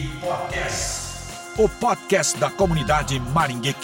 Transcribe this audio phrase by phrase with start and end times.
[0.00, 1.08] Podcast.
[1.58, 3.78] O podcast da comunidade Maringeek.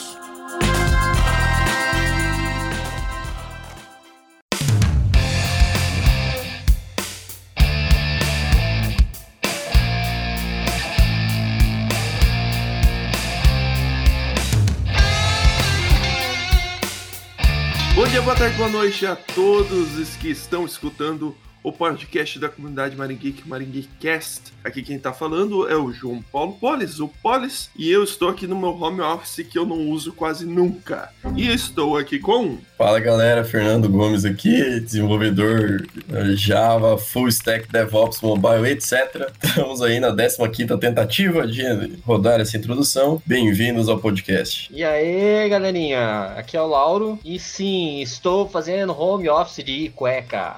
[17.97, 22.51] Bom dia, boa tarde, boa noite a todos os que estão escutando o podcast da
[22.51, 24.53] comunidade Maringeek, Maringeekcast.
[24.63, 28.47] Aqui quem tá falando é o João Paulo Polis, o Polis, e eu estou aqui
[28.47, 31.11] no meu home office que eu não uso quase nunca.
[31.35, 32.59] E estou aqui com...
[32.77, 35.87] Fala galera, Fernando Gomes aqui, desenvolvedor
[36.35, 39.33] Java, Full Stack, DevOps, Mobile, etc.
[39.43, 41.65] Estamos aí na 15ª tentativa de
[42.05, 43.23] rodar essa introdução.
[43.25, 44.71] Bem-vindos ao podcast.
[44.71, 50.57] E aí, galerinha, aqui é o Lauro, e sim, estou fazendo home office de cueca.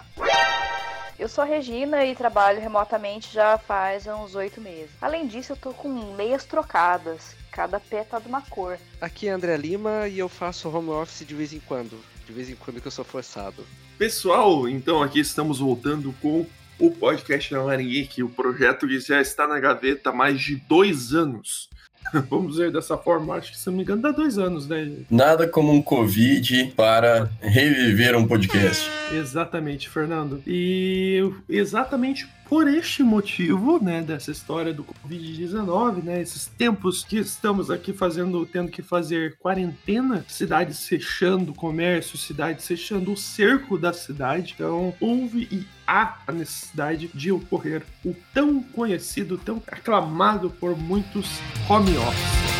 [1.18, 4.90] Eu sou a Regina e trabalho remotamente já faz uns oito meses.
[5.00, 7.34] Além disso, eu tô com meias trocadas.
[7.50, 8.78] Cada pé tá de uma cor.
[9.00, 11.98] Aqui é André Lima e eu faço home office de vez em quando.
[12.26, 13.66] De vez em quando que eu sou forçado.
[13.96, 16.44] Pessoal, então aqui estamos voltando com
[16.78, 21.14] o podcast da Maringeek, o projeto que já está na gaveta há mais de dois
[21.14, 21.70] anos.
[22.30, 24.90] Vamos dizer dessa forma, acho que se não me engano dá dois anos, né?
[25.10, 28.90] Nada como um Covid para reviver um podcast.
[29.12, 30.42] Exatamente, Fernando.
[30.46, 37.70] E exatamente por este motivo, né, dessa história do Covid-19, né, esses tempos que estamos
[37.70, 44.54] aqui fazendo, tendo que fazer quarentena, cidades fechando, comércio, cidades fechando, o cerco da cidade.
[44.54, 51.26] Então, houve e há a necessidade de ocorrer o tão conhecido, tão aclamado por muitos
[51.68, 52.55] home office.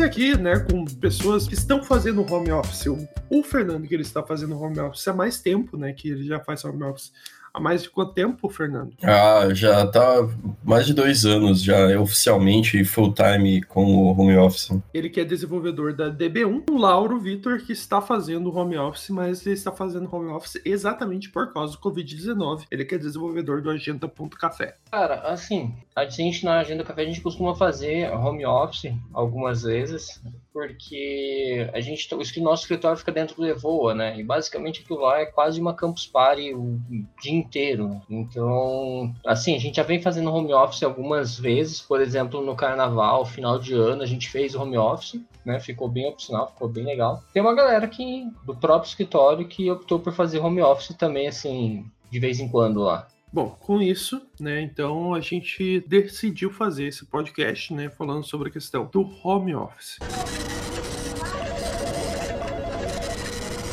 [0.00, 2.86] Estamos aqui, né, com pessoas que estão fazendo home office.
[2.86, 6.24] O, o Fernando, que ele está fazendo home office há mais tempo, né, que ele
[6.24, 7.12] já faz home office
[7.52, 8.92] Há mais de quanto tempo, Fernando?
[9.02, 10.28] Ah, já tá
[10.62, 14.70] mais de dois anos já oficialmente full time com o home office.
[14.94, 19.44] Ele que é desenvolvedor da DB1, o Lauro Vitor que está fazendo home office, mas
[19.44, 22.64] ele está fazendo home office exatamente por causa do Covid-19.
[22.70, 24.76] Ele que é desenvolvedor do Agenda.café.
[24.90, 30.20] Cara, assim, a gente na Agenda Café a gente costuma fazer home office algumas vezes,
[30.52, 34.18] porque a gente o nosso escritório fica dentro do Evoa, né?
[34.18, 36.78] E basicamente aquilo lá é quase uma campus party o
[37.20, 38.00] dia inteiro.
[38.08, 43.24] Então, assim, a gente já vem fazendo home office algumas vezes, por exemplo, no carnaval,
[43.24, 45.60] final de ano, a gente fez home office, né?
[45.60, 47.22] Ficou bem opcional, ficou bem legal.
[47.32, 51.84] Tem uma galera que do próprio escritório que optou por fazer home office também assim,
[52.10, 53.06] de vez em quando lá.
[53.32, 58.52] Bom, com isso, né, então a gente decidiu fazer esse podcast, né, falando sobre a
[58.52, 59.98] questão do home office.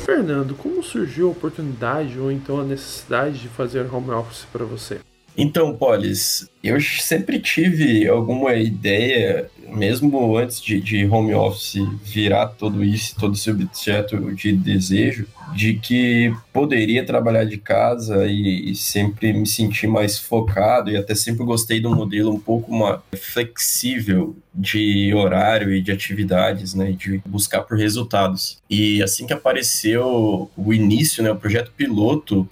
[0.07, 5.01] Fernando, como surgiu a oportunidade ou então a necessidade de fazer home office para você?
[5.37, 12.83] Então, Polis, eu sempre tive alguma ideia, mesmo antes de, de, home office virar todo
[12.83, 19.31] isso, todo esse objeto de desejo, de que poderia trabalhar de casa e, e sempre
[19.31, 25.13] me sentir mais focado e até sempre gostei um modelo um pouco mais flexível de
[25.13, 28.57] horário e de atividades, né, de buscar por resultados.
[28.67, 32.49] E assim que apareceu o início, né, o projeto piloto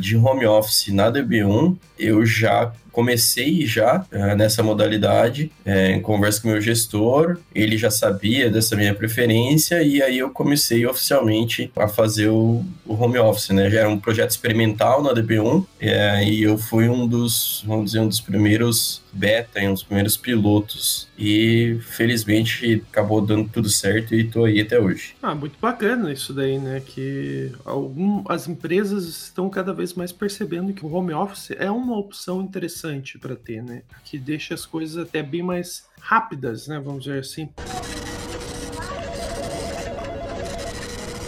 [0.00, 6.42] de home office na DB1, eu já comecei já uh, nessa modalidade, uh, em conversa
[6.42, 11.86] com meu gestor, ele já sabia dessa minha preferência e aí eu comecei oficialmente a
[11.86, 13.70] fazer o, o home office, né?
[13.70, 18.08] Já era um projeto experimental na DB1 e eu fui um dos, vamos dizer, um
[18.08, 24.44] dos primeiros beta, um dos primeiros pilotos e felizmente acabou dando tudo certo e tô
[24.44, 25.14] aí até hoje.
[25.22, 26.82] Ah, muito bacana isso daí, né?
[26.84, 31.96] Que algum, as empresas estão cada vez mais percebendo que o home office é uma
[31.96, 32.87] opção interessante
[33.18, 33.82] para ter, né?
[34.04, 36.80] Que deixa as coisas até bem mais rápidas, né?
[36.80, 37.48] Vamos dizer assim.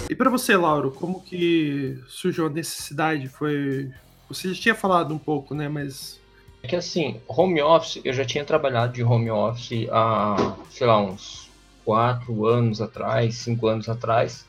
[0.08, 3.28] E para você, Lauro, como que surgiu a necessidade?
[3.28, 3.90] Foi
[4.28, 5.68] você já tinha falado um pouco, né?
[5.68, 6.20] Mas
[6.62, 11.00] é que assim, home office, eu já tinha trabalhado de home office há, sei lá,
[11.00, 11.50] uns
[11.84, 14.46] quatro anos atrás, cinco anos atrás.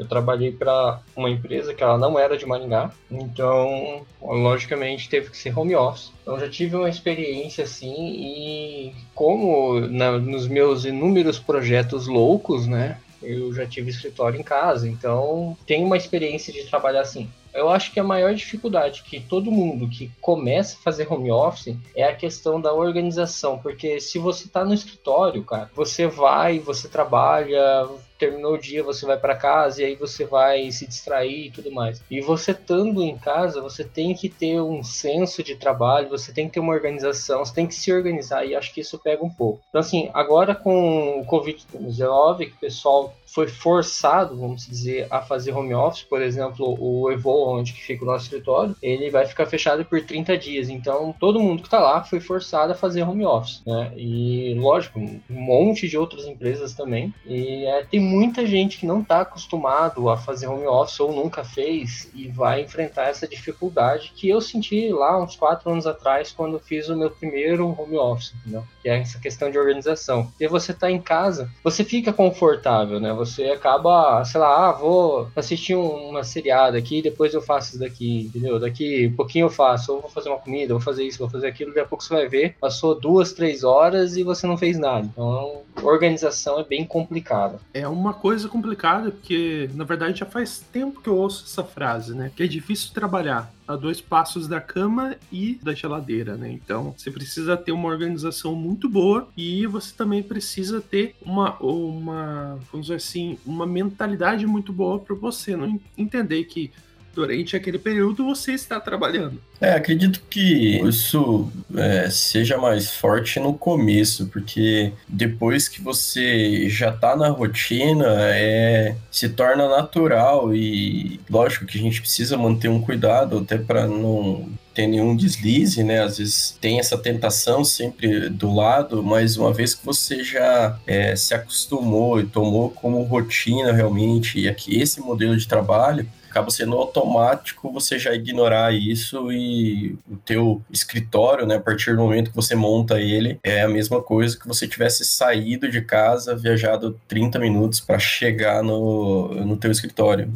[0.00, 5.36] Eu trabalhei para uma empresa que ela não era de Maringá, então, logicamente, teve que
[5.36, 6.10] ser home office.
[6.22, 12.98] Então, já tive uma experiência assim, e como na, nos meus inúmeros projetos loucos, né,
[13.22, 17.28] eu já tive escritório em casa, então tenho uma experiência de trabalhar assim.
[17.52, 21.76] Eu acho que a maior dificuldade que todo mundo que começa a fazer home office
[21.94, 26.88] é a questão da organização, porque se você está no escritório, cara, você vai, você
[26.88, 27.86] trabalha,
[28.20, 31.72] terminou o dia, você vai para casa e aí você vai se distrair e tudo
[31.72, 32.02] mais.
[32.10, 36.46] E você estando em casa, você tem que ter um senso de trabalho, você tem
[36.46, 39.30] que ter uma organização, você tem que se organizar e acho que isso pega um
[39.30, 39.60] pouco.
[39.70, 45.52] Então assim, agora com o Covid-19, que o pessoal foi forçado, vamos dizer, a fazer
[45.52, 49.84] home office, por exemplo, o Evo, onde fica o nosso escritório, ele vai ficar fechado
[49.84, 50.68] por 30 dias.
[50.68, 53.92] Então, todo mundo que está lá foi forçado a fazer home office, né?
[53.96, 57.14] E, lógico, um monte de outras empresas também.
[57.24, 61.44] E é, tem muita gente que não está acostumado a fazer home office ou nunca
[61.44, 66.58] fez e vai enfrentar essa dificuldade que eu senti lá uns quatro anos atrás quando
[66.58, 68.64] fiz o meu primeiro home office, entendeu?
[68.82, 70.32] Que é essa questão de organização.
[70.40, 73.12] E você está em casa, você fica confortável, né?
[73.20, 78.22] Você acaba, sei lá, ah, vou assistir uma seriada aqui, depois eu faço isso daqui,
[78.22, 78.58] entendeu?
[78.58, 81.46] Daqui um pouquinho eu faço, ou vou fazer uma comida, vou fazer isso, vou fazer
[81.46, 84.78] aquilo, daqui a pouco você vai ver, passou duas, três horas e você não fez
[84.78, 85.06] nada.
[85.12, 87.60] Então, organização é bem complicada.
[87.72, 92.14] É uma coisa complicada, porque na verdade já faz tempo que eu ouço essa frase,
[92.14, 92.30] né?
[92.34, 96.50] Que é difícil trabalhar a dois passos da cama e da geladeira, né?
[96.50, 102.58] Então você precisa ter uma organização muito boa e você também precisa ter uma, uma
[102.72, 106.72] vamos dizer assim, uma mentalidade muito boa para você não entender que
[107.14, 109.40] durante aquele período você está trabalhando.
[109.60, 116.92] É, acredito que isso é, seja mais forte no começo, porque depois que você já
[116.92, 122.80] tá na rotina, é, se torna natural e lógico que a gente precisa manter um
[122.80, 126.00] cuidado até para não ter nenhum deslize, né?
[126.02, 131.14] Às vezes tem essa tentação sempre do lado, mas uma vez que você já é,
[131.16, 136.76] se acostumou e tomou como rotina realmente e aqui esse modelo de trabalho, acaba sendo
[136.76, 142.36] automático você já ignorar isso e o teu escritório, né, a partir do momento que
[142.36, 147.38] você monta ele, é a mesma coisa que você tivesse saído de casa, viajado 30
[147.38, 150.32] minutos para chegar no, no teu escritório.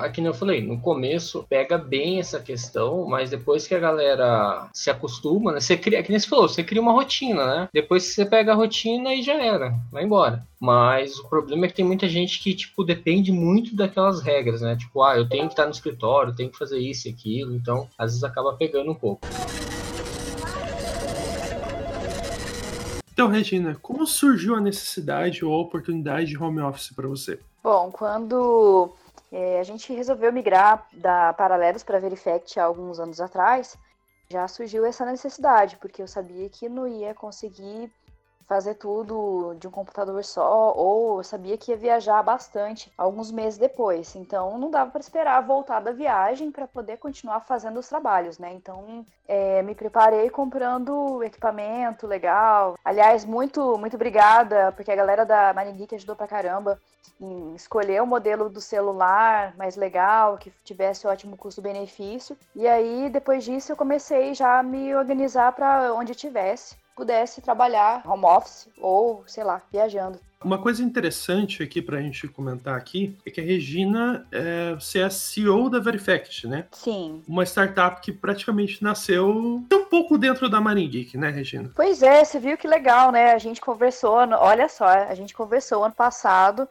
[0.00, 4.90] Aqui eu falei, no começo pega bem essa questão, mas depois que a galera se
[4.90, 7.68] acostuma, né, você cria, que nem você falou, você cria uma rotina, né?
[7.72, 10.47] Depois você pega a rotina e já era, vai embora.
[10.60, 14.76] Mas o problema é que tem muita gente que, tipo, depende muito daquelas regras, né?
[14.76, 17.88] Tipo, ah, eu tenho que estar no escritório, tenho que fazer isso e aquilo, então
[17.96, 19.26] às vezes acaba pegando um pouco.
[23.12, 27.40] Então, Regina, como surgiu a necessidade ou a oportunidade de home office para você?
[27.62, 28.92] Bom, quando
[29.32, 33.76] é, a gente resolveu migrar da Paralelos para Verifact há alguns anos atrás,
[34.30, 37.90] já surgiu essa necessidade, porque eu sabia que não ia conseguir
[38.48, 44.16] fazer tudo de um computador só, ou sabia que ia viajar bastante alguns meses depois.
[44.16, 48.52] Então não dava para esperar voltar da viagem para poder continuar fazendo os trabalhos, né?
[48.54, 52.74] Então é, me preparei comprando equipamento legal.
[52.82, 56.80] Aliás, muito muito obrigada, porque a galera da Maringeek ajudou pra caramba
[57.20, 62.36] em escolher o modelo do celular mais legal, que tivesse ótimo custo-benefício.
[62.54, 68.02] E aí, depois disso, eu comecei já a me organizar para onde tivesse pudesse trabalhar
[68.04, 70.18] home office ou, sei lá, viajando.
[70.44, 75.00] Uma coisa interessante aqui para a gente comentar aqui é que a Regina é, você
[75.00, 76.66] é CEO da Verifact, né?
[76.72, 77.22] Sim.
[77.26, 81.70] Uma startup que praticamente nasceu um pouco dentro da Marine Geek, né, Regina?
[81.74, 83.32] Pois é, você viu que legal, né?
[83.32, 86.68] A gente conversou, olha só, a gente conversou ano passado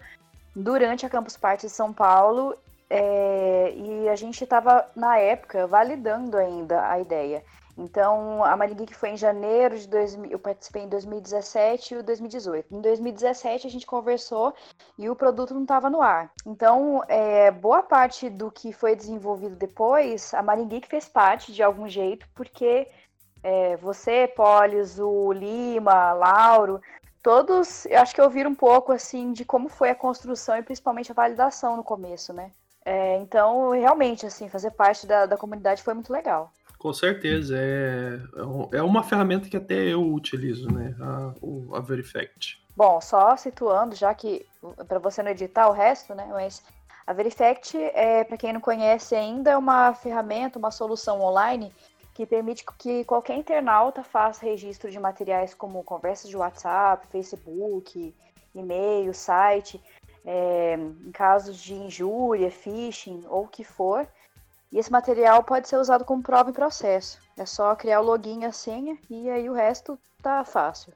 [0.56, 2.56] durante a Campus Party de São Paulo
[2.90, 7.44] é, e a gente estava na época validando ainda a ideia.
[7.78, 12.74] Então, a Maringeek foi em janeiro de 2000, eu participei em 2017 e 2018.
[12.74, 14.54] Em 2017 a gente conversou
[14.98, 16.32] e o produto não estava no ar.
[16.46, 21.88] Então, é, boa parte do que foi desenvolvido depois, a Maringeek fez parte de algum
[21.88, 22.88] jeito, porque
[23.44, 26.82] é, você, Polis, o Lima, Lauro,
[27.22, 31.12] todos, eu acho que ouviram um pouco assim de como foi a construção e principalmente
[31.12, 32.52] a validação no começo, né?
[32.84, 36.52] É, então, realmente, assim, fazer parte da, da comunidade foi muito legal.
[36.78, 38.20] Com certeza, é,
[38.78, 40.96] é uma ferramenta que até eu utilizo, né?
[41.00, 42.64] A, a Verifact.
[42.76, 44.46] Bom, só situando, já que
[44.88, 46.28] para você não editar o resto, né?
[46.32, 46.64] Mas
[47.08, 51.74] a Verifact, é, para quem não conhece ainda, é uma ferramenta, uma solução online
[52.14, 58.14] que permite que qualquer internauta faça registro de materiais como conversas de WhatsApp, Facebook,
[58.54, 59.82] e-mail, site,
[60.26, 64.08] é, em casos de injúria, phishing ou o que for,
[64.72, 67.20] e esse material pode ser usado como prova em processo.
[67.38, 70.94] É só criar o login e a senha e aí o resto tá fácil.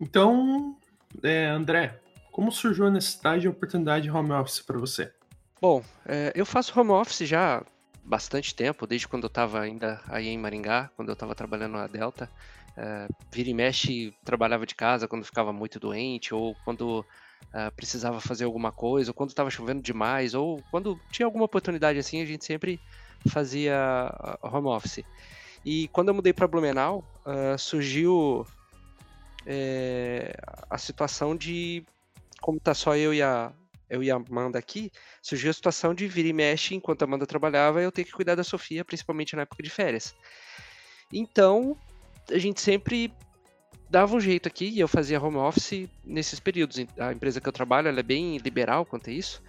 [0.00, 0.76] Então,
[1.22, 2.00] é, André,
[2.30, 5.12] como surgiu a necessidade e a oportunidade de home office para você?
[5.60, 7.62] Bom, é, eu faço home office já há
[8.04, 11.86] bastante tempo, desde quando eu estava ainda aí em Maringá, quando eu estava trabalhando na
[11.86, 12.28] Delta.
[12.76, 17.06] É, vira e mexe, trabalhava de casa quando ficava muito doente, ou quando
[17.52, 21.98] é, precisava fazer alguma coisa, ou quando estava chovendo demais, ou quando tinha alguma oportunidade
[21.98, 22.80] assim, a gente sempre
[23.28, 25.04] fazia home office.
[25.64, 28.46] E quando eu mudei para Blumenau, uh, surgiu
[29.46, 30.36] é,
[30.68, 31.84] a situação de,
[32.40, 33.52] como tá só eu e a
[33.88, 34.90] eu e a Amanda aqui,
[35.22, 38.34] surgiu a situação de vir e mexe enquanto a Amanda trabalhava, eu ter que cuidar
[38.34, 40.14] da Sofia, principalmente na época de férias.
[41.12, 41.76] Então,
[42.30, 43.12] a gente sempre
[43.94, 46.84] dava um jeito aqui e eu fazia home office nesses períodos.
[46.98, 49.40] A empresa que eu trabalho é bem liberal quanto a isso.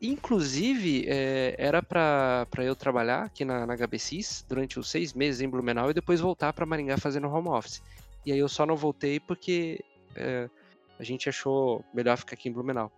[0.00, 5.48] Inclusive, é, era para eu trabalhar aqui na, na HBCs durante os seis meses em
[5.48, 7.82] Blumenau e depois voltar para Maringá fazendo home office.
[8.24, 10.48] E aí eu só não voltei porque é,
[10.96, 12.92] a gente achou melhor ficar aqui em Blumenau.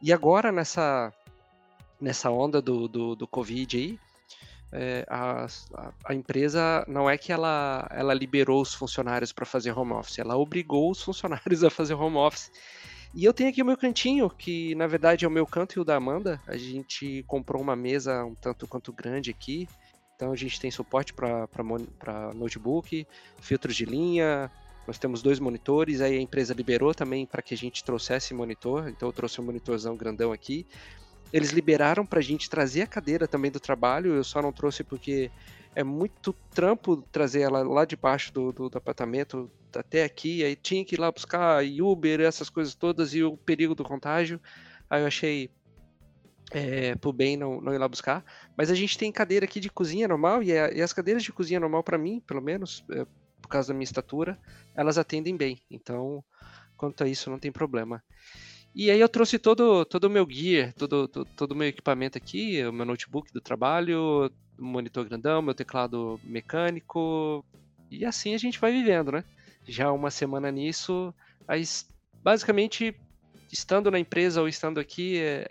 [0.00, 1.12] E agora, nessa,
[2.00, 3.98] nessa onda do, do, do Covid aí,
[4.72, 5.46] é, a,
[6.06, 10.36] a, empresa não é que ela, ela liberou os funcionários para fazer home office, ela
[10.36, 12.50] obrigou os funcionários a fazer home office.
[13.14, 15.80] E eu tenho aqui o meu cantinho, que na verdade é o meu canto e
[15.80, 16.40] o da Amanda.
[16.46, 19.68] A gente comprou uma mesa um tanto quanto grande aqui.
[20.16, 23.06] Então a gente tem suporte para notebook,
[23.38, 24.50] filtros de linha.
[24.86, 26.00] Nós temos dois monitores.
[26.00, 28.88] Aí a empresa liberou também para que a gente trouxesse monitor.
[28.88, 30.66] Então eu trouxe um monitorzão grandão aqui.
[31.32, 34.14] Eles liberaram para a gente trazer a cadeira também do trabalho.
[34.14, 35.30] Eu só não trouxe porque
[35.74, 40.54] é muito trampo trazer ela lá de baixo do, do, do, apartamento até aqui, aí
[40.54, 44.38] tinha que ir lá buscar Uber, essas coisas todas, e o perigo do contágio.
[44.90, 45.50] Aí eu achei
[46.50, 48.22] é, por bem não, não ir lá buscar.
[48.56, 51.58] Mas a gente tem cadeira aqui de cozinha normal, e, e as cadeiras de cozinha
[51.58, 53.06] normal, para mim, pelo menos, é,
[53.40, 54.38] por causa da minha estatura,
[54.74, 55.60] elas atendem bem.
[55.70, 56.22] Então,
[56.76, 58.02] quanto a isso, não tem problema.
[58.74, 62.64] E aí eu trouxe todo todo o meu gear, todo, todo, o meu equipamento aqui,
[62.64, 67.44] o meu notebook do trabalho, monitor grandão, meu teclado mecânico,
[67.90, 69.24] e assim a gente vai vivendo, né?
[69.66, 71.14] Já uma semana nisso,
[71.46, 71.62] aí,
[72.22, 72.94] basicamente,
[73.52, 75.46] estando na empresa ou estando aqui, é,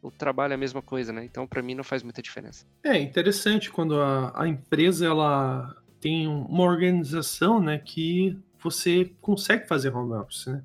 [0.00, 1.24] o trabalho é a mesma coisa, né?
[1.24, 2.64] Então, para mim, não faz muita diferença.
[2.84, 9.94] É interessante quando a, a empresa ela tem uma organização, né, que você consegue fazer
[9.94, 10.62] home office, né?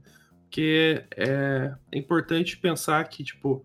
[0.50, 3.64] Porque é, importante pensar que, tipo,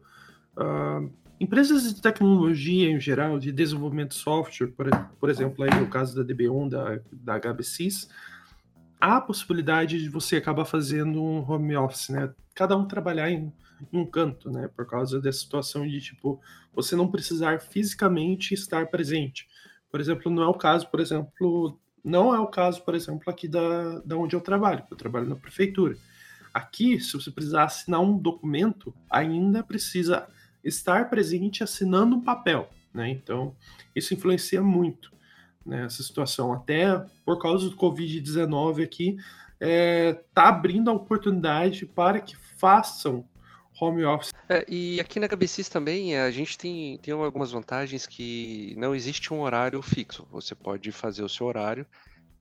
[0.54, 1.10] uh,
[1.40, 4.86] empresas de tecnologia em geral, de desenvolvimento de software, por,
[5.18, 8.10] por exemplo, aí no caso da DB1, da, da HBCs,
[9.00, 12.30] há a possibilidade de você acabar fazendo um home office, né?
[12.54, 13.50] Cada um trabalhar em,
[13.90, 14.68] em um canto, né?
[14.76, 16.38] Por causa dessa situação de, tipo,
[16.74, 19.48] você não precisar fisicamente estar presente.
[19.90, 23.48] Por exemplo, não é o caso, por exemplo, não é o caso, por exemplo, aqui
[23.48, 24.84] da, da onde eu trabalho.
[24.90, 25.96] Eu trabalho na prefeitura.
[26.54, 30.28] Aqui, se você precisar assinar um documento, ainda precisa
[30.62, 33.10] estar presente assinando um papel, né?
[33.10, 33.56] Então,
[33.94, 35.12] isso influencia muito
[35.66, 36.52] nessa né, situação.
[36.52, 39.16] Até por causa do Covid-19 aqui,
[39.54, 43.26] está é, tá abrindo a oportunidade para que façam
[43.80, 44.32] home office.
[44.48, 49.34] É, e aqui na KBCs também a gente tem, tem algumas vantagens que não existe
[49.34, 50.26] um horário fixo.
[50.30, 51.86] Você pode fazer o seu horário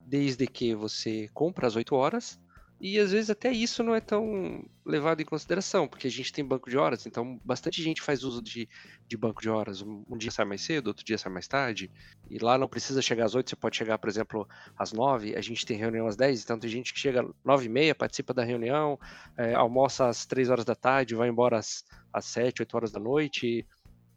[0.00, 2.38] desde que você compra às 8 horas
[2.80, 6.44] e às vezes até isso não é tão levado em consideração, porque a gente tem
[6.44, 8.68] banco de horas, então bastante gente faz uso de,
[9.06, 9.80] de banco de horas.
[9.80, 11.90] Um, um dia sai mais cedo, outro dia sai mais tarde,
[12.28, 15.40] e lá não precisa chegar às 8, você pode chegar, por exemplo, às 9, a
[15.40, 18.34] gente tem reunião às 10, então tem gente que chega às 9 e meia, participa
[18.34, 18.98] da reunião,
[19.36, 23.00] é, almoça às 3 horas da tarde, vai embora às, às 7, 8 horas da
[23.00, 23.66] noite,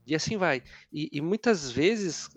[0.05, 0.63] e assim vai.
[0.91, 2.29] E, e muitas vezes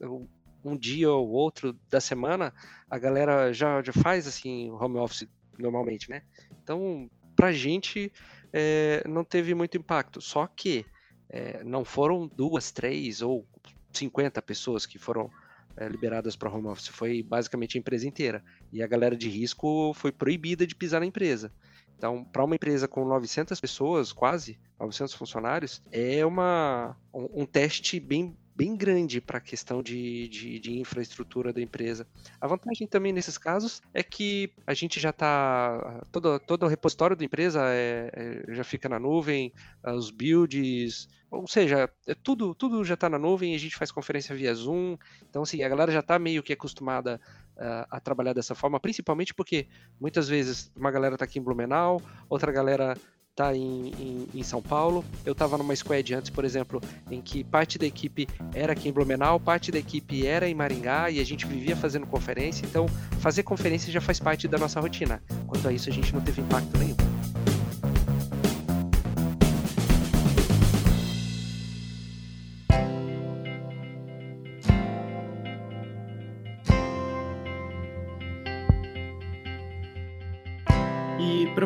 [0.65, 2.53] um dia ou outro da semana,
[2.89, 5.27] a galera já, já faz assim home office
[5.61, 6.23] normalmente, né?
[6.63, 8.13] Então, pra gente
[8.53, 10.21] é, não teve muito impacto.
[10.21, 10.85] Só que
[11.29, 13.47] é, não foram duas, três ou
[13.93, 15.31] 50 pessoas que foram
[15.77, 18.45] é, liberadas para home office, foi basicamente a empresa inteira.
[18.73, 21.53] E a galera de risco foi proibida de pisar na empresa.
[21.97, 28.01] Então, para uma empresa com 900 pessoas, quase 900 funcionários, é uma, um, um teste
[28.01, 32.07] bem bem grande para a questão de, de, de, infraestrutura da empresa.
[32.39, 36.03] A vantagem também nesses casos é que a gente já está.
[36.13, 39.51] Todo, todo o repositório da empresa é, é, já fica na nuvem,
[39.83, 44.37] os builds, ou seja, é tudo, tudo já está na nuvem, a gente faz conferência
[44.37, 44.99] via Zoom.
[45.27, 47.19] Então, assim, a galera já está meio que acostumada
[47.57, 52.03] uh, a trabalhar dessa forma, principalmente porque muitas vezes uma galera está aqui em Blumenau,
[52.29, 52.95] outra galera
[53.41, 55.03] tá em, em, em, São Paulo.
[55.25, 56.81] Eu estava numa squad antes, por exemplo,
[57.11, 61.11] em que parte da equipe era aqui em Blumenau, parte da equipe era em Maringá
[61.11, 62.67] e a gente vivia fazendo conferência.
[62.67, 62.87] Então,
[63.21, 65.23] fazer conferência já faz parte da nossa rotina.
[65.47, 67.10] Quanto a isso, a gente não teve impacto nenhum.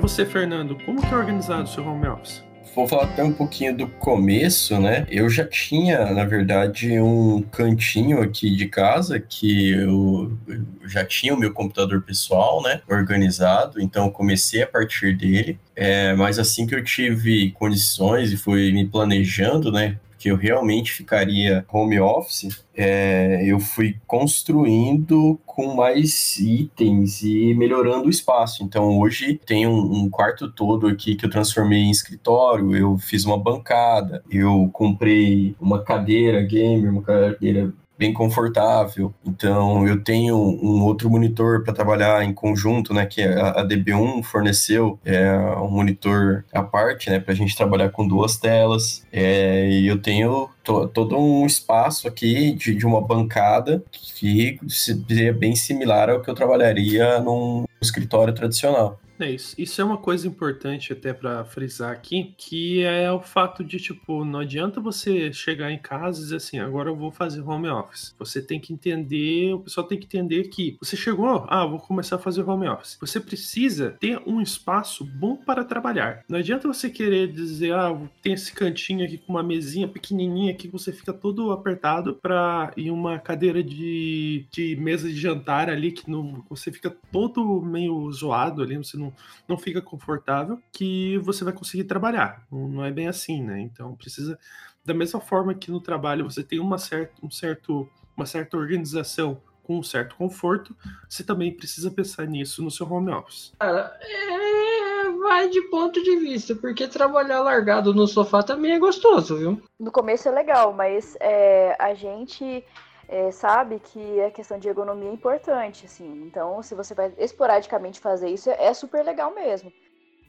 [0.08, 2.44] Você, Fernando, como que é organizado o seu home office?
[2.74, 5.06] Vou falar até um pouquinho do começo, né?
[5.08, 10.36] Eu já tinha, na verdade, um cantinho aqui de casa que eu,
[10.84, 12.82] já tinha o meu computador pessoal, né?
[12.86, 15.58] Organizado, então comecei a partir dele.
[15.74, 19.98] É, mas assim que eu tive condições e fui me planejando, né?
[20.24, 28.06] Que eu realmente ficaria home office, é, eu fui construindo com mais itens e melhorando
[28.06, 28.64] o espaço.
[28.64, 33.26] Então hoje tem um, um, quarto todo aqui que eu transformei em escritório, eu fiz
[33.26, 39.14] uma bancada, eu comprei uma cadeira gamer, uma cadeira bem confortável.
[39.24, 44.98] Então, eu tenho um outro monitor para trabalhar em conjunto, né, que a, DB1 forneceu
[45.04, 49.06] é um monitor à parte, né, para a gente trabalhar com duas telas.
[49.12, 55.32] É, e eu tenho to, todo um espaço aqui de, de uma bancada que seria
[55.32, 58.98] bem similar ao que eu trabalharia num escritório tradicional.
[59.18, 59.54] É isso.
[59.56, 64.24] Isso é uma coisa importante até para frisar aqui, que é o fato de, tipo,
[64.24, 68.14] não adianta você chegar em casa e dizer assim, agora eu vou fazer home office.
[68.18, 72.16] Você tem que entender, o pessoal tem que entender que você chegou, ah, vou começar
[72.16, 72.98] a fazer home office.
[73.00, 76.24] Você precisa ter um espaço bom para trabalhar.
[76.28, 80.66] Não adianta você querer dizer, ah, tem esse cantinho aqui com uma mesinha pequenininha que
[80.66, 86.10] você fica todo apertado para ir uma cadeira de, de mesa de jantar ali que
[86.10, 89.12] não, você fica todo meio zoado ali, você não não,
[89.48, 92.44] não fica confortável, que você vai conseguir trabalhar.
[92.50, 93.60] Não, não é bem assim, né?
[93.60, 94.38] Então precisa,
[94.84, 99.40] da mesma forma que no trabalho você tem uma certa, um certo, uma certa organização
[99.64, 100.76] com um certo conforto,
[101.08, 103.52] você também precisa pensar nisso no seu home office.
[103.58, 109.38] Cara, é, vai de ponto de vista, porque trabalhar largado no sofá também é gostoso,
[109.38, 109.62] viu?
[109.80, 112.62] No começo é legal, mas é, a gente
[113.08, 116.22] é, sabe que a questão de ergonomia é importante, assim.
[116.22, 119.72] Então, se você vai esporadicamente fazer isso, é super legal mesmo.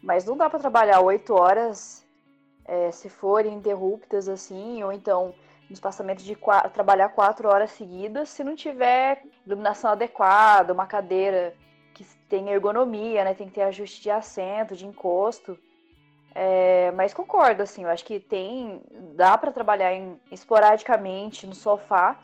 [0.02, 2.06] Mas não dá para trabalhar oito horas
[2.66, 5.34] é, se forem interruptas, assim, ou então
[5.70, 11.56] no espaçamento de quatro, trabalhar quatro horas seguidas, se não tiver iluminação adequada, uma cadeira
[11.94, 13.34] que tem ergonomia, né?
[13.34, 15.58] Tem que ter ajuste de assento, de encosto.
[16.36, 18.82] É, mas concordo, assim, eu acho que tem.
[19.16, 22.20] dá para trabalhar em, esporadicamente no sofá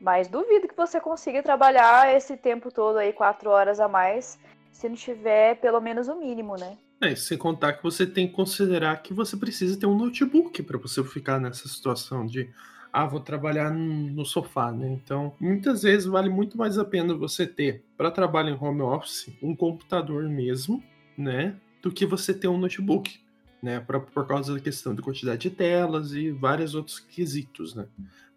[0.00, 4.38] mas duvido que você consiga trabalhar esse tempo todo aí, quatro horas a mais,
[4.70, 6.76] se não tiver pelo menos o mínimo, né?
[7.00, 10.78] É, sem contar que você tem que considerar que você precisa ter um notebook para
[10.78, 12.50] você ficar nessa situação de
[12.92, 14.88] ah, vou trabalhar no sofá, né?
[14.88, 19.36] Então, muitas vezes vale muito mais a pena você ter para trabalho em home office
[19.42, 20.80] um computador mesmo,
[21.18, 23.20] né, do que você ter um notebook,
[23.60, 27.86] né, pra, por causa da questão de quantidade de telas e vários outros quesitos, né?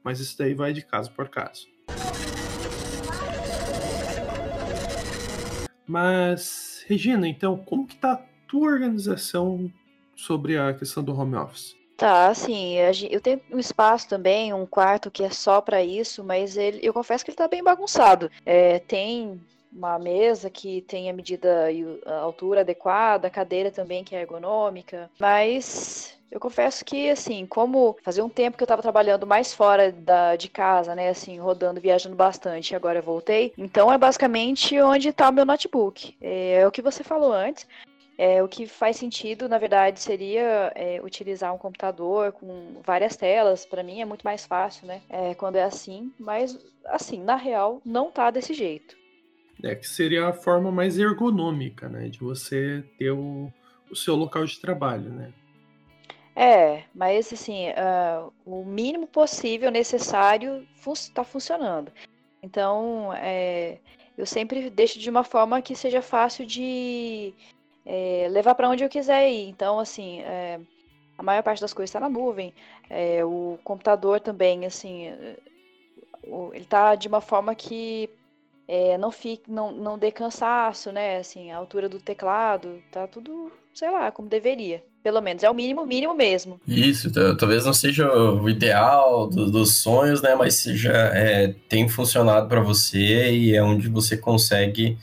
[0.08, 1.67] Mas isso daí vai de caso por caso.
[5.86, 9.70] Mas, Regina, então, como que tá a tua organização
[10.15, 11.76] sobre a questão do home office?
[11.98, 12.76] Tá, assim,
[13.10, 16.93] eu tenho um espaço também, um quarto que é só para isso, mas ele, eu
[16.93, 18.32] confesso que ele tá bem bagunçado.
[18.46, 24.21] É, tem uma mesa que tem a medida e altura adequada, cadeira também que é
[24.21, 29.53] ergonômica, mas eu confesso que, assim, como fazia um tempo que eu estava trabalhando mais
[29.53, 33.97] fora da, de casa, né, assim, rodando, viajando bastante, e agora eu voltei, então é
[33.97, 36.15] basicamente onde está o meu notebook.
[36.21, 37.65] É, é, o que você falou antes.
[38.17, 43.63] É, o que faz sentido, na verdade, seria é, utilizar um computador com várias telas.
[43.63, 45.01] Para mim é muito mais fácil, né?
[45.08, 46.12] É, quando é assim.
[46.17, 48.97] Mas, assim, na real, não tá desse jeito.
[49.63, 52.10] É que seria a forma mais ergonômica, né?
[52.10, 53.52] De você ter o,
[53.89, 55.34] o seu local de trabalho, né?
[56.36, 61.91] É, mas assim, uh, o mínimo possível necessário está fun funcionando.
[62.43, 63.80] Então, é,
[64.15, 67.34] eu sempre deixo de uma forma que seja fácil de
[67.84, 69.50] é, levar para onde eu quiser ir.
[69.50, 70.60] Então, assim, é,
[71.17, 72.54] a maior parte das coisas está na nuvem.
[72.88, 75.08] É, o computador também, assim,
[76.54, 78.10] ele está de uma forma que
[78.67, 81.17] é, não fique, não, não dê cansaço, né?
[81.17, 84.84] Assim, a altura do teclado, tá tudo, sei lá, como deveria.
[85.01, 86.60] Pelo menos é o mínimo, mínimo mesmo.
[86.67, 90.36] Isso, talvez não seja o ideal do, dos sonhos, né?
[90.36, 94.97] Mas seja, é, tem funcionado para você e é onde você consegue,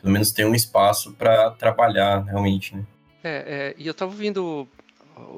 [0.00, 2.84] pelo menos, ter um espaço para trabalhar realmente, né?
[3.22, 4.66] É, é, e eu tava ouvindo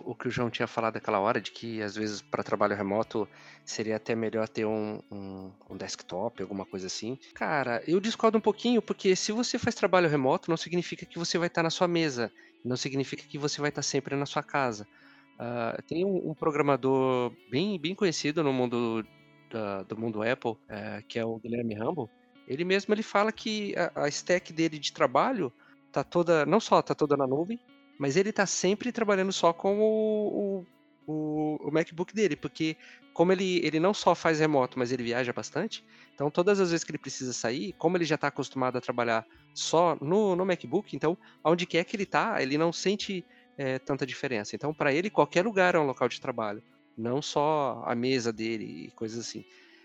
[0.04, 3.28] o que o João tinha falado aquela hora, de que às vezes para trabalho remoto
[3.64, 7.18] seria até melhor ter um, um, um, desktop, alguma coisa assim.
[7.34, 11.38] Cara, eu discordo um pouquinho, porque se você faz trabalho remoto, não significa que você
[11.38, 12.32] vai estar na sua mesa
[12.64, 14.86] não significa que você vai estar sempre na sua casa.
[15.34, 19.04] Uh, tem um, um, programador bem, bem conhecido no mundo
[19.50, 22.08] da, do mundo Apple, uh, que é o Guilherme Rambo.
[22.46, 25.52] Ele mesmo ele fala que a, a, stack dele de trabalho
[25.90, 27.58] tá toda, não só tá toda na nuvem,
[28.02, 30.66] mas ele tá sempre trabalhando só com o,
[31.06, 32.76] o, o, MacBook dele, porque
[33.14, 36.82] como ele, ele não só faz remoto, mas ele viaja bastante, então todas as vezes
[36.82, 40.96] que ele precisa sair, como ele já está acostumado a trabalhar só no, no MacBook,
[40.96, 43.24] então aonde quer que ele tá, ele não sente
[43.56, 44.56] é, tanta diferença.
[44.56, 46.60] Então para ele qualquer lugar é um local de trabalho,
[46.98, 49.44] não só a mesa dele e coisas assim.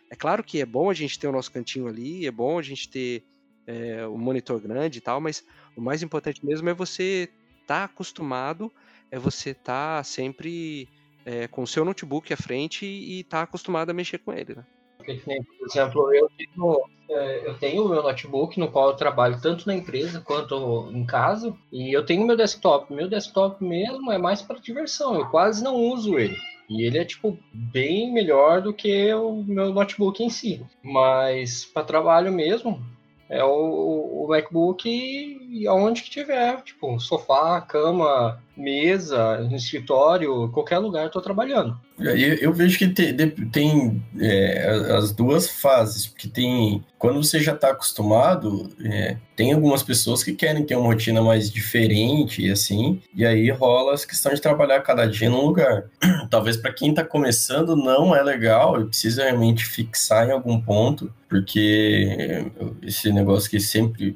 [0.10, 2.64] É claro que é bom a gente ter o nosso cantinho ali, é bom a
[2.64, 3.24] gente ter
[3.68, 7.30] é, um monitor grande e tal, mas o mais importante mesmo é você
[7.68, 8.72] tá acostumado,
[9.12, 10.90] é você tá sempre
[11.26, 14.64] é, com o seu notebook à frente e tá acostumado a mexer com ele, né?
[14.98, 19.68] Por exemplo, eu tenho, é, eu tenho o meu notebook no qual eu trabalho tanto
[19.68, 22.94] na empresa quanto em casa, e eu tenho meu desktop.
[22.94, 26.36] Meu desktop mesmo é mais para diversão, eu quase não uso ele.
[26.70, 30.66] E ele é, tipo, bem melhor do que o meu notebook em si.
[30.84, 32.84] Mas para trabalho mesmo,
[33.30, 41.04] é o, o MacBook e aonde que tiver, tipo, sofá, cama, mesa, escritório, qualquer lugar
[41.04, 41.78] eu tô trabalhando.
[42.00, 46.84] Eu, eu vejo que tem, tem é, as duas fases, porque tem.
[46.98, 51.52] Quando você já está acostumado, é, tem algumas pessoas que querem ter uma rotina mais
[51.52, 55.86] diferente e assim, e aí rola essa questão de trabalhar cada dia num lugar.
[56.30, 61.14] Talvez para quem está começando não é legal e precisa realmente fixar em algum ponto,
[61.30, 62.46] porque
[62.82, 64.16] esse negócio que sempre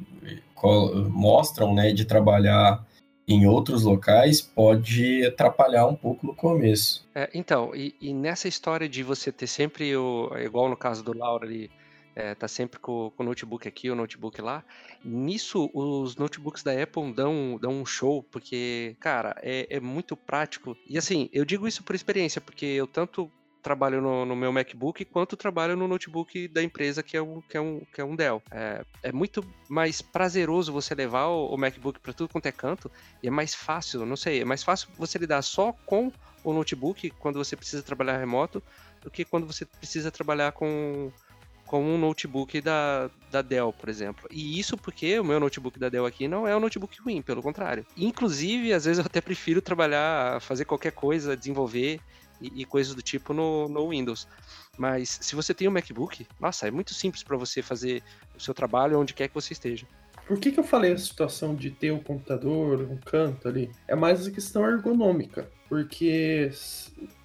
[1.10, 2.86] mostram, né, de trabalhar
[3.28, 7.08] em outros locais pode atrapalhar um pouco no começo.
[7.14, 10.30] É, então, e, e, nessa história de você ter sempre o.
[10.38, 11.70] Igual no caso do Laura ali,
[12.16, 14.64] é, tá sempre com, com, o notebook aqui, o notebook lá.
[15.04, 20.76] Nisso, os notebooks da Apple dão, dão um show, porque, cara, é, é muito prático.
[20.88, 23.32] E assim, eu digo isso por experiência, porque eu tanto
[23.62, 27.58] trabalho no, no, meu MacBook quanto trabalho no notebook da empresa que é um, que
[27.58, 28.42] é um, que é um Dell.
[28.52, 32.92] É, é muito mais prazeroso você levar o, o MacBook para tudo quanto é canto
[33.22, 36.12] e é mais fácil, não sei, é mais fácil você lidar só com
[36.44, 38.62] o notebook quando você precisa trabalhar remoto
[39.02, 41.12] do que quando você precisa trabalhar com
[41.72, 44.28] com um notebook da, da Dell, por exemplo.
[44.30, 47.42] E isso porque o meu notebook da Dell aqui não é um notebook ruim, pelo
[47.42, 47.86] contrário.
[47.96, 52.02] Inclusive, às vezes eu até prefiro trabalhar, fazer qualquer coisa, desenvolver
[52.42, 54.28] e, e coisas do tipo no, no Windows.
[54.78, 58.04] Mas se você tem um MacBook, nossa, é muito simples para você fazer
[58.36, 59.86] o seu trabalho onde quer que você esteja.
[60.28, 63.70] Por que, que eu falei a situação de ter o um computador, um canto ali?
[63.88, 65.50] É mais a questão ergonômica.
[65.68, 66.52] Porque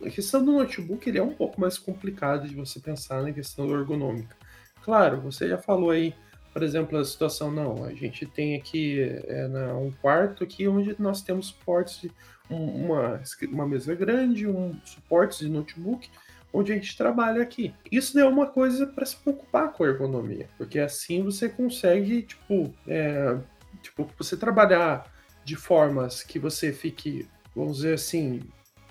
[0.00, 3.68] a questão do notebook ele é um pouco mais complicado de você pensar na questão
[3.70, 4.36] ergonômica.
[4.82, 6.14] Claro, você já falou aí,
[6.52, 11.22] por exemplo, a situação, não, a gente tem aqui é, um quarto aqui onde nós
[11.22, 12.12] temos suportes de
[12.48, 16.08] uma, uma mesa grande, um suporte de notebook,
[16.52, 17.74] onde a gente trabalha aqui.
[17.90, 22.72] Isso é uma coisa para se preocupar com a ergonomia, porque assim você consegue, tipo,
[22.86, 23.36] é,
[23.82, 25.12] tipo, você trabalhar
[25.44, 28.42] de formas que você fique, vamos dizer assim,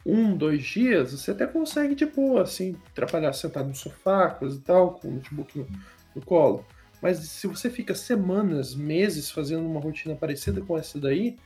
[0.05, 4.93] um, dois dias, você até consegue boa, assim, trabalhar sentado no sofá, coisa e tal,
[4.93, 5.67] com o notebook no,
[6.15, 6.63] no colo.
[7.01, 11.37] Mas se você fica semanas, meses fazendo uma rotina parecida com essa daí,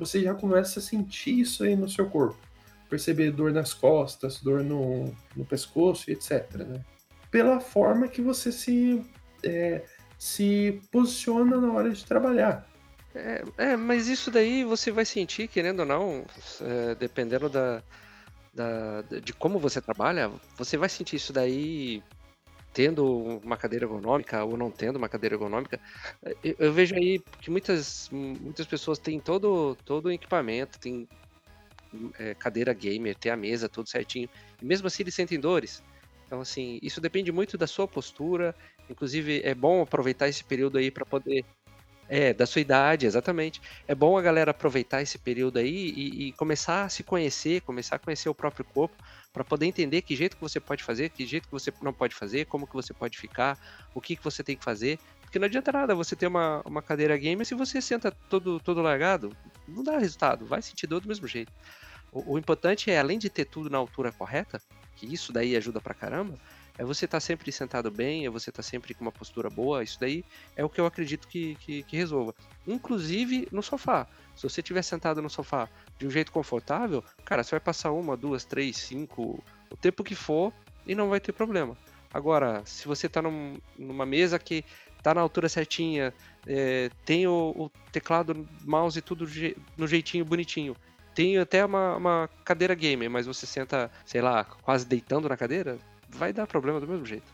[0.00, 2.38] você já começa a sentir isso aí no seu corpo.
[2.88, 6.50] Perceber dor nas costas, dor no, no pescoço, etc.
[6.54, 6.80] Né?
[7.30, 9.04] Pela forma que você se,
[9.44, 9.82] é,
[10.18, 12.66] se posiciona na hora de trabalhar.
[13.14, 16.24] É, é, mas isso daí você vai sentir, querendo ou não,
[16.62, 17.82] é, dependendo da,
[18.54, 22.02] da, de como você trabalha, você vai sentir isso daí
[22.72, 25.80] tendo uma cadeira ergonômica ou não tendo uma cadeira ergonômica,
[26.42, 31.08] eu, eu, vejo aí que muitas, muitas pessoas têm todo, todo o equipamento, tem
[32.18, 34.28] é, cadeira gamer, tem a mesa tudo certinho,
[34.60, 35.82] e mesmo assim eles sentem dores.
[36.26, 38.54] Então, assim, isso depende muito da sua postura.
[38.88, 41.44] Inclusive, é bom aproveitar esse período aí para poder
[42.08, 43.60] é, da sua idade, exatamente.
[43.86, 47.96] É bom a galera aproveitar esse período aí e, e começar a se conhecer, começar
[47.96, 48.96] a conhecer o próprio corpo,
[49.32, 52.14] para poder entender que jeito que você pode fazer, que jeito que você não pode
[52.14, 53.58] fazer, como que você pode ficar,
[53.94, 54.98] o que, que você tem que fazer.
[55.20, 58.82] Porque não adianta nada você ter uma, uma cadeira gamer se você senta todo, todo
[58.82, 59.34] largado,
[59.68, 61.52] não dá resultado, vai sentir dor do mesmo jeito.
[62.12, 64.60] O, o importante é, além de ter tudo na altura correta,
[64.96, 66.34] que isso daí ajuda pra caramba,
[66.80, 69.50] é você estar tá sempre sentado bem, é você estar tá sempre com uma postura
[69.50, 70.24] boa, isso daí
[70.56, 72.34] é o que eu acredito que, que, que resolva.
[72.66, 74.06] Inclusive no sofá.
[74.34, 78.16] Se você estiver sentado no sofá de um jeito confortável, cara, você vai passar uma,
[78.16, 80.54] duas, três, cinco, o tempo que for
[80.86, 81.76] e não vai ter problema.
[82.14, 84.64] Agora, se você está num, numa mesa que
[84.96, 86.14] está na altura certinha,
[86.46, 89.26] é, tem o, o, teclado, mouse tudo
[89.76, 90.74] no jeitinho bonitinho,
[91.14, 95.78] tem até uma, uma cadeira gamer, mas você senta, sei lá, quase deitando na cadeira,
[96.10, 97.32] vai dar problema do mesmo jeito.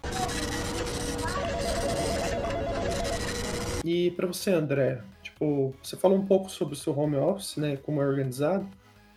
[3.85, 7.77] E para você, André, tipo, você falou um pouco sobre o seu home office, né,
[7.77, 8.69] como é organizado,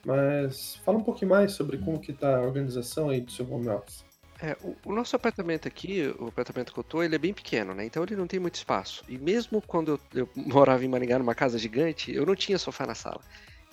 [0.05, 3.67] mas fala um pouquinho mais sobre como que tá a organização aí do seu home
[3.67, 4.05] office.
[4.41, 7.73] É, o, o, nosso apartamento aqui, o apartamento que eu tô, ele é bem pequeno,
[7.73, 7.83] né?
[7.83, 9.03] Então ele não tem muito espaço.
[9.09, 12.85] E mesmo quando eu, eu morava em Maringá, numa casa gigante, eu não tinha sofá
[12.85, 13.21] na sala.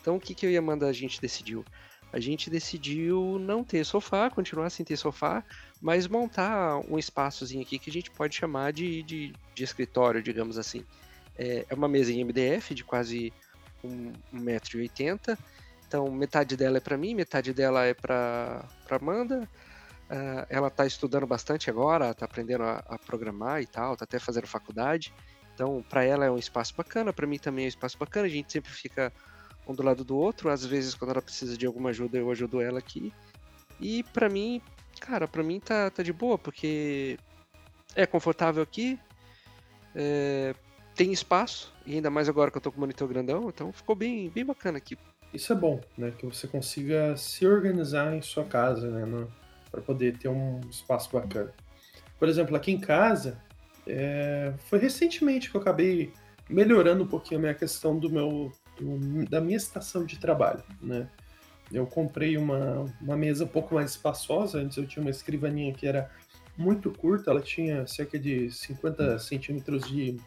[0.00, 1.64] Então o que, que eu ia mandar a gente decidiu?
[2.12, 5.44] A gente decidiu não ter sofá, continuar sem ter sofá,
[5.80, 10.56] mas montar um espaçozinho aqui que a gente pode chamar de, de, de escritório, digamos
[10.56, 10.84] assim.
[11.36, 13.32] É, é, uma mesa em MDF de quase
[13.84, 15.38] 1,80m.
[15.86, 19.48] Então metade dela é para mim, metade dela é para Amanda
[20.06, 24.20] Uh, ela está estudando bastante agora, está aprendendo a, a, programar e tal, está até
[24.20, 25.12] fazendo faculdade.
[25.52, 28.26] Então, para ela é um espaço bacana, para mim também é um espaço bacana.
[28.26, 29.12] A gente sempre fica
[29.66, 30.48] um do lado do outro.
[30.48, 33.12] Às vezes, quando ela precisa de alguma ajuda, eu ajudo ela aqui.
[33.80, 34.60] E para mim,
[35.00, 37.18] cara, para mim tá, tá de boa, porque
[37.94, 38.98] é confortável aqui,
[39.94, 40.54] é,
[40.94, 43.94] tem espaço, e ainda mais agora que eu tô com o monitor grandão, então ficou
[43.94, 44.96] bem, bem bacana aqui.
[45.34, 46.12] Isso é bom, né?
[46.16, 49.04] Que você consiga se organizar em sua casa, né?
[49.04, 49.30] No
[49.76, 51.52] para poder ter um espaço bacana.
[52.18, 53.38] Por exemplo, aqui em casa,
[53.86, 56.12] é, foi recentemente que eu acabei
[56.48, 58.52] melhorando um pouquinho a minha questão do meu
[59.28, 61.08] da minha estação de trabalho, né?
[61.72, 65.86] Eu comprei uma, uma mesa um pouco mais espaçosa, antes eu tinha uma escrivaninha que
[65.86, 66.10] era
[66.56, 70.18] muito curta, ela tinha cerca de 50 centímetros de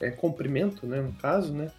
[0.00, 1.70] é, comprimento, né, no caso, né?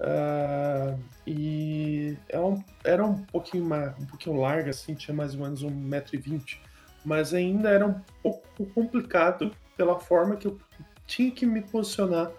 [0.00, 5.42] Uh, e ela é era um pouquinho mais, um pouquinho larga, assim, tinha mais ou
[5.42, 6.56] menos 1,20m,
[7.04, 10.58] mas ainda era um pouco complicado pela forma que eu
[11.06, 12.30] tinha que me posicionar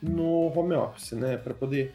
[0.00, 1.92] no home office, né, para poder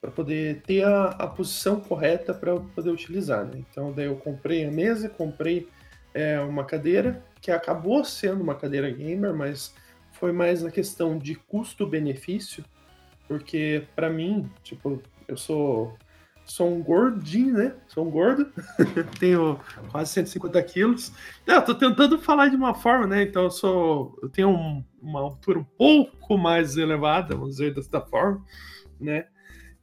[0.00, 3.44] para poder ter a, a posição correta para poder utilizar.
[3.44, 3.64] Né?
[3.70, 5.68] Então daí eu comprei a mesa, comprei
[6.14, 9.74] é, uma cadeira que acabou sendo uma cadeira gamer, mas
[10.12, 12.64] foi mais na questão de custo-benefício
[13.26, 15.96] porque, para mim, tipo, eu sou
[16.46, 17.74] sou um gordinho, né?
[17.88, 18.50] Sou um gordo,
[19.18, 21.12] tenho quase 150 quilos.
[21.46, 23.22] Eu tô tentando falar de uma forma, né?
[23.22, 28.00] Então eu sou, eu tenho um, uma altura um pouco mais elevada, vamos dizer desta
[28.00, 28.44] forma,
[29.00, 29.26] né?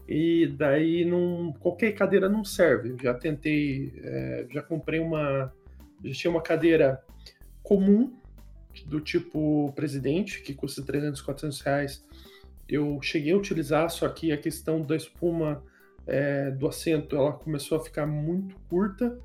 [0.08, 2.96] E daí não, qualquer cadeira não serve.
[3.02, 5.54] já tentei, é, já comprei uma,
[6.04, 7.02] já tinha uma cadeira
[7.62, 8.14] comum
[8.88, 12.04] do tipo presidente que custa 300, 400 reais
[12.68, 15.64] eu cheguei a utilizar, só que a questão da espuma
[16.08, 19.18] é, do assento ela começou a ficar muito curta,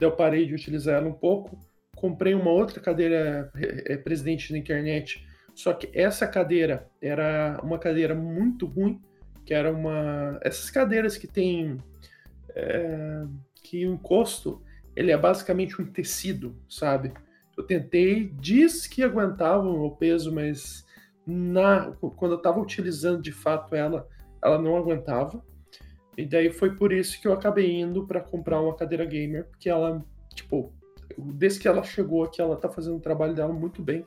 [0.00, 1.58] eu parei de utilizar ela um pouco.
[1.96, 7.78] Comprei uma outra cadeira é, é, presidente na internet, só que essa cadeira era uma
[7.78, 9.00] cadeira muito ruim,
[9.44, 10.38] que era uma.
[10.42, 11.78] Essas cadeiras que tem.
[12.54, 13.24] É,
[13.62, 14.62] que o encosto
[14.94, 17.12] ele é basicamente um tecido, sabe?
[17.56, 20.86] Eu tentei, diz que aguentavam o peso, mas
[21.26, 24.08] na quando eu estava utilizando de fato ela,
[24.42, 25.44] ela não aguentava.
[26.16, 29.68] E daí foi por isso que eu acabei indo para comprar uma cadeira gamer, porque
[29.68, 30.72] ela, tipo,
[31.18, 34.04] desde que ela chegou aqui, ela tá fazendo o trabalho dela muito bem.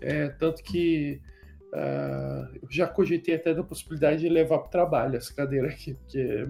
[0.00, 1.20] É, tanto que
[1.72, 5.94] uh, eu já cogitei até da possibilidade de levar para o trabalho essa cadeira aqui,
[5.94, 6.48] porque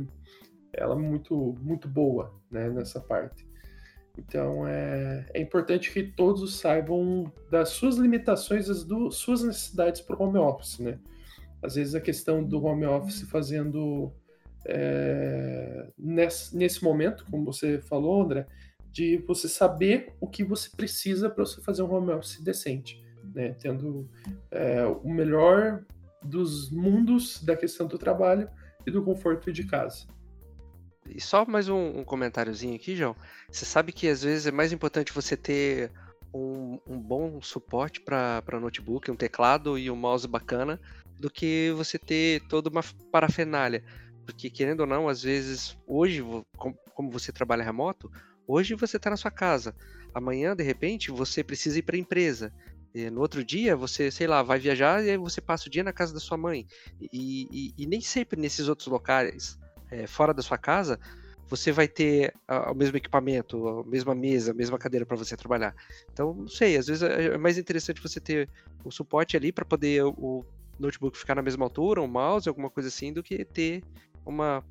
[0.72, 3.46] ela é muito, muito boa né, nessa parte.
[4.18, 10.16] Então é, é importante que todos saibam das suas limitações, das do, suas necessidades para
[10.16, 10.98] o home office, né?
[11.62, 14.12] Às vezes a questão do home office fazendo
[14.68, 18.46] é, nesse, nesse momento, como você falou, André,
[18.90, 23.55] de você saber o que você precisa para você fazer um home office decente, né?
[23.61, 24.09] Tendo
[24.50, 25.85] é, o melhor
[26.22, 28.48] dos mundos da questão do trabalho
[28.87, 30.07] e do conforto de casa.
[31.09, 33.14] E só mais um, um comentáriozinho aqui, João.
[33.50, 35.90] Você sabe que às vezes é mais importante você ter
[36.35, 40.81] um, um bom suporte para notebook, um teclado e um mouse bacana,
[41.18, 43.83] do que você ter toda uma parafernália.
[44.27, 46.23] Porque, querendo ou não, às vezes, hoje,
[46.95, 48.11] como você trabalha remoto,
[48.47, 49.75] hoje você está na sua casa.
[50.12, 52.53] Amanhã, de repente, você precisa ir para a empresa.
[52.93, 55.93] E no outro dia, você, sei lá, vai viajar e você passa o dia na
[55.93, 56.67] casa da sua mãe.
[57.01, 59.59] E, e, e nem sempre nesses outros locais
[59.91, 60.99] é, fora da sua casa,
[61.49, 65.75] você vai ter o mesmo equipamento, a mesma mesa, a mesma cadeira para você trabalhar.
[66.12, 68.49] Então, não sei, às vezes é, é mais interessante você ter
[68.85, 70.45] o suporte ali para poder o
[70.79, 73.83] notebook ficar na mesma altura, um mouse, alguma coisa assim, do que ter
[74.27, 74.62] uma,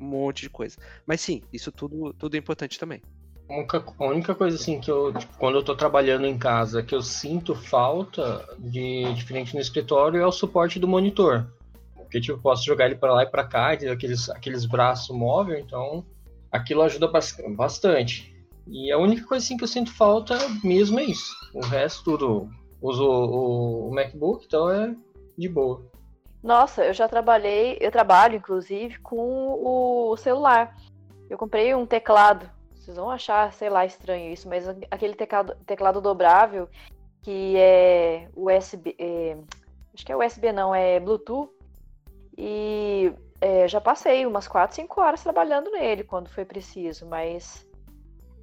[0.00, 0.76] um monte de coisa.
[1.06, 3.00] Mas sim, isso tudo, tudo é importante também.
[3.48, 7.02] A única coisa assim que eu, tipo, quando eu tô trabalhando em casa, que eu
[7.02, 11.46] sinto falta de diferente no escritório é o suporte do monitor.
[11.94, 15.62] Porque, tipo, posso jogar ele para lá e para cá, ter aqueles, aqueles braços móveis,
[15.62, 16.04] então
[16.50, 17.10] aquilo ajuda
[17.54, 18.34] bastante.
[18.66, 21.34] E a única coisa assim, que eu sinto falta mesmo é isso.
[21.52, 22.48] O resto tudo
[22.80, 24.94] uso o, o MacBook, então é
[25.36, 25.84] de boa.
[26.44, 30.76] Nossa, eu já trabalhei, eu trabalho inclusive com o celular.
[31.30, 32.50] Eu comprei um teclado.
[32.74, 36.68] Vocês vão achar, sei lá, estranho isso, mas aquele teclado, teclado dobrável
[37.22, 39.38] que é USB, é,
[39.94, 41.50] acho que é USB não, é Bluetooth.
[42.36, 47.66] E é, já passei umas 4, 5 horas trabalhando nele quando foi preciso, mas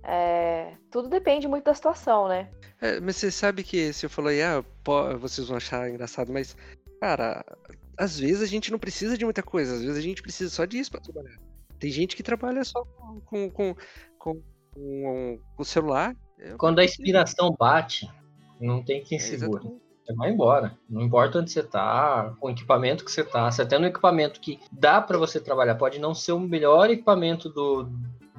[0.04, 2.50] é, tudo depende muito da situação, né?
[2.82, 4.64] É, mas você sabe que se eu aí, ah,
[5.20, 6.58] vocês vão achar engraçado, mas,
[7.00, 7.46] cara,
[7.98, 10.66] às vezes a gente não precisa de muita coisa, às vezes a gente precisa só
[10.66, 11.38] disso para trabalhar.
[11.80, 13.76] Tem gente que trabalha só com, com, com,
[14.18, 14.42] com,
[14.74, 16.16] com o celular.
[16.58, 18.10] Quando a inspiração bate,
[18.60, 19.64] não tem quem é, segura.
[19.64, 20.78] Você vai embora.
[20.90, 23.50] Não importa onde você tá, com o equipamento que você tá.
[23.50, 27.50] Você tendo um equipamento que dá para você trabalhar, pode não ser o melhor equipamento
[27.50, 27.90] do,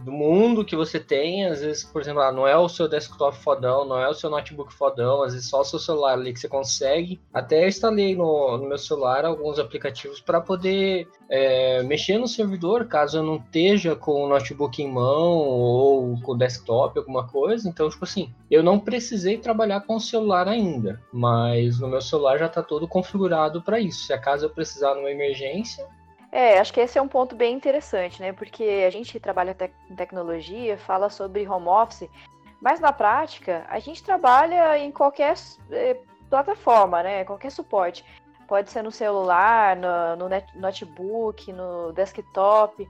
[0.03, 3.37] do mundo que você tem, às vezes, por exemplo, ah, não é o seu desktop
[3.39, 6.41] fodão, não é o seu notebook fodão, às vezes só o seu celular ali que
[6.41, 7.21] você consegue.
[7.33, 12.87] Até eu instalei no, no meu celular alguns aplicativos para poder é, mexer no servidor,
[12.87, 17.69] caso eu não esteja com o notebook em mão ou com o desktop, alguma coisa.
[17.69, 22.39] Então, tipo assim, eu não precisei trabalhar com o celular ainda, mas no meu celular
[22.39, 24.05] já está todo configurado para isso.
[24.05, 25.87] Se acaso eu precisar numa emergência,
[26.33, 28.33] é, acho que esse é um ponto bem interessante, né?
[28.33, 29.55] Porque a gente trabalha
[29.91, 32.09] em tecnologia fala sobre home office,
[32.59, 35.35] mas na prática a gente trabalha em qualquer
[35.71, 35.99] eh,
[36.31, 37.23] plataforma, né?
[37.27, 38.03] Qualquer suporte.
[38.49, 42.89] Pode ser no celular, no, no net, notebook, no desktop,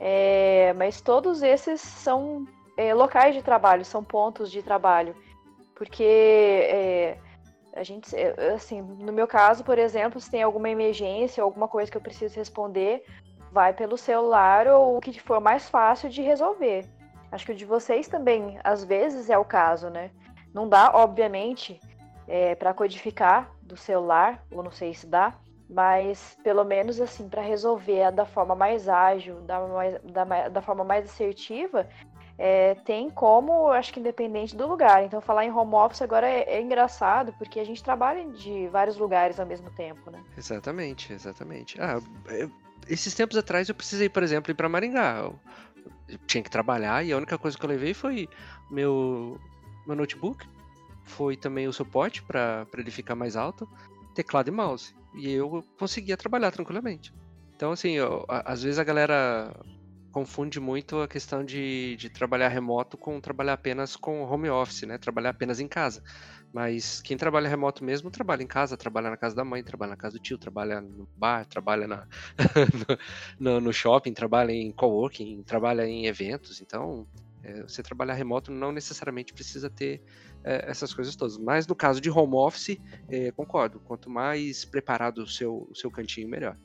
[0.00, 5.14] é, mas todos esses são é, locais de trabalho, são pontos de trabalho.
[5.74, 7.18] Porque é,
[7.78, 8.14] a gente,
[8.54, 12.34] assim, no meu caso, por exemplo, se tem alguma emergência, alguma coisa que eu preciso
[12.36, 13.04] responder,
[13.52, 16.84] vai pelo celular ou o que for mais fácil de resolver.
[17.30, 20.10] Acho que o de vocês também, às vezes, é o caso, né?
[20.52, 21.80] Não dá, obviamente,
[22.26, 25.34] é, para codificar do celular, ou não sei se dá,
[25.68, 30.82] mas pelo menos assim, para resolver da forma mais ágil, da, mais, da, da forma
[30.82, 31.86] mais assertiva,
[32.38, 35.04] é, tem como, acho que independente do lugar.
[35.04, 38.96] Então, falar em home office agora é, é, engraçado, porque a gente trabalha de vários
[38.96, 40.22] lugares ao mesmo tempo, né?
[40.36, 41.80] Exatamente, exatamente.
[41.80, 42.00] Ah,
[42.88, 45.18] esses tempos atrás eu precisei, por exemplo, ir para Maringá.
[45.18, 45.38] Eu,
[46.26, 48.28] tinha que trabalhar e a única coisa que eu levei foi
[48.70, 49.38] meu,
[49.86, 50.46] meu notebook,
[51.04, 53.68] foi também o suporte para ele ficar mais alto,
[54.14, 54.94] teclado e mouse.
[55.14, 57.12] E eu conseguia trabalhar tranquilamente.
[57.56, 59.52] Então, assim, eu, às vezes a galera
[60.10, 64.98] confunde muito a questão de, de trabalhar remoto com trabalhar apenas com home office, né?
[64.98, 66.02] Trabalhar apenas em casa.
[66.52, 69.96] Mas quem trabalha remoto mesmo trabalha em casa, trabalha na casa da mãe, trabalha na
[69.96, 72.06] casa do tio, trabalha no bar, trabalha na,
[73.38, 76.60] no, no, shopping, trabalha em coworking, trabalha em eventos.
[76.62, 77.06] Então,
[77.42, 80.02] é, você trabalhar remoto não necessariamente precisa ter
[80.42, 81.36] é, essas coisas todas.
[81.36, 82.78] Mas no caso de home office,
[83.10, 83.78] é, concordo.
[83.80, 86.56] Quanto mais preparado o seu, o seu cantinho, melhor.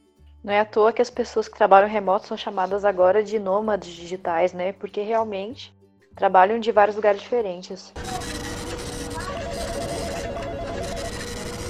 [0.44, 3.94] Não é à toa que as pessoas que trabalham remoto são chamadas agora de nômades
[3.94, 4.74] digitais, né?
[4.74, 5.74] Porque realmente
[6.18, 7.94] trabalham de vários lugares diferentes.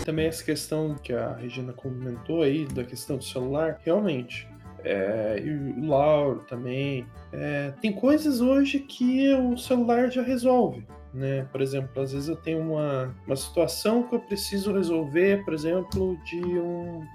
[0.04, 4.50] Também essa questão que a Regina comentou aí, da questão do celular, realmente.
[4.84, 7.06] É, e o Lauro também.
[7.32, 10.86] É, tem coisas hoje que o celular já resolve.
[11.14, 11.48] Né?
[11.52, 16.18] Por exemplo, às vezes eu tenho uma, uma situação que eu preciso resolver, por exemplo,
[16.26, 17.06] de um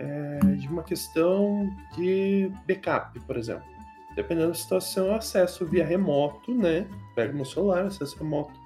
[0.00, 3.68] é, de uma questão de backup, por exemplo.
[4.16, 6.86] Dependendo da situação, acesso via remoto, né?
[7.14, 8.58] Pego meu celular, acesso remoto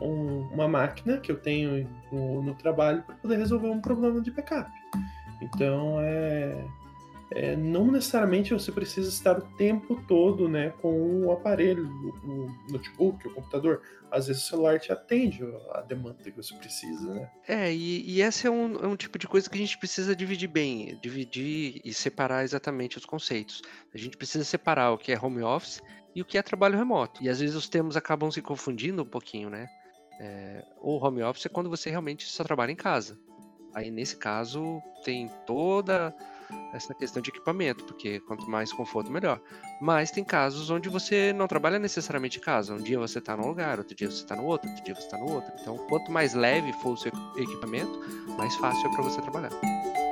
[0.00, 4.30] um, uma máquina que eu tenho no, no trabalho para poder resolver um problema de
[4.30, 4.70] backup.
[5.40, 6.64] Então, é,
[7.30, 11.88] é, não necessariamente você precisa estar o tempo todo né, com o aparelho,
[12.24, 13.82] o, notebook, o computador.
[14.10, 17.30] Às vezes o celular te atende a demanda que você precisa, né?
[17.48, 20.14] É, e, e esse é um, é um, tipo de coisa que a gente precisa
[20.14, 23.60] dividir bem, dividir e separar exatamente os conceitos.
[23.92, 25.82] A gente precisa separar o que é home office
[26.14, 27.22] e o que é trabalho remoto.
[27.22, 29.66] E às vezes os termos acabam se confundindo um pouquinho, né?
[30.20, 33.18] É, o home office é quando você realmente só trabalha em casa.
[33.74, 36.14] Aí nesse caso tem toda
[36.72, 39.40] essa questão de equipamento, porque quanto mais conforto, melhor.
[39.80, 42.74] Mas tem casos onde você não trabalha necessariamente em casa.
[42.74, 45.02] Um dia você está num lugar, outro dia você está no outro, outro dia você
[45.02, 45.52] está no outro.
[45.60, 47.98] Então, quanto mais leve for o seu equipamento,
[48.36, 50.05] mais fácil é para você trabalhar.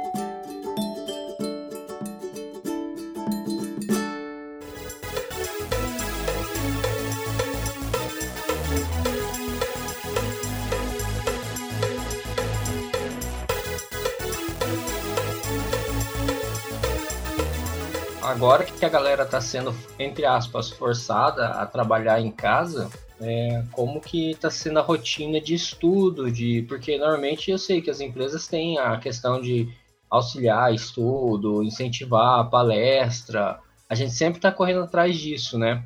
[18.34, 24.00] Agora que a galera está sendo, entre aspas, forçada a trabalhar em casa, é, como
[24.00, 28.48] que está sendo a rotina de estudo, de porque normalmente eu sei que as empresas
[28.48, 29.72] têm a questão de
[30.10, 33.60] auxiliar estudo, incentivar a palestra.
[33.88, 35.84] A gente sempre está correndo atrás disso, né?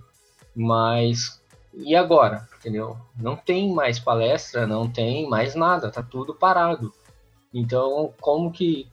[0.56, 1.42] Mas
[1.74, 2.48] e agora?
[2.58, 2.96] Entendeu?
[3.14, 6.94] Não tem mais palestra, não tem mais nada, tá tudo parado.
[7.52, 8.88] Então, como que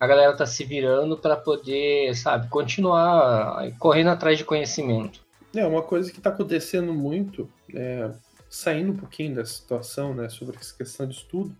[0.00, 5.20] a galera tá se virando para poder, sabe, continuar correndo atrás de conhecimento?
[5.54, 8.10] É, uma coisa que está acontecendo muito, é,
[8.48, 11.54] saindo um pouquinho da situação, né, sobre essa questão de estudo,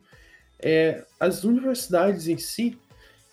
[0.60, 2.78] é as universidades em si,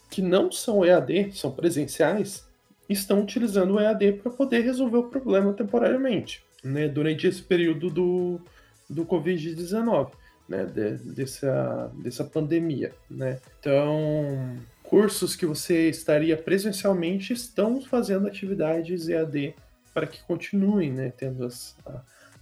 [0.10, 2.48] que não são EAD, são presenciais,
[2.88, 8.42] estão utilizando o EAD para poder resolver o problema temporariamente, né, durante esse período do,
[8.90, 10.12] do Covid-19,
[10.48, 13.40] né, de, dessa, dessa pandemia, né.
[13.60, 14.58] Então,
[14.90, 19.56] cursos que você estaria presencialmente estão fazendo atividades EAD
[19.94, 21.76] para que continuem, né, tendo, as,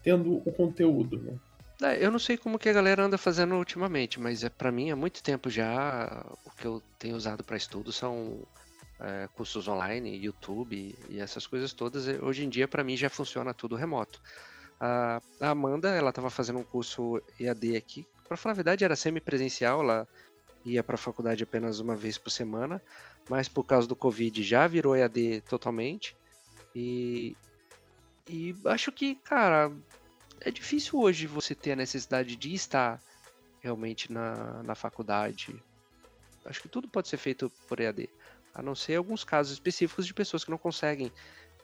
[0.01, 1.33] tendo o conteúdo, né.
[1.81, 4.91] É, eu não sei como que a galera anda fazendo ultimamente, mas é para mim
[4.91, 8.47] há muito tempo já o que eu tenho usado para estudo são
[8.99, 12.07] é, cursos online, YouTube e essas coisas todas.
[12.21, 14.21] Hoje em dia para mim já funciona tudo remoto.
[14.79, 18.07] A, a Amanda ela estava fazendo um curso EAD aqui.
[18.27, 20.07] Para falar a verdade era semi-presencial, ela
[20.65, 22.81] ia para a faculdade apenas uma vez por semana,
[23.29, 26.15] mas por causa do Covid já virou EAD totalmente.
[26.75, 27.35] E,
[28.27, 29.71] e acho que, cara,
[30.41, 32.99] é difícil hoje você ter a necessidade de estar
[33.61, 35.55] realmente na, na faculdade.
[36.45, 38.09] Acho que tudo pode ser feito por EAD,
[38.53, 41.11] a não ser alguns casos específicos de pessoas que não conseguem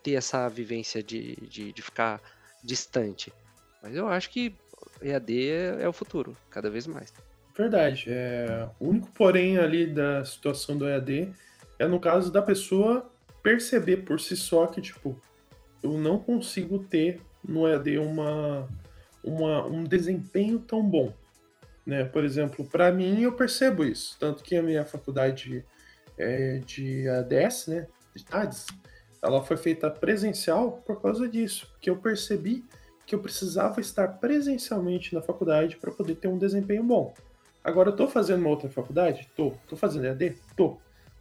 [0.02, 2.22] ter essa vivência de, de, de ficar
[2.64, 3.34] distante.
[3.82, 4.56] Mas eu acho que
[5.02, 7.14] EAD é, é o futuro, cada vez mais.
[7.60, 8.06] Verdade.
[8.08, 11.34] É, o único porém ali da situação do EAD
[11.78, 13.12] é no caso da pessoa
[13.44, 15.22] perceber por si só que, tipo,
[15.84, 18.66] eu não consigo ter no EAD uma,
[19.22, 21.14] uma, um desempenho tão bom.
[21.86, 22.06] Né?
[22.06, 24.16] Por exemplo, para mim eu percebo isso.
[24.18, 25.66] Tanto que a minha faculdade
[26.18, 28.68] é, de ADS, né, de TADES,
[29.22, 31.70] ela foi feita presencial por causa disso.
[31.82, 32.64] Que eu percebi
[33.06, 37.14] que eu precisava estar presencialmente na faculdade para poder ter um desempenho bom.
[37.70, 39.30] Agora eu tô fazendo uma outra faculdade?
[39.36, 39.54] Tô.
[39.68, 40.36] Tô fazendo EAD?
[40.56, 40.78] Tô.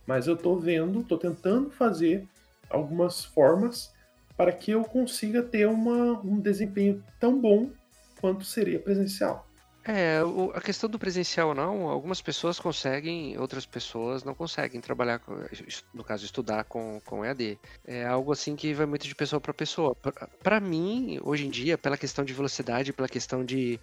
[0.07, 2.27] Mas eu tô vendo, tô tentando fazer
[2.71, 3.93] algumas formas
[4.35, 7.71] para que eu consiga ter uma, um desempenho tão bom
[8.19, 9.47] quanto seria presencial.
[9.85, 10.21] É,
[10.55, 15.21] a questão do presencial não, algumas pessoas conseguem, outras pessoas não conseguem trabalhar,
[15.95, 17.59] no caso, estudar com, com EAD.
[17.87, 19.95] É algo assim que vai muito de pessoa para pessoa.
[20.43, 23.81] Para mim, hoje em dia, pela questão de velocidade, pela questão de,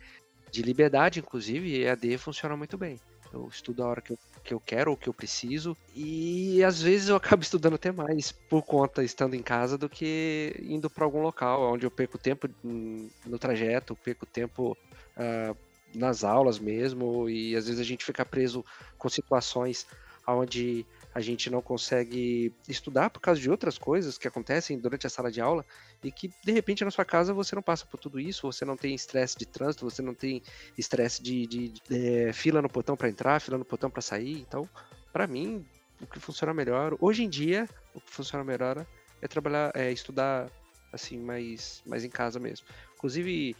[0.55, 2.97] de liberdade, inclusive, EAD funciona muito bem.
[3.33, 5.75] Eu estudo a hora que eu, que eu quero ou que eu preciso.
[5.93, 10.55] E às vezes eu acabo estudando até mais por conta estando em casa do que
[10.61, 14.77] indo para algum local onde eu perco tempo no trajeto, perco tempo
[15.17, 15.57] uh,
[15.93, 17.29] nas aulas mesmo.
[17.29, 18.63] E às vezes a gente fica preso
[18.97, 19.85] com situações
[20.25, 20.85] onde
[21.15, 25.31] a gente não consegue estudar por causa de outras coisas que acontecem durante a sala
[25.31, 25.65] de aula
[26.03, 28.75] e que de repente na sua casa você não passa por tudo isso, você não
[28.75, 30.43] tem estresse de trânsito, você não tem
[30.77, 34.41] estresse de, de, de é, fila no portão para entrar, fila no portão para sair.
[34.41, 34.69] Então,
[35.13, 35.65] para mim,
[36.01, 38.85] o que funciona melhor, hoje em dia, o que funciona melhor
[39.21, 40.51] é trabalhar, é estudar
[40.91, 42.67] assim mais, mais em casa mesmo.
[42.93, 43.55] Inclusive,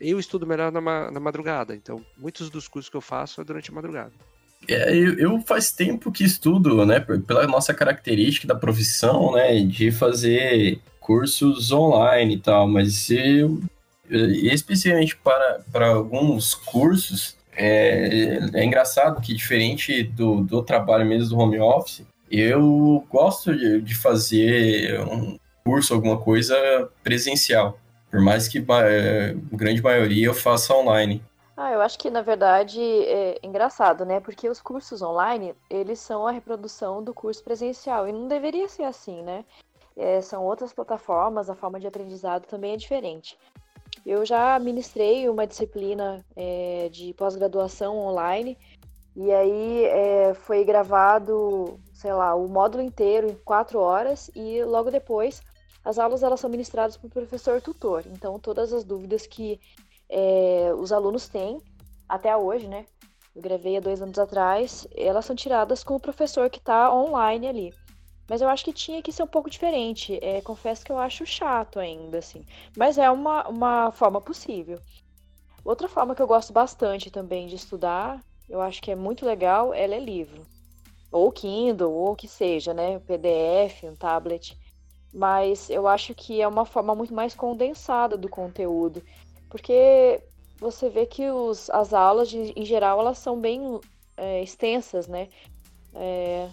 [0.00, 3.68] eu estudo melhor na, na madrugada, então muitos dos cursos que eu faço é durante
[3.72, 4.12] a madrugada.
[4.68, 9.90] É, eu, eu, faz tempo que estudo, né, pela nossa característica da profissão, né, de
[9.90, 13.60] fazer cursos online e tal, mas eu,
[14.08, 21.38] especialmente para, para alguns cursos, é, é engraçado que diferente do, do trabalho mesmo do
[21.38, 27.78] home office, eu gosto de, de fazer um curso, alguma coisa presencial,
[28.10, 31.22] por mais que a é, grande maioria eu faça online.
[31.62, 34.18] Ah, eu acho que na verdade é engraçado, né?
[34.18, 38.84] Porque os cursos online, eles são a reprodução do curso presencial e não deveria ser
[38.84, 39.44] assim, né?
[39.94, 43.36] É, são outras plataformas, a forma de aprendizado também é diferente.
[44.06, 48.56] Eu já ministrei uma disciplina é, de pós-graduação online
[49.14, 54.90] e aí é, foi gravado, sei lá, o módulo inteiro em quatro horas e logo
[54.90, 55.42] depois
[55.84, 58.02] as aulas elas são ministradas por professor tutor.
[58.06, 59.60] Então todas as dúvidas que
[60.10, 61.62] é, os alunos têm
[62.08, 62.84] até hoje, né?
[63.34, 67.46] Eu gravei há dois anos atrás, elas são tiradas com o professor que está online
[67.46, 67.74] ali.
[68.28, 70.18] Mas eu acho que tinha que ser um pouco diferente.
[70.22, 72.44] É, confesso que eu acho chato ainda, assim.
[72.76, 74.78] Mas é uma, uma forma possível.
[75.64, 79.74] Outra forma que eu gosto bastante também de estudar, eu acho que é muito legal,
[79.74, 80.46] ela é livro.
[81.10, 83.00] Ou Kindle, ou o que seja, né?
[83.00, 84.56] PDF, um tablet.
[85.12, 89.02] Mas eu acho que é uma forma muito mais condensada do conteúdo.
[89.50, 90.22] Porque
[90.58, 93.80] você vê que os, as aulas, de, em geral, elas são bem
[94.16, 95.28] é, extensas, né?
[95.94, 96.48] É,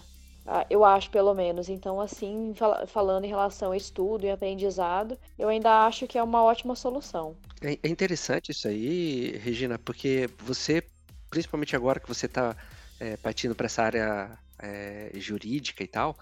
[0.70, 1.68] eu acho, pelo menos.
[1.68, 6.22] Então, assim, fal falando em relação a estudo e aprendizado, eu ainda acho que é
[6.22, 7.36] uma ótima solução.
[7.60, 10.82] É, é interessante isso aí, Regina, porque você,
[11.30, 12.56] principalmente agora que você está
[12.98, 16.16] é, partindo para essa área é, jurídica e tal,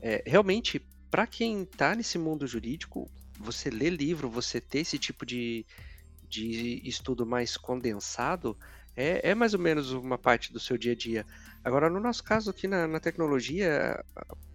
[0.00, 0.80] é, realmente,
[1.10, 5.66] para quem está nesse mundo jurídico, você ler livro, você ter esse tipo de,
[6.32, 8.56] de estudo mais condensado,
[8.96, 11.26] é, é mais ou menos uma parte do seu dia a dia.
[11.62, 14.02] Agora, no nosso caso aqui na, na tecnologia,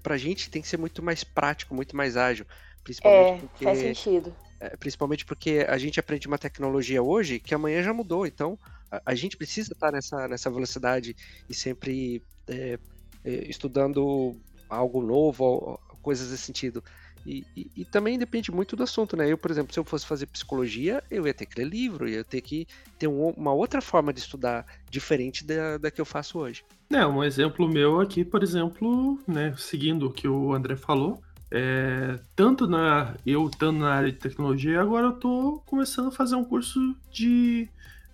[0.01, 2.47] para a gente tem que ser muito mais prático, muito mais ágil.
[2.83, 4.35] Principalmente é, porque, faz sentido.
[4.59, 8.25] É, principalmente porque a gente aprende uma tecnologia hoje que amanhã já mudou.
[8.25, 8.57] Então,
[8.91, 11.15] a, a gente precisa estar nessa, nessa velocidade
[11.47, 12.79] e sempre é,
[13.23, 14.35] é estudando
[14.67, 16.83] algo novo, coisas desse sentido.
[17.27, 19.29] E, e, e, também depende muito do assunto, né?
[19.29, 22.23] Eu, por exemplo, se eu fosse fazer psicologia, eu ia ter que ler livro, ia
[22.23, 22.65] ter que
[22.97, 26.63] ter um, uma outra forma de estudar diferente da, da que eu faço hoje.
[26.89, 31.21] É, um exemplo meu aqui, por exemplo, né, seguindo o que o André falou,
[31.51, 36.35] é, tanto na eu estando na área de tecnologia, agora eu estou começando a fazer
[36.35, 37.67] um curso de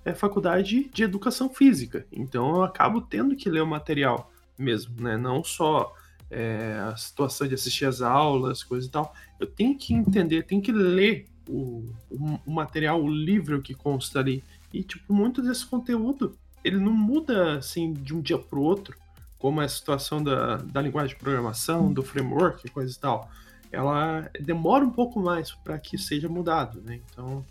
[0.03, 2.03] é, faculdade de educação física.
[2.11, 5.17] Então eu acabo tendo que ler o material mesmo, né?
[5.17, 5.93] Não só
[6.33, 9.13] é, a situação de assistir as aulas, coisa e tal.
[9.39, 14.19] Eu tenho que entender, tenho que ler o, o, o material, o livro que consta
[14.19, 14.43] ali.
[14.73, 18.97] E, tipo, muito desse conteúdo, ele não muda, assim, de um dia para o outro,
[19.37, 23.29] como é a situação da, da linguagem de programação, do framework, coisa e tal.
[23.71, 26.99] Ela demora um pouco mais para que seja mudado, né?
[27.09, 27.45] Então,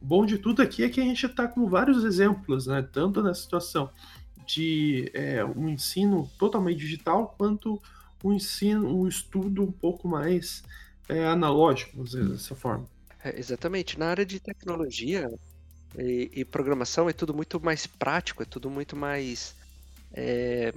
[0.00, 2.82] o bom de tudo aqui é que a gente está com vários exemplos, né?
[2.82, 3.90] Tanto na situação
[4.46, 7.80] de é, um ensino totalmente digital, quanto
[8.24, 10.62] um ensino, um estudo um pouco mais
[11.08, 12.86] é, analógico, vamos dizer dessa forma.
[13.22, 13.98] É, exatamente.
[13.98, 15.30] Na área de tecnologia
[15.98, 19.54] e, e, programação é tudo muito mais prático, é tudo muito mais.
[20.12, 20.72] É,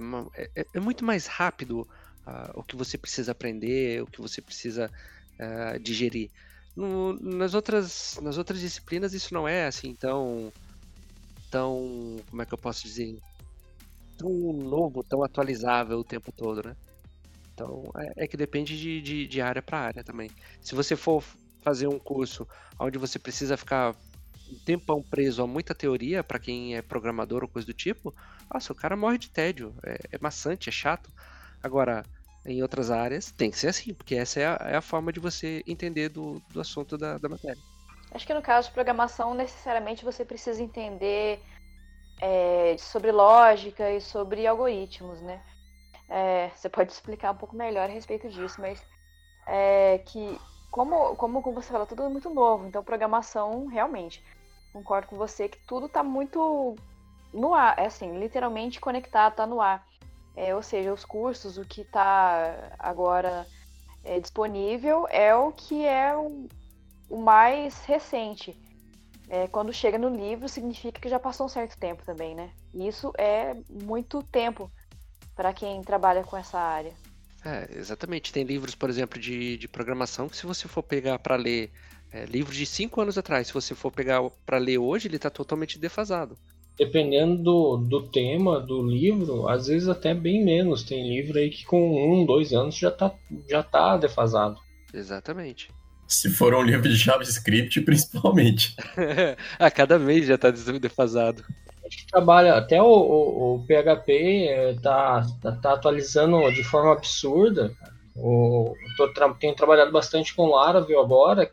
[0.54, 1.80] é, é muito mais rápido
[2.26, 4.90] uh, o que você precisa aprender, o que você precisa
[5.38, 6.30] uh, digerir.
[6.76, 10.52] No, nas, outras, nas outras disciplinas isso não é assim tão.
[11.50, 12.20] tão.
[12.30, 13.18] como é que eu posso dizer?
[14.18, 16.76] tão novo, tão atualizável o tempo todo, né?
[17.58, 20.30] Então, é, é que depende de, de, de área para área também.
[20.60, 21.24] Se você for
[21.60, 22.46] fazer um curso
[22.78, 23.96] onde você precisa ficar
[24.48, 28.14] um tempão preso a muita teoria para quem é programador ou coisa do tipo,
[28.52, 31.10] nossa, o cara morre de tédio, é, é, maçante, é chato.
[31.60, 32.04] Agora,
[32.46, 35.18] em outras áreas, tem que ser assim, porque essa é a, é a forma de
[35.18, 37.60] você entender do, do assunto da, da matéria.
[38.12, 41.42] Acho que no caso de programação, necessariamente você precisa entender
[42.22, 45.42] é, sobre lógica e sobre algoritmos, né?
[46.08, 48.82] É, você pode explicar um pouco melhor a respeito disso, mas
[49.46, 50.38] é que,
[50.70, 54.24] como, como você falou, tudo é muito novo, então programação, realmente,
[54.72, 56.76] concordo com você que tudo está muito
[57.32, 59.86] no ar, é assim, literalmente conectado, está no ar.
[60.36, 63.46] É, ou seja, os cursos, o que está agora
[64.04, 66.48] é, disponível é o que é o,
[67.10, 68.56] o mais recente.
[69.28, 72.50] É, quando chega no livro, significa que já passou um certo tempo também, né?
[72.72, 74.70] Isso é muito tempo
[75.38, 76.92] para quem trabalha com essa área.
[77.44, 78.32] É, exatamente.
[78.32, 81.70] Tem livros, por exemplo, de, de programação que se você for pegar para ler
[82.12, 85.30] é, livros de cinco anos atrás, se você for pegar para ler hoje, ele está
[85.30, 86.36] totalmente defasado.
[86.76, 90.82] Dependendo do, do tema do livro, às vezes até bem menos.
[90.82, 93.14] Tem livro aí que com um, dois anos já está
[93.48, 94.58] já tá defasado.
[94.92, 95.70] Exatamente.
[96.08, 98.74] Se for um livro de JavaScript, principalmente.
[99.56, 101.44] a cada mês já está defasado
[101.88, 107.72] gente trabalha, até o, o, o PHP está eh, tá, tá, atualizando de forma absurda.
[108.16, 111.50] O, tô, tenho trabalhado bastante com Laravel agora.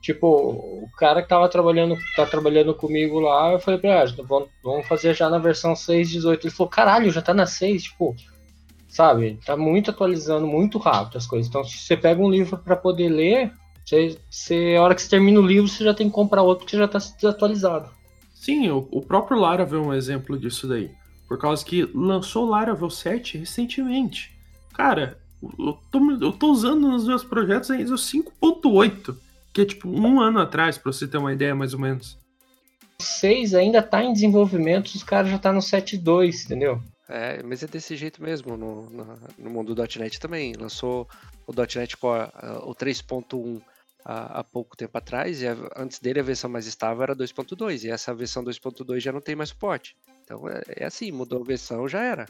[0.00, 4.24] Tipo, o cara que tava trabalhando, tá trabalhando comigo lá, eu falei pra ele, ah,
[4.26, 6.40] vamos, vamos fazer já na versão 6.18.
[6.44, 8.14] Ele falou, caralho, já tá na 6, tipo,
[8.86, 9.40] sabe?
[9.46, 11.48] Tá muito atualizando, muito rápido as coisas.
[11.48, 13.52] Então, se você pega um livro para poder ler,
[13.84, 16.66] você, você, a hora que você termina o livro, você já tem que comprar outro
[16.66, 17.90] que já tá desatualizado.
[18.44, 20.90] Sim, o, o próprio Laravel é um exemplo disso daí.
[21.26, 24.36] Por causa que lançou o Laravel 7 recentemente.
[24.74, 25.18] Cara,
[25.58, 29.16] eu tô, eu tô usando nos meus projetos ainda o 5.8,
[29.50, 32.18] que é tipo um ano atrás, pra você ter uma ideia mais ou menos.
[32.98, 36.82] 6 ainda tá em desenvolvimento, os caras já tá no 7.2, entendeu?
[37.08, 40.52] É, mas é desse jeito mesmo no, no, no mundo do .NET também.
[40.52, 41.08] Lançou
[41.46, 43.62] o .NET Core, uh, o 3.1
[44.04, 47.84] há, há pouco tempo atrás, e a, antes dele a versão mais estável era 2.2,
[47.84, 49.96] e essa versão 2.2 já não tem mais suporte.
[50.24, 52.26] Então é, é, assim, mudou a versão, já era.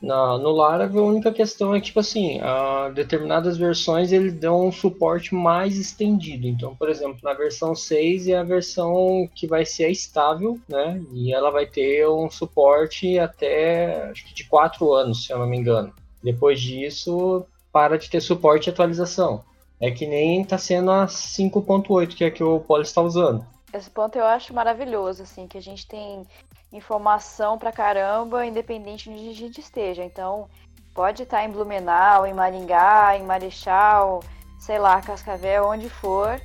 [0.00, 4.66] Na, no Laravel, a única questão é que, tipo assim, a, determinadas versões eles dão
[4.66, 6.48] um suporte mais estendido.
[6.48, 11.00] Então, por exemplo, na versão 6 é a versão que vai ser estável, né?
[11.12, 15.46] E ela vai ter um suporte até, acho que de 4 anos, se eu não
[15.46, 15.92] me engano.
[16.20, 19.44] Depois disso, para de ter suporte e atualização.
[19.82, 23.44] É que nem está sendo a 5.8, que é que o Poli está usando.
[23.74, 26.24] Esse ponto eu acho maravilhoso, assim, que a gente tem
[26.72, 30.04] informação pra caramba, independente de onde a gente esteja.
[30.04, 30.48] Então,
[30.94, 34.22] pode estar em Blumenau, em Maringá, em Marechal,
[34.60, 36.40] sei lá, Cascavel, onde for.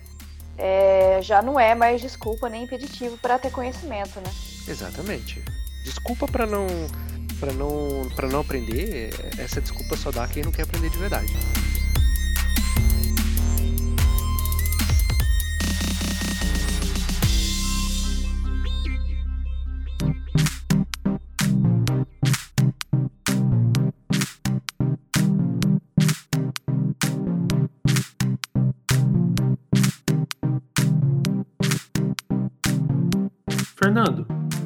[0.58, 4.32] É, já não é mais desculpa nem impeditivo para ter conhecimento, né?
[4.68, 5.44] Exatamente.
[5.84, 6.66] Desculpa para não
[7.40, 11.32] para não para não aprender, essa desculpa só dá quem não quer aprender de verdade.
[33.78, 34.26] Fernando,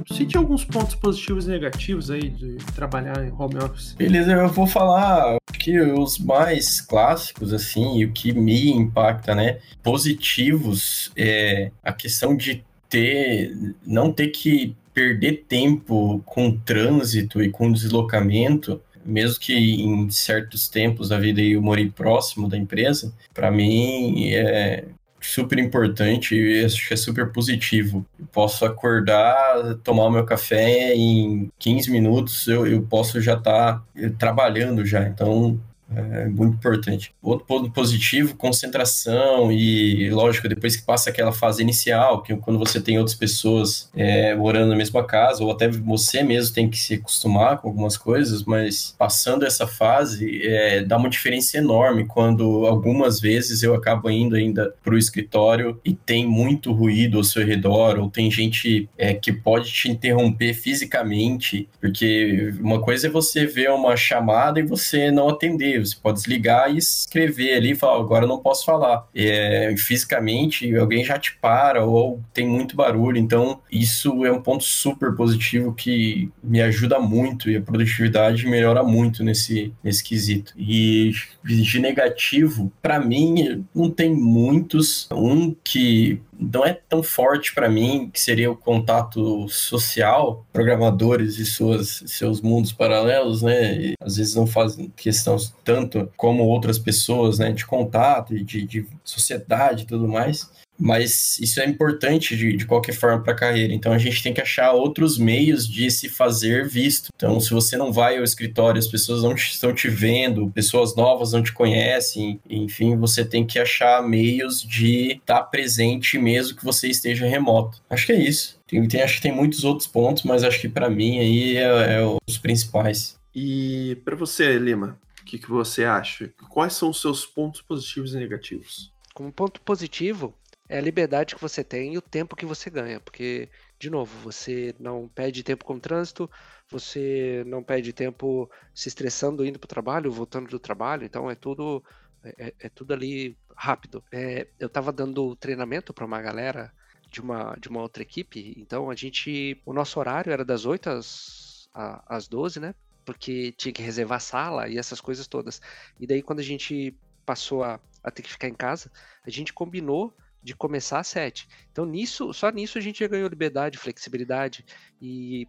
[0.09, 3.93] cite alguns pontos positivos e negativos aí de trabalhar em home office.
[3.93, 9.59] Beleza, eu vou falar que os mais clássicos, assim, e o que me impacta, né?
[9.83, 13.53] Positivos é a questão de ter,
[13.85, 21.09] não ter que perder tempo com trânsito e com deslocamento, mesmo que em certos tempos
[21.09, 24.85] da vida eu morei próximo da empresa, para mim é,
[25.21, 28.05] super importante e acho que é super positivo.
[28.19, 33.75] Eu posso acordar, tomar o meu café em 15 minutos, eu, eu posso já estar
[33.75, 33.83] tá
[34.17, 35.07] trabalhando já.
[35.07, 35.59] Então,
[35.95, 37.13] é muito importante.
[37.21, 42.79] Outro ponto positivo, concentração e, lógico, depois que passa aquela fase inicial, que quando você
[42.79, 46.95] tem outras pessoas é, morando na mesma casa, ou até você mesmo tem que se
[46.95, 53.19] acostumar com algumas coisas, mas passando essa fase, é, dá uma diferença enorme quando algumas
[53.19, 57.99] vezes eu acabo indo ainda para o escritório e tem muito ruído ao seu redor,
[57.99, 63.71] ou tem gente é, que pode te interromper fisicamente, porque uma coisa é você ver
[63.71, 68.25] uma chamada e você não atender, você pode desligar e escrever ali e falar, agora
[68.25, 69.07] eu não posso falar.
[69.15, 73.17] É, fisicamente, alguém já te para ou tem muito barulho.
[73.17, 78.83] Então, isso é um ponto super positivo que me ajuda muito e a produtividade melhora
[78.83, 80.53] muito nesse, nesse quesito.
[80.57, 81.11] E
[81.43, 85.07] de negativo, para mim, não tem muitos.
[85.11, 91.45] Um que não é tão forte para mim, que seria o contato social, programadores e
[91.45, 93.75] suas, seus mundos paralelos, né?
[93.75, 97.51] E às vezes não fazem questão tanto como outras pessoas, né?
[97.51, 100.49] De contato e de, de sociedade e tudo mais
[100.79, 103.73] mas isso é importante de, de qualquer forma para a carreira.
[103.73, 107.09] Então a gente tem que achar outros meios de se fazer visto.
[107.15, 110.95] Então, se você não vai ao escritório, as pessoas não te, estão te vendo, pessoas
[110.95, 116.57] novas não te conhecem, enfim, você tem que achar meios de estar tá presente mesmo
[116.57, 117.81] que você esteja remoto.
[117.89, 118.59] Acho que é isso.
[118.67, 121.63] Tem, tem acho que tem muitos outros pontos, mas acho que para mim aí é,
[121.95, 123.19] é os principais.
[123.35, 126.33] E para você, Lima, o que, que você acha?
[126.49, 128.91] Quais são os seus pontos positivos e negativos?
[129.13, 130.33] Como ponto positivo,
[130.71, 134.17] é a liberdade que você tem e o tempo que você ganha, porque, de novo,
[134.19, 136.31] você não perde tempo com o trânsito,
[136.69, 141.35] você não perde tempo se estressando indo para o trabalho, voltando do trabalho, então é
[141.35, 141.83] tudo
[142.23, 144.01] é, é, tudo ali rápido.
[144.13, 146.71] É, eu estava dando treinamento para uma galera
[147.09, 150.89] de uma, de uma outra equipe, então a gente, o nosso horário era das 8
[150.89, 152.73] às, às 12, né?
[153.03, 155.61] Porque tinha que reservar sala e essas coisas todas.
[155.99, 158.89] E daí, quando a gente passou a, a ter que ficar em casa,
[159.25, 161.47] a gente combinou de começar às 7.
[161.71, 164.65] Então, nisso, só nisso a gente já ganhou liberdade, flexibilidade.
[165.01, 165.47] E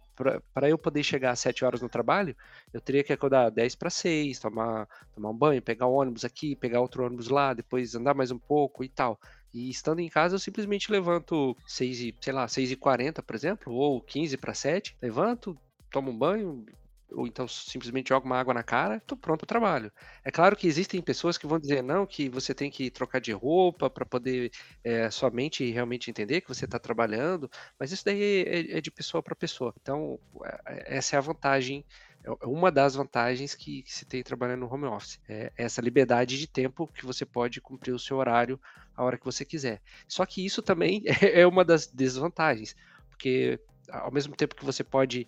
[0.53, 2.35] para eu poder chegar às 7 horas no trabalho,
[2.73, 6.55] eu teria que acordar 10 para 6, tomar, tomar um banho, pegar um ônibus aqui,
[6.55, 9.19] pegar outro ônibus lá, depois andar mais um pouco e tal.
[9.53, 13.35] E estando em casa, eu simplesmente levanto 6 e, sei lá, 6 e 40, por
[13.35, 15.57] exemplo, ou 15 para 7, levanto,
[15.91, 16.65] tomo um banho,
[17.13, 19.91] ou então simplesmente joga uma água na cara, tô pronto para o trabalho.
[20.23, 23.31] É claro que existem pessoas que vão dizer não, que você tem que trocar de
[23.31, 24.51] roupa para poder
[24.83, 27.49] é, sua mente realmente entender que você está trabalhando,
[27.79, 29.73] mas isso daí é, é de pessoa para pessoa.
[29.81, 30.19] Então,
[30.65, 31.85] é, essa é a vantagem
[32.23, 35.19] é, é uma das vantagens que, se tem trabalhando no home office.
[35.27, 38.59] É essa liberdade de tempo que você pode cumprir o seu horário
[38.95, 39.81] a hora que você quiser.
[40.07, 42.75] Só que isso também é uma das desvantagens,
[43.09, 43.59] porque
[43.89, 45.27] ao mesmo tempo que você pode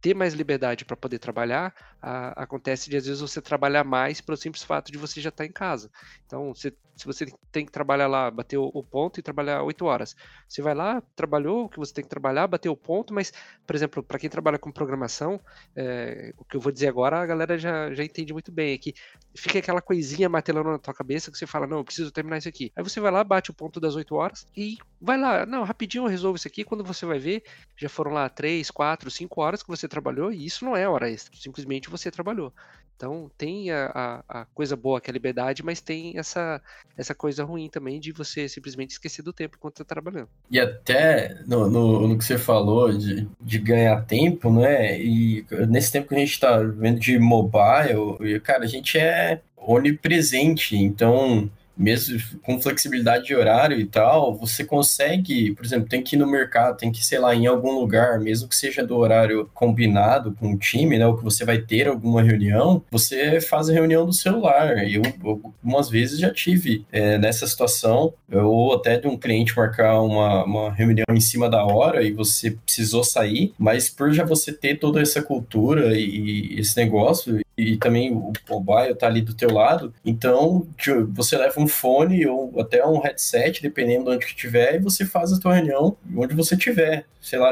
[0.00, 4.36] ter mais liberdade para poder trabalhar, a, acontece de às vezes você trabalhar mais pelo
[4.36, 5.90] simples fato de você já estar tá em casa.
[6.24, 10.16] Então, você se você tem que trabalhar lá, bater o, ponto e trabalhar 8 horas.
[10.48, 13.32] Você vai lá, trabalhou o que você tem que trabalhar, bateu o ponto, mas,
[13.66, 15.38] por exemplo, para quem trabalha com programação,
[15.76, 18.78] é, o que eu vou dizer agora, a galera já, já entende muito bem, é
[18.78, 18.94] que
[19.36, 22.48] fica aquela coisinha martelando na tua cabeça que você fala, não, eu preciso terminar isso
[22.48, 22.72] aqui.
[22.74, 26.04] Aí você vai lá, bate o ponto das 8 horas e vai lá, não, rapidinho
[26.04, 27.42] eu resolvo isso aqui, quando você vai ver,
[27.76, 31.10] já foram lá 3, 4, 5 horas que você trabalhou e isso não é hora
[31.10, 32.54] extra, simplesmente você trabalhou.
[32.96, 36.60] Então tem a, a, a, coisa boa, que é a liberdade, mas tem essa,
[36.96, 40.28] essa coisa ruim também de você simplesmente esquecer do tempo enquanto está trabalhando.
[40.50, 44.98] E até no, no, no, que você falou de, de ganhar tempo, né?
[44.98, 50.76] E nesse tempo que a gente está vendo de mobile, cara, a gente é onipresente,
[50.76, 56.18] então mesmo com flexibilidade de horário e tal, você consegue, por exemplo, tem que ir
[56.18, 60.34] no mercado, tem que, sei lá, em algum lugar, mesmo que seja do horário combinado
[60.38, 64.06] com o time, né, ou que você vai ter alguma reunião, você faz a reunião
[64.06, 64.88] do celular.
[64.88, 70.44] Eu, algumas vezes já tive é, nessa situação, ou até de um cliente marcar uma,
[70.44, 74.78] uma reunião em cima da hora e você precisou sair, mas por já você ter
[74.78, 79.50] toda essa cultura e, e esse negócio, e também o mobile tá ali do teu
[79.50, 80.66] lado, então
[81.14, 85.06] você leva um fone ou até um headset, dependendo de onde que tiver, e você
[85.06, 87.50] faz a tua reunião onde você tiver, sei lá,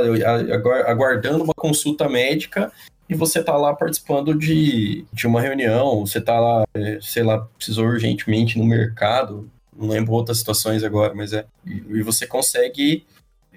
[0.87, 2.71] aguardando uma consulta médica
[3.09, 7.39] e você tá lá participando de, de uma reunião, você tá lá, é, sei lá,
[7.57, 13.05] precisou urgentemente no mercado, não lembro outras situações agora, mas é, e, você consegue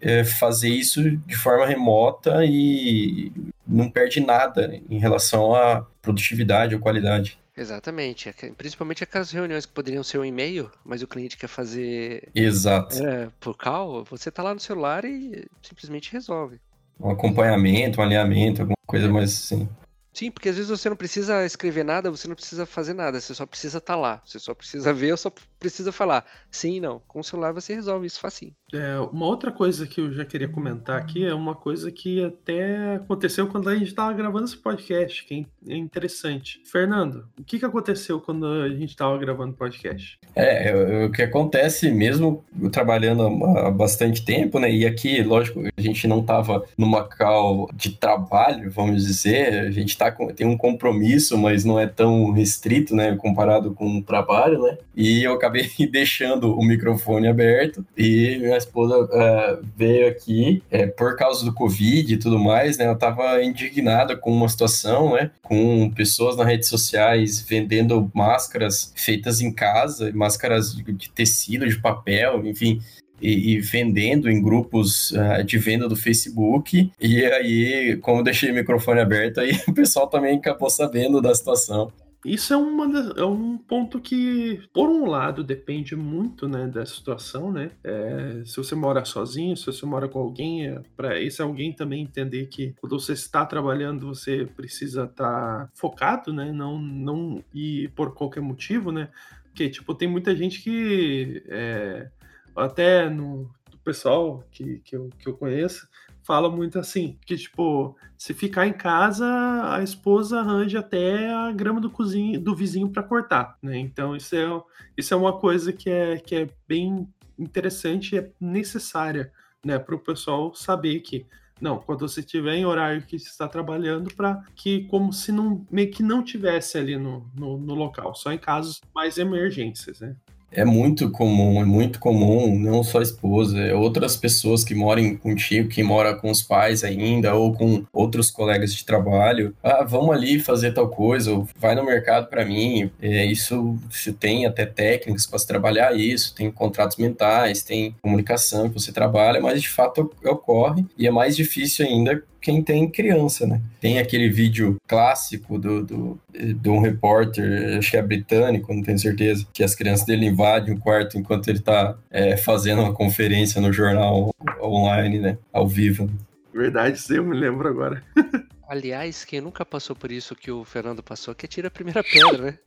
[0.02, 3.32] é, fazer isso de forma remota e
[3.68, 7.38] não perde nada em relação à produtividade ou qualidade.
[7.57, 8.30] Exatamente.
[8.30, 13.03] É principalmente aquelas reuniões que poderiam ser um e-mail, mas o cliente quer fazer Exato.
[13.05, 16.59] É, por call, você tá lá no celular e simplesmente resolve.
[16.99, 19.68] Um acompanhamento, um alinhamento, alguma coisa mais assim.
[20.13, 23.36] Sim, porque às vezes você não precisa escrever nada, você não precisa fazer nada, você
[23.36, 24.22] só precisa estar tá lá.
[24.26, 27.01] Você só precisa ver, só precisa falar sim e não.
[27.08, 28.53] Com o celular você resolve isso facinho.
[28.74, 32.95] É, uma outra coisa que eu já queria comentar aqui é uma coisa que até
[32.95, 36.62] aconteceu quando a gente estava gravando esse podcast, que é interessante.
[36.66, 40.20] Fernando, o que, que aconteceu quando a gente estava gravando o podcast?
[40.36, 43.24] É, o que acontece mesmo trabalhando
[43.58, 44.72] há bastante tempo, né?
[44.72, 49.97] E aqui, lógico, a gente não estava numa call de trabalho, vamos dizer, a gente
[49.97, 53.16] tá com, tem um compromisso, mas não é tão restrito, né?
[53.16, 54.78] Comparado com o trabalho, né?
[54.95, 61.16] E eu acabei deixando o microfone aberto e minha esposa uh, veio aqui é, por
[61.16, 62.86] causa do Covid e tudo mais, né?
[62.86, 65.32] Ela estava indignada com uma situação, né?
[65.41, 71.80] Com pessoas nas redes sociais vendendo máscaras feitas em casa, máscaras de, de tecido, de
[71.80, 72.82] papel, enfim,
[73.22, 76.91] e, e, vendendo em grupos uh, de venda do Facebook.
[77.00, 81.34] E aí, como eu deixei o microfone aberto, aí o pessoal também acabou sabendo da
[81.34, 81.91] situação.
[82.26, 87.51] Isso é, uma, é um ponto que, por um lado, depende muito né, da situação,
[87.51, 87.72] né?
[87.84, 92.03] É, se você mora sozinho, se você mora com alguém, é para esse alguém também
[92.03, 96.51] entender que quando você está trabalhando, você precisa estar tá focado, né?
[96.51, 99.09] Não, não ir por qualquer motivo, né?
[99.43, 102.09] Porque, tipo, tem muita gente que é,
[102.55, 103.49] até no
[103.84, 105.88] pessoal que, que, eu, que eu conheço,
[106.28, 109.26] fala muito assim, que tipo, se ficar em casa,
[109.74, 113.78] a esposa arranja até a grama do cozinho do vizinho para cortar, né?
[113.78, 114.62] Então isso é,
[114.98, 117.08] isso é uma coisa que é, que é bem
[117.40, 119.32] interessante e é necessária,
[119.64, 121.26] né, para o pessoal saber que
[121.62, 125.90] não, quando você estiver em horário que está trabalhando, para que como se não meio
[125.90, 130.16] que não tivesse ali no, no, no local, só em casos mais emergências, né?
[130.52, 135.16] É muito comum, é muito comum, não só a esposa, é outras pessoas que moram
[135.18, 139.54] contigo, que mora com os pais ainda, ou com outros colegas de trabalho.
[139.62, 142.89] Ah, vamos ali fazer tal coisa, ou vai no mercado para mim.
[143.02, 148.70] É, isso, isso tem até técnicas para se trabalhar isso, tem contratos mentais, tem comunicação
[148.70, 153.46] que você trabalha, mas de fato ocorre e é mais difícil ainda quem tem criança,
[153.46, 153.62] né?
[153.80, 159.00] Tem aquele vídeo clássico do, do, de um repórter, acho que é britânico, não tenho
[159.00, 163.60] certeza, que as crianças dele invadem o quarto enquanto ele tá é, fazendo uma conferência
[163.62, 164.32] no jornal
[164.62, 165.38] online, né?
[165.52, 166.10] Ao vivo.
[166.54, 168.04] Verdade, sim, eu me lembro agora.
[168.68, 172.44] Aliás, quem nunca passou por isso que o Fernando passou, que tira a primeira pedra,
[172.44, 172.60] né?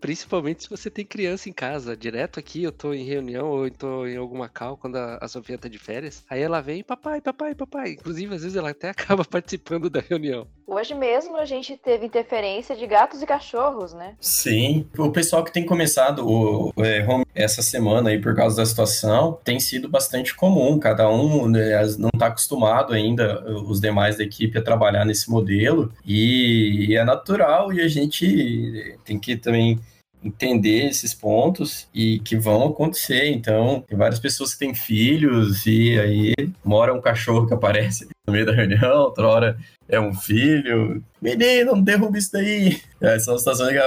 [0.00, 1.96] Principalmente se você tem criança em casa.
[1.96, 5.28] Direto aqui, eu tô em reunião ou eu tô em alguma cal quando a, a
[5.28, 6.24] Sofia tá de férias.
[6.28, 7.92] Aí ela vem, papai, papai, papai.
[7.92, 10.46] Inclusive, às vezes ela até acaba participando da reunião.
[10.66, 14.16] Hoje mesmo a gente teve interferência de gatos e cachorros, né?
[14.20, 14.88] Sim.
[14.96, 19.38] O pessoal que tem começado o, é, home essa semana aí por causa da situação
[19.44, 20.78] tem sido bastante comum.
[20.78, 25.92] Cada um né, não tá acostumado ainda, os demais da equipe, a trabalhar nesse modelo.
[26.04, 29.78] E, e é natural e a gente tem que também
[30.24, 33.28] entender esses pontos e que vão acontecer.
[33.30, 38.32] Então, tem várias pessoas que têm filhos e aí mora um cachorro que aparece no
[38.32, 39.58] meio da reunião, outra hora
[39.88, 41.02] é um filho.
[41.20, 42.80] Menino, não derruba isso daí.
[43.00, 43.78] É, são situações que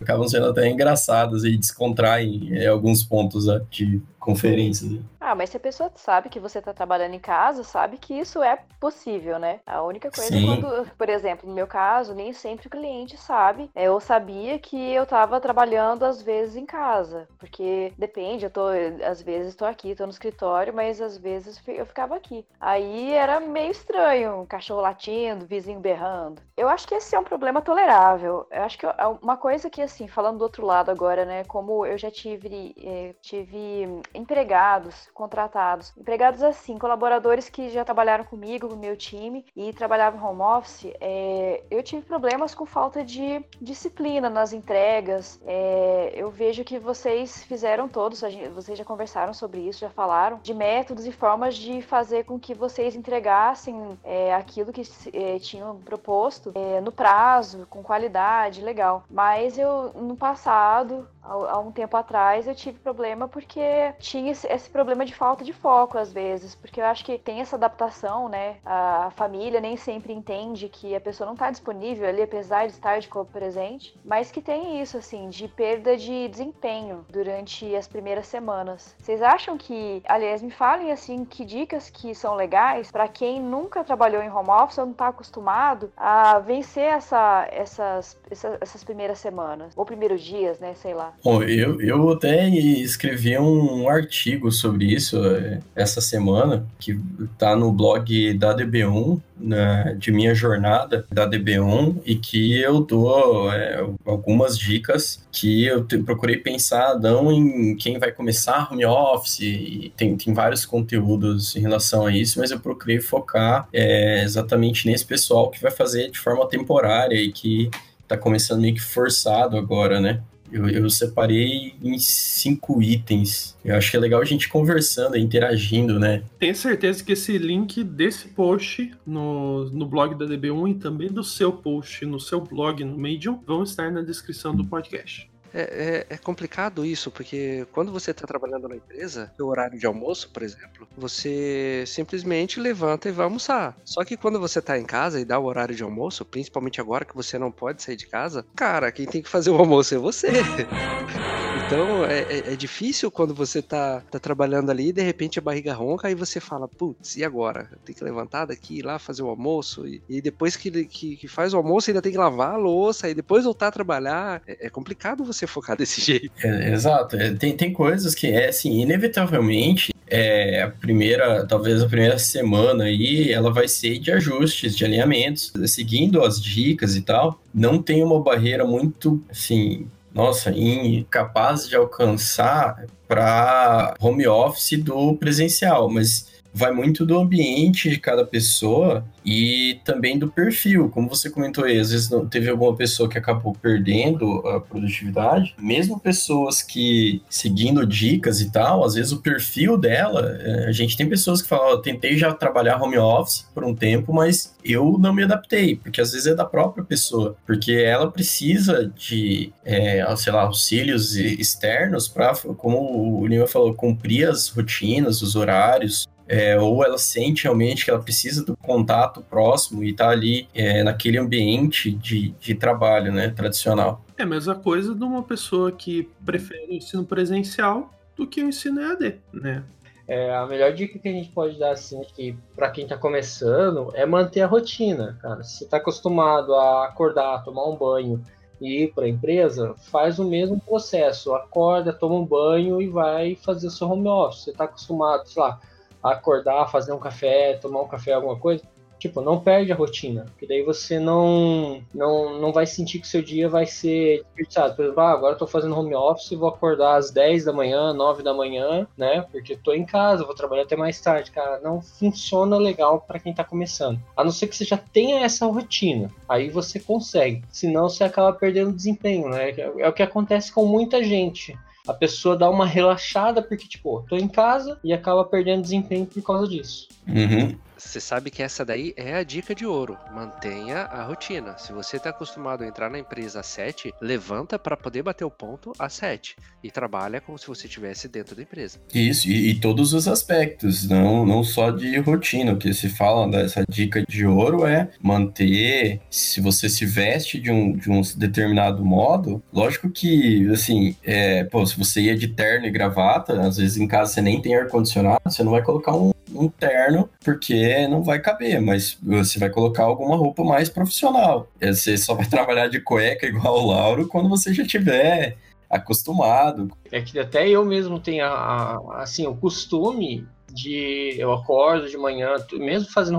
[0.00, 4.90] acabam sendo até engraçadas e descontraem é, alguns pontos né, de conferências.
[4.90, 5.02] Né?
[5.20, 8.42] Ah, mas se a pessoa sabe que você está trabalhando em casa, sabe que isso
[8.42, 9.60] é possível, né?
[9.66, 10.44] A única coisa Sim.
[10.44, 13.70] é quando, por exemplo, no meu caso, nem sempre o cliente sabe.
[13.74, 18.66] É, eu sabia que eu estava trabalhando às vezes em casa, porque depende, eu tô,
[19.04, 22.46] às vezes estou aqui, estou no escritório, mas às vezes eu ficava aqui.
[22.60, 26.40] Aí era meio estranho, um cachorro latindo, vizinho berrando.
[26.56, 28.46] Eu acho que esse é um problema tolerável.
[28.50, 31.84] Eu acho que é uma coisa que, assim, falando do outro lado agora, né, como
[31.84, 35.92] eu já tive, eh, tive empregados contratados.
[35.96, 41.62] Empregados assim, colaboradores que já trabalharam comigo, no meu time, e trabalhavam home office, é,
[41.70, 45.40] eu tive problemas com falta de disciplina nas entregas.
[45.46, 48.22] É, eu vejo que vocês fizeram todos,
[48.54, 52.54] vocês já conversaram sobre isso, já falaram, de métodos e formas de fazer com que
[52.54, 54.82] vocês entregassem é, aquilo que
[55.12, 59.04] é, tinham proposto é, no prazo, com qualidade, legal.
[59.10, 65.04] Mas eu, no passado, há um tempo atrás, eu tive problema porque tinha esse problema
[65.04, 68.56] de falta de foco às vezes, porque eu acho que tem essa adaptação, né?
[68.64, 72.98] A família nem sempre entende que a pessoa não está disponível ali, apesar de estar
[72.98, 78.26] de corpo presente, mas que tem isso, assim, de perda de desempenho durante as primeiras
[78.26, 78.94] semanas.
[78.98, 83.84] Vocês acham que, aliás, me falem, assim, que dicas que são legais para quem nunca
[83.84, 89.18] trabalhou em home office ou não está acostumado a vencer essa, essas, essas, essas primeiras
[89.18, 90.74] semanas, ou primeiros dias, né?
[90.74, 91.11] Sei lá.
[91.24, 96.98] Bom, eu, eu até escrevi um artigo sobre isso é, essa semana, que
[97.32, 103.52] está no blog da DB1, né, de minha jornada da DB1, e que eu dou
[103.52, 109.40] é, algumas dicas que eu te, procurei pensar não em quem vai começar home office,
[109.40, 114.88] e tem, tem vários conteúdos em relação a isso, mas eu procurei focar é, exatamente
[114.88, 117.70] nesse pessoal que vai fazer de forma temporária e que
[118.02, 120.20] está começando meio que forçado agora, né?
[120.52, 123.56] Eu, eu, separei em cinco itens.
[123.64, 126.22] Eu acho que é legal a gente conversando, interagindo, né?
[126.38, 131.24] Tenho certeza que esse link desse post no, no blog da DB1 e também do
[131.24, 135.31] seu post no seu blog no Medium vão estar na descrição do podcast.
[135.54, 139.86] É, é, é, complicado isso, porque quando você está trabalhando na empresa, o horário de
[139.86, 143.76] almoço, por exemplo, você simplesmente levanta e vai almoçar.
[143.84, 147.04] Só que quando você está em casa e dá o horário de almoço, principalmente agora
[147.04, 149.98] que você não pode sair de casa, cara, quem tem que fazer o almoço é
[149.98, 150.28] você.
[151.72, 155.42] Então é, é, é, difícil quando você tá, tá trabalhando ali e de repente a
[155.42, 157.66] barriga ronca, aí você fala, putz, e agora?
[157.82, 161.28] Tem que levantar daqui, ir lá fazer o almoço, e, e depois que, que, que,
[161.28, 164.42] faz o almoço ainda tem que lavar a louça, e depois voltar a trabalhar.
[164.46, 166.30] É, é complicado você focar desse jeito.
[166.44, 171.88] É, exato, é, tem, tem coisas que é assim, inevitavelmente é, a primeira, talvez a
[171.88, 177.40] primeira semana aí, ela vai ser de ajustes, de alinhamentos, seguindo as dicas e tal.
[177.54, 185.88] Não tem uma barreira muito, assim, nossa, incapaz de alcançar para home office do presencial,
[185.88, 190.90] mas vai muito do ambiente de cada pessoa e também do perfil.
[190.90, 195.54] Como você comentou aí, às vezes não, teve alguma pessoa que acabou perdendo a produtividade.
[195.58, 200.96] Mesmo pessoas que, seguindo dicas e tal, às vezes o perfil dela, é, a gente
[200.96, 204.98] tem pessoas que falam, oh, tentei já trabalhar home office por um tempo, mas eu
[204.98, 210.04] não me adaptei, porque às vezes é da própria pessoa, porque ela precisa de, é,
[210.16, 216.58] sei lá, auxílios externos para, como o Lima falou, cumprir as rotinas, os horários, é,
[216.58, 221.18] ou ela sente realmente que ela precisa do contato próximo e está ali é, naquele
[221.18, 224.02] ambiente de, de trabalho né, tradicional.
[224.16, 228.48] É a mesma coisa de uma pessoa que prefere o ensino presencial do que o
[228.48, 229.62] ensino EAD, né?
[230.08, 233.90] É, a melhor dica que a gente pode dar assim que para quem está começando
[233.94, 235.42] é manter a rotina, cara.
[235.44, 238.22] Se você está acostumado a acordar, tomar um banho
[238.58, 241.34] e ir para a empresa, faz o mesmo processo.
[241.34, 244.44] Acorda, toma um banho e vai fazer o seu home office.
[244.44, 245.60] Você está acostumado, sei lá,
[246.02, 248.62] acordar, fazer um café, tomar um café, alguma coisa,
[249.02, 253.10] tipo, não perde a rotina, porque daí você não não, não vai sentir que o
[253.10, 254.76] seu dia vai ser desperdiçado.
[254.76, 257.92] Por exemplo, ah, agora eu tô fazendo home office vou acordar às 10 da manhã,
[257.92, 259.26] 9 da manhã, né?
[259.32, 261.58] Porque tô em casa, vou trabalhar até mais tarde, cara.
[261.60, 263.98] Não funciona legal para quem tá começando.
[264.16, 266.08] A não ser que você já tenha essa rotina.
[266.28, 267.42] Aí você consegue.
[267.50, 269.50] Senão você acaba perdendo desempenho, né?
[269.78, 274.16] É o que acontece com muita gente a pessoa dá uma relaxada porque, tipo, tô
[274.16, 276.88] em casa e acaba perdendo desempenho por causa disso.
[277.08, 277.56] Uhum.
[277.88, 279.98] Você sabe que essa daí é a dica de ouro.
[280.14, 281.56] Mantenha a rotina.
[281.58, 285.30] Se você está acostumado a entrar na empresa às 7, levanta para poder bater o
[285.30, 288.78] ponto às 7 e trabalha como se você estivesse dentro da empresa.
[288.94, 292.52] Isso, e, e, todos os aspectos, não, não só de rotina.
[292.52, 296.00] O que se fala dessa dica de ouro é manter.
[296.10, 301.66] Se você se veste de um, de um determinado modo, lógico que, assim, é, pô,
[301.66, 305.20] se você ia de terno e gravata, às vezes em casa você nem tem ar-condicionado,
[305.24, 309.84] você não vai colocar um um terno, porque não vai caber, mas você vai colocar
[309.84, 311.48] alguma roupa mais profissional.
[311.60, 315.36] Você só vai trabalhar de cueca igual o Lauro quando você já tiver
[315.68, 316.70] acostumado.
[316.90, 321.96] É que até eu mesmo tenho a, a, assim, o costume de eu acordo de
[321.96, 323.18] manhã, mesmo fazendo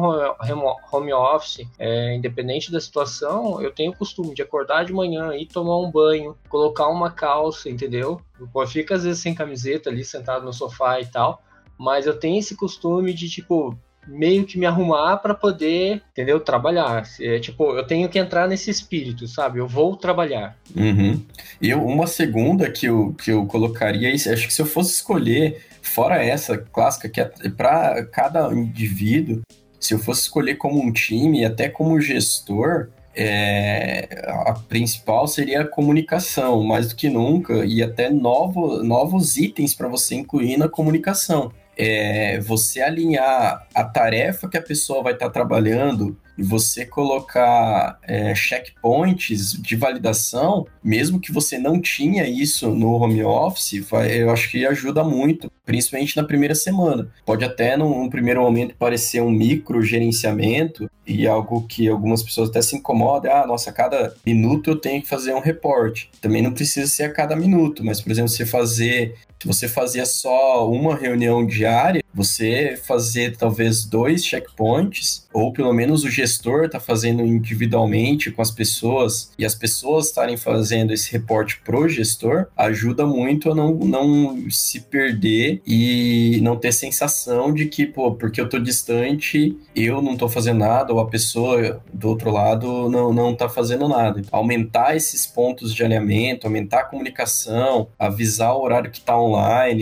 [0.92, 5.48] home office, é, independente da situação, eu tenho o costume de acordar de manhã, ir
[5.48, 8.22] tomar um banho, colocar uma calça, entendeu?
[8.40, 11.42] Eu fico às vezes sem camiseta ali, sentado no sofá e tal,
[11.78, 16.40] mas eu tenho esse costume de, tipo, meio que me arrumar para poder, entendeu?
[16.40, 17.04] Trabalhar.
[17.20, 19.60] É, tipo, eu tenho que entrar nesse espírito, sabe?
[19.60, 20.58] Eu vou trabalhar.
[20.76, 21.22] Uhum.
[21.62, 26.24] E uma segunda que eu, que eu colocaria, acho que se eu fosse escolher, fora
[26.24, 29.42] essa clássica, que é para cada indivíduo,
[29.80, 35.68] se eu fosse escolher como um time, até como gestor, é, a principal seria a
[35.68, 41.52] comunicação, mais do que nunca, e até novo, novos itens para você incluir na comunicação
[41.78, 48.00] é, você alinhar a tarefa que a pessoa vai estar tá trabalhando e você colocar
[48.04, 54.32] é, checkpoints de validação, mesmo que você não tinha isso no home office, vai, eu
[54.32, 57.08] acho que ajuda muito, principalmente na primeira semana.
[57.26, 62.50] Pode até, num, num primeiro momento, parecer um micro gerenciamento e algo que algumas pessoas
[62.50, 63.32] até se incomodam.
[63.32, 66.10] Ah, nossa, a cada minuto eu tenho que fazer um reporte.
[66.20, 70.06] Também não precisa ser a cada minuto, mas, por exemplo, você fazer se você fazia
[70.06, 76.80] só uma reunião diária, você fazer talvez dois checkpoints, ou pelo menos o gestor está
[76.80, 83.06] fazendo individualmente com as pessoas e as pessoas estarem fazendo esse reporte pro gestor, ajuda
[83.06, 88.48] muito a não, não se perder e não ter sensação de que, pô, porque eu
[88.48, 93.36] tô distante, eu não tô fazendo nada, ou a pessoa do outro lado não, não
[93.36, 94.22] tá fazendo nada.
[94.32, 99.33] Aumentar esses pontos de alinhamento, aumentar a comunicação, avisar o horário que tá online,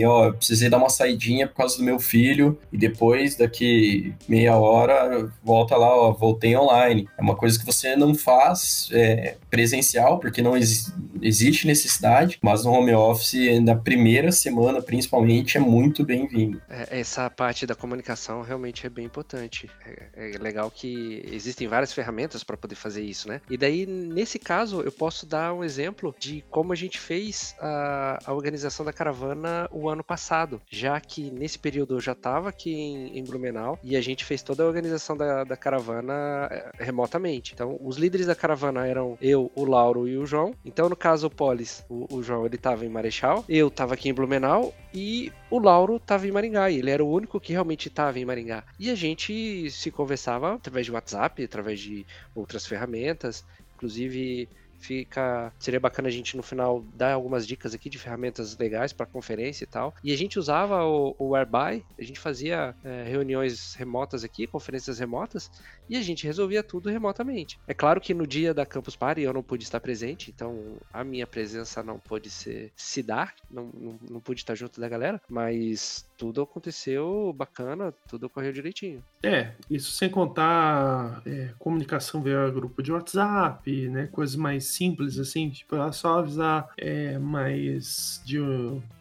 [0.05, 4.13] ó, eu precisei dar uma saidinha por causa do meu filho filho e depois, daqui
[4.27, 7.07] meia hora, volta lá, ó, voltei online.
[7.17, 10.93] É uma coisa que você não faz é, presencial, porque não ex
[11.23, 16.59] existe necessidade, mas no home office, na primeira semana, principalmente, é muito bem-vindo.
[16.67, 19.69] É, essa parte da comunicação realmente é bem importante.
[19.85, 23.39] É, é legal que existem várias ferramentas para poder fazer isso, né?
[23.47, 28.19] E daí, nesse caso, eu posso dar um exemplo de como a gente fez a,
[28.25, 29.40] a organização da caravana
[29.71, 33.95] o ano passado, já que nesse período eu já estava aqui em, em, Blumenau e
[33.95, 37.53] a gente fez toda a organização da, da caravana eh, remotamente.
[37.53, 40.53] Então, os líderes da caravana eram eu, o Lauro e o João.
[40.65, 44.09] Então, no caso, o Polis, o, o João, ele estava em Marechal, eu estava aqui
[44.09, 46.69] em Blumenau e o Lauro estava em Maringá.
[46.69, 48.63] E ele era o único que realmente estava em Maringá.
[48.79, 53.45] E a gente se conversava através de WhatsApp, através de outras ferramentas.
[53.75, 54.47] Inclusive,
[54.81, 59.05] Fica, seria bacana a gente no final dar algumas dicas aqui de ferramentas legais para
[59.05, 59.93] conferência e tal.
[60.03, 64.97] E a gente usava o, o Whereby, a gente fazia é, reuniões remotas aqui, conferências
[64.97, 65.51] remotas,
[65.91, 67.59] e a gente resolvia tudo remotamente.
[67.67, 71.03] É claro que no dia da Campus Party eu não pude estar presente, então a
[71.03, 75.21] minha presença não pôde ser, se dar, não, não, não pude estar junto da galera,
[75.29, 79.03] mas tudo aconteceu bacana, tudo ocorreu direitinho.
[79.21, 84.07] É, isso sem contar é, comunicação via grupo de WhatsApp, né?
[84.13, 88.37] Coisas mais simples, assim, tipo, é só avisar é, mais de,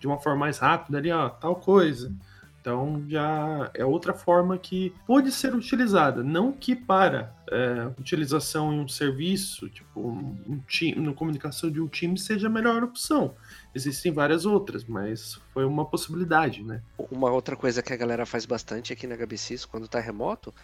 [0.00, 2.12] de uma forma mais rápida ali, ó, tal coisa.
[2.60, 8.80] Então já é outra forma que pode ser utilizada, não que para é, utilização em
[8.80, 13.34] um serviço, tipo um, time, na comunicação de um time seja a melhor opção.
[13.74, 16.82] Existem várias outras, mas foi uma possibilidade, né?
[17.10, 20.54] Uma outra coisa que a galera faz bastante aqui na HBCIS quando está remoto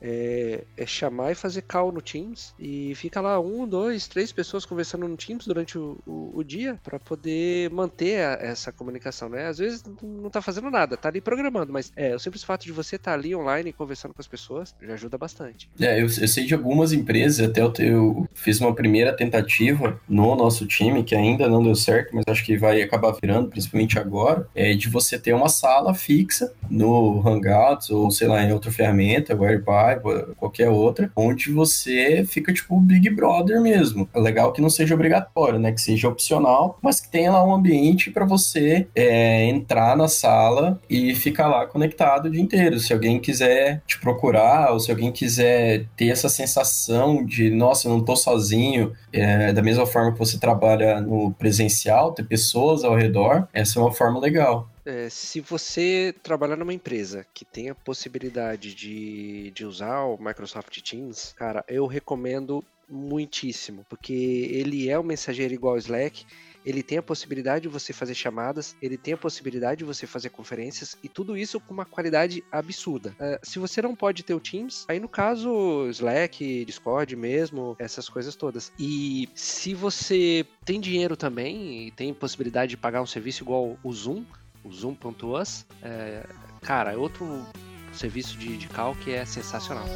[0.00, 4.64] é, é, chamar e fazer call no Teams e fica lá um, dois, três pessoas
[4.64, 9.46] conversando no Teams durante o, o, o dia para poder manter a, essa comunicação, né?
[9.46, 12.72] Às vezes não tá fazendo nada, tá ali programando, mas é, o simples fato de
[12.72, 15.68] você estar tá ali online conversando com as pessoas já ajuda bastante.
[15.80, 20.34] É, eu, eu sei de algumas empresas, até eu, eu, fiz uma primeira tentativa no
[20.34, 24.48] nosso time, que ainda não deu certo, mas acho que vai acabar virando, principalmente agora,
[24.54, 29.34] é de você ter uma sala fixa no Hangouts ou sei lá, em outra ferramenta,
[29.34, 34.08] o Airbnb Paiva, qualquer outra, onde você fica tipo Big Brother mesmo.
[34.12, 35.70] É legal que não seja obrigatório, né?
[35.70, 40.80] Que seja opcional, mas que tenha lá um ambiente para você é, entrar na sala
[40.90, 42.80] e ficar lá conectado o dia inteiro.
[42.80, 47.92] Se alguém quiser te procurar, ou se alguém quiser ter essa sensação de, nossa, eu
[47.92, 52.96] não tô sozinho, é, da mesma forma que você trabalha no presencial, ter pessoas ao
[52.96, 54.68] redor, essa é uma forma legal.
[54.86, 60.80] É, se você trabalhar numa empresa que tem a possibilidade de, de usar o Microsoft
[60.80, 66.24] Teams, cara, eu recomendo muitíssimo, porque ele é um mensageiro igual ao Slack,
[66.64, 70.30] ele tem a possibilidade de você fazer chamadas, ele tem a possibilidade de você fazer
[70.30, 73.10] conferências e tudo isso com uma qualidade absurda.
[73.20, 78.08] Uh, se você não pode ter o Teams, aí no caso Slack, Discord mesmo, essas
[78.08, 78.72] coisas todas.
[78.78, 83.92] E se você tem dinheiro também e tem possibilidade de pagar um serviço igual o
[83.92, 84.24] Zoom,
[84.66, 86.26] o Zoom.us, é,
[86.62, 87.46] cara, é outro
[87.92, 89.86] serviço de, de cal que é sensacional.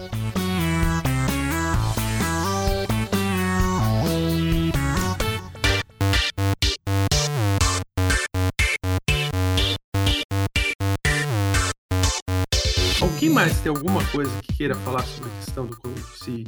[13.40, 15.78] Mais tem alguma coisa que queira falar sobre a questão do,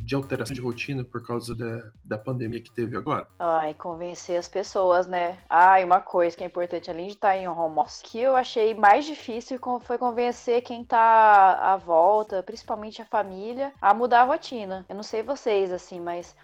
[0.03, 3.27] de alteração de rotina por causa da, da pandemia que teve agora?
[3.39, 5.39] Ai, convencer as pessoas, né?
[5.51, 8.75] E uma coisa que é importante, além de estar em home office, que eu achei
[8.75, 14.85] mais difícil foi convencer quem tá à volta, principalmente a família, a mudar a rotina.
[14.87, 16.37] Eu não sei vocês, assim, mas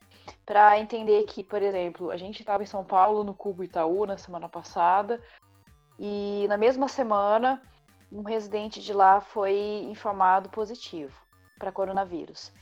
[0.47, 4.17] para entender que, por exemplo, a gente estava em São Paulo, no Cubo Itaú, na
[4.17, 5.21] semana passada,
[5.99, 7.61] e na mesma semana
[8.11, 11.15] um residente de lá foi informado positivo
[11.59, 12.53] para coronavírus.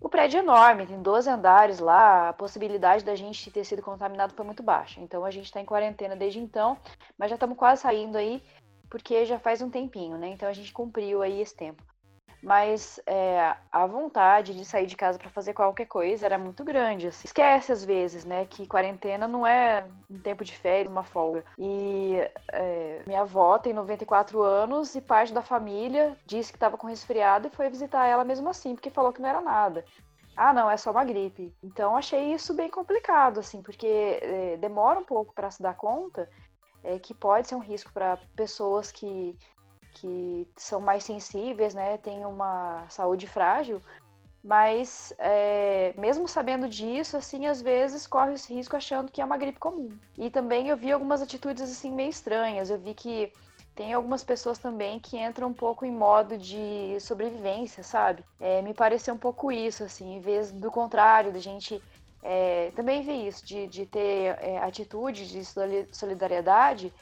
[0.00, 4.34] O prédio é enorme, tem 12 andares lá, a possibilidade da gente ter sido contaminado
[4.34, 5.00] foi muito baixa.
[5.00, 6.76] Então a gente está em quarentena desde então,
[7.16, 8.42] mas já estamos quase saindo aí,
[8.90, 10.28] porque já faz um tempinho, né?
[10.28, 11.82] Então a gente cumpriu aí esse tempo
[12.42, 17.06] mas é, a vontade de sair de casa para fazer qualquer coisa era muito grande.
[17.06, 17.26] Assim.
[17.26, 21.44] Esquece às vezes, né, que quarentena não é um tempo de férias, uma folga.
[21.56, 22.16] E
[22.52, 27.46] é, minha avó tem 94 anos e parte da família disse que estava com resfriado
[27.46, 29.84] e foi visitar ela mesmo assim, porque falou que não era nada.
[30.36, 31.54] Ah, não, é só uma gripe.
[31.62, 36.28] Então achei isso bem complicado, assim, porque é, demora um pouco para se dar conta
[36.82, 39.36] é, que pode ser um risco para pessoas que
[39.94, 43.80] que são mais sensíveis, né, têm uma saúde frágil,
[44.42, 49.36] mas é, mesmo sabendo disso, assim, às vezes corre esse risco achando que é uma
[49.38, 49.96] gripe comum.
[50.18, 52.68] E também eu vi algumas atitudes assim meio estranhas.
[52.68, 53.32] Eu vi que
[53.74, 58.24] tem algumas pessoas também que entram um pouco em modo de sobrevivência, sabe?
[58.40, 61.80] É, me pareceu um pouco isso, assim, em vez do contrário, da gente
[62.22, 65.42] é, também ver isso, de, de ter é, atitude de
[65.92, 66.92] solidariedade.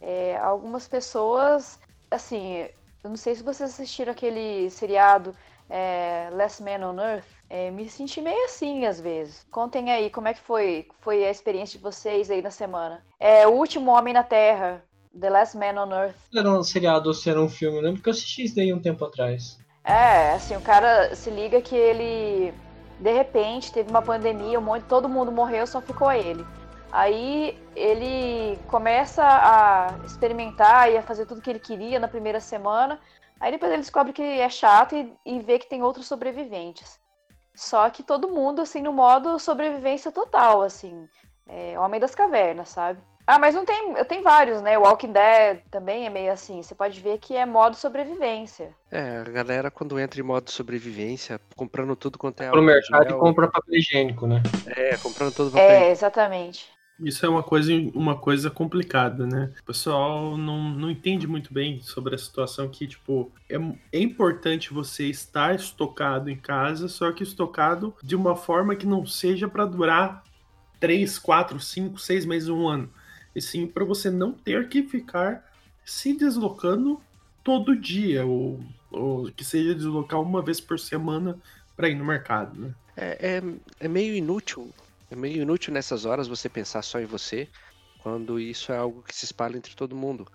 [0.00, 1.78] É, algumas pessoas
[2.10, 2.66] assim,
[3.02, 5.34] eu não sei se vocês assistiram aquele seriado
[5.68, 7.24] é, Last Man on Earth.
[7.50, 9.46] É, me senti meio assim às vezes.
[9.50, 13.02] Contem aí como é que foi, foi a experiência de vocês aí na semana.
[13.18, 14.82] É O Último Homem na Terra,
[15.18, 16.16] The Last Man on Earth.
[16.34, 18.72] Era um seriado ou se era um filme, eu lembro que eu assisti isso daí
[18.72, 19.58] um tempo atrás.
[19.84, 22.52] É, assim, o cara se liga que ele,
[23.00, 26.44] de repente, teve uma pandemia, um monte, todo mundo morreu, só ficou ele.
[26.90, 32.98] Aí ele começa a experimentar e a fazer tudo que ele queria na primeira semana.
[33.40, 36.98] Aí depois ele descobre que é chato e, e vê que tem outros sobreviventes.
[37.54, 41.08] Só que todo mundo, assim, no modo sobrevivência total, assim.
[41.46, 43.00] É, Homem das Cavernas, sabe?
[43.26, 43.92] Ah, mas não tem.
[44.04, 44.78] Tenho vários, né?
[44.78, 46.62] O Walking Dead também é meio assim.
[46.62, 48.74] Você pode ver que é modo sobrevivência.
[48.90, 52.50] É, a galera quando entra em modo sobrevivência, comprando tudo quanto é.
[52.50, 54.42] Pro mercado e compra papel higiênico, né?
[54.74, 55.68] É, comprando todo papel.
[55.68, 56.77] É, exatamente.
[57.00, 59.52] Isso é uma coisa, uma coisa complicada, né?
[59.62, 63.56] O pessoal não, não entende muito bem sobre a situação que, tipo, é,
[63.92, 69.06] é importante você estar estocado em casa, só que estocado de uma forma que não
[69.06, 70.24] seja para durar
[70.80, 72.90] 3, 4, 5, 6 meses, um ano.
[73.34, 75.48] E sim para você não ter que ficar
[75.84, 77.00] se deslocando
[77.44, 78.60] todo dia, ou,
[78.90, 81.38] ou que seja deslocar uma vez por semana
[81.76, 82.74] para ir no mercado, né?
[82.96, 83.42] É, é,
[83.78, 84.72] é meio inútil
[85.10, 87.48] é meio inútil nessas horas você pensar só em você,
[88.02, 90.26] quando isso é algo que se espalha entre todo mundo.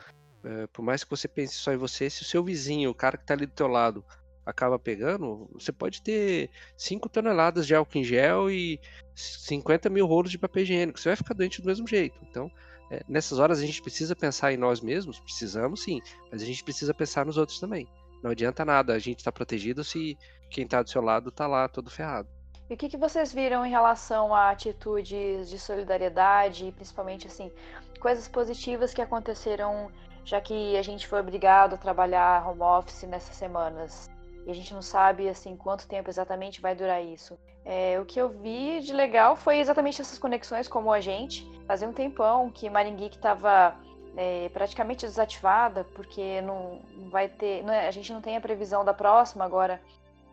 [0.43, 3.17] É, por mais que você pense só em você, se o seu vizinho, o cara
[3.17, 4.03] que está ali do teu lado,
[4.45, 8.79] acaba pegando, você pode ter 5 toneladas de álcool em gel e
[9.15, 10.99] 50 mil rolos de papel higiênico.
[10.99, 12.19] Você vai ficar doente do mesmo jeito.
[12.29, 12.51] Então,
[12.91, 16.01] é, nessas horas a gente precisa pensar em nós mesmos, precisamos sim,
[16.31, 17.87] mas a gente precisa pensar nos outros também.
[18.21, 20.17] Não adianta nada a gente estar tá protegido se
[20.49, 22.27] quem está do seu lado está lá todo ferrado.
[22.69, 27.51] E o que, que vocês viram em relação a atitudes de solidariedade, principalmente assim,
[27.99, 29.91] coisas positivas que aconteceram
[30.25, 34.09] já que a gente foi obrigado a trabalhar home office nessas semanas?
[34.45, 37.37] e a gente não sabe assim quanto tempo exatamente vai durar isso.
[37.65, 41.49] É, o que eu vi de legal foi exatamente essas conexões como a gente.
[41.65, 43.75] Fazia um tempão que Maringuique estava
[44.17, 47.63] é, praticamente desativada, porque não vai ter.
[47.63, 49.81] Não é, a gente não tem a previsão da próxima agora,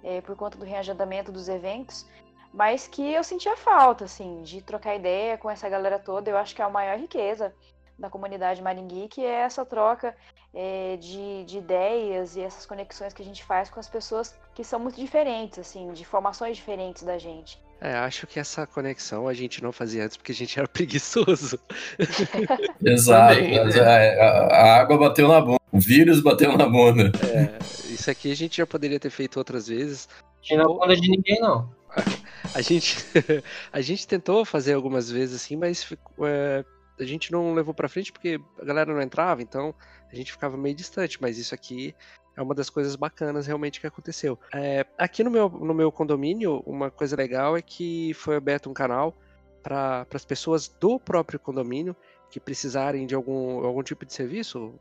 [0.02, 2.06] é, por conta do reagendamento dos eventos.
[2.52, 6.30] Mas que eu sentia falta, assim, de trocar ideia com essa galera toda.
[6.30, 7.54] Eu acho que é a maior riqueza
[7.96, 10.16] da comunidade Maringui, que é essa troca
[10.52, 14.64] é, de, de, ideias e essas conexões que a gente faz com as pessoas que
[14.64, 17.60] são muito diferentes, assim, de formações diferentes da gente.
[17.80, 21.58] É, acho que essa conexão a gente não fazia antes porque a gente era preguiçoso.
[22.84, 23.40] Exato.
[23.40, 24.20] Né?
[24.20, 27.12] A, a, água bateu na bunda, o vírus bateu na bunda.
[27.24, 27.58] É,
[27.92, 30.08] isso aqui a gente já poderia ter feito outras vezes.
[30.42, 31.70] Tinha na bunda de ninguém, não.
[32.54, 32.96] A gente,
[33.70, 35.86] a gente tentou fazer algumas vezes assim, mas
[36.22, 36.64] é,
[36.98, 39.74] a gente não levou para frente porque a galera não entrava, então
[40.10, 41.94] a gente ficava meio distante, mas isso aqui
[42.36, 44.38] é uma das coisas bacanas realmente que aconteceu.
[44.54, 48.74] É, aqui no meu, no meu condomínio, uma coisa legal é que foi aberto um
[48.74, 49.14] canal
[49.62, 51.94] para as pessoas do próprio condomínio
[52.30, 54.74] que precisarem de algum, algum tipo de serviço,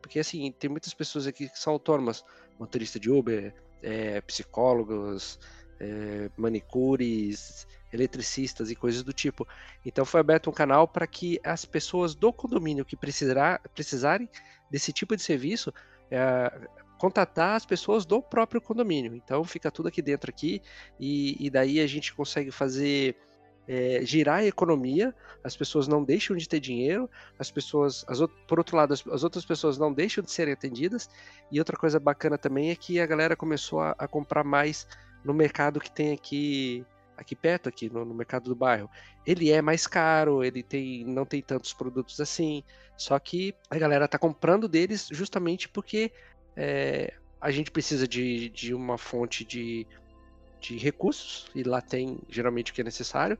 [0.00, 2.24] porque assim, tem muitas pessoas aqui que são autônomas,
[2.58, 5.38] motorista de Uber, é, psicólogos,
[5.78, 9.46] é, manicures, eletricistas e coisas do tipo.
[9.84, 14.28] Então foi aberto um canal para que as pessoas do condomínio que precisar, precisarem
[14.70, 15.72] desse tipo de serviço
[16.10, 16.68] é,
[16.98, 19.14] contatar as pessoas do próprio condomínio.
[19.14, 20.62] Então fica tudo aqui dentro aqui
[20.98, 23.16] e, e daí a gente consegue fazer
[23.68, 28.58] é, girar a economia, as pessoas não deixam de ter dinheiro, as pessoas, as, por
[28.58, 31.08] outro lado, as, as, outras pessoas não deixam de serem atendidas.
[31.50, 34.86] E outra coisa bacana também é que a galera começou a, a comprar mais
[35.24, 36.84] no mercado que tem aqui
[37.16, 38.90] aqui perto, aqui no, no, mercado do bairro.
[39.26, 42.62] Ele é mais caro, ele tem não tem tantos produtos assim.
[42.96, 46.12] Só que a galera tá comprando deles justamente porque
[46.54, 49.86] é, a gente precisa de, de uma fonte de,
[50.60, 53.38] de recursos, e lá tem geralmente o que é necessário,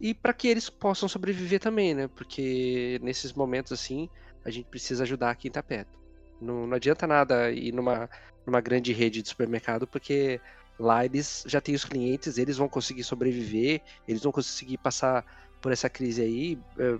[0.00, 2.08] e para que eles possam sobreviver também, né?
[2.08, 4.08] Porque nesses momentos assim,
[4.44, 5.98] a gente precisa ajudar quem tá perto.
[6.40, 8.10] Não, não adianta nada ir numa,
[8.44, 10.40] numa grande rede de supermercado, porque
[10.78, 15.24] lá eles já têm os clientes, eles vão conseguir sobreviver, eles vão conseguir passar
[15.60, 16.98] por essa crise aí é,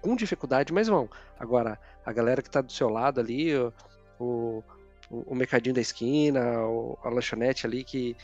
[0.00, 1.10] com dificuldade, mas vão.
[1.38, 3.72] Agora, a galera que tá do seu lado ali, o,
[4.20, 4.62] o,
[5.10, 6.40] o mercadinho da esquina,
[7.02, 8.16] a lanchonete ali que,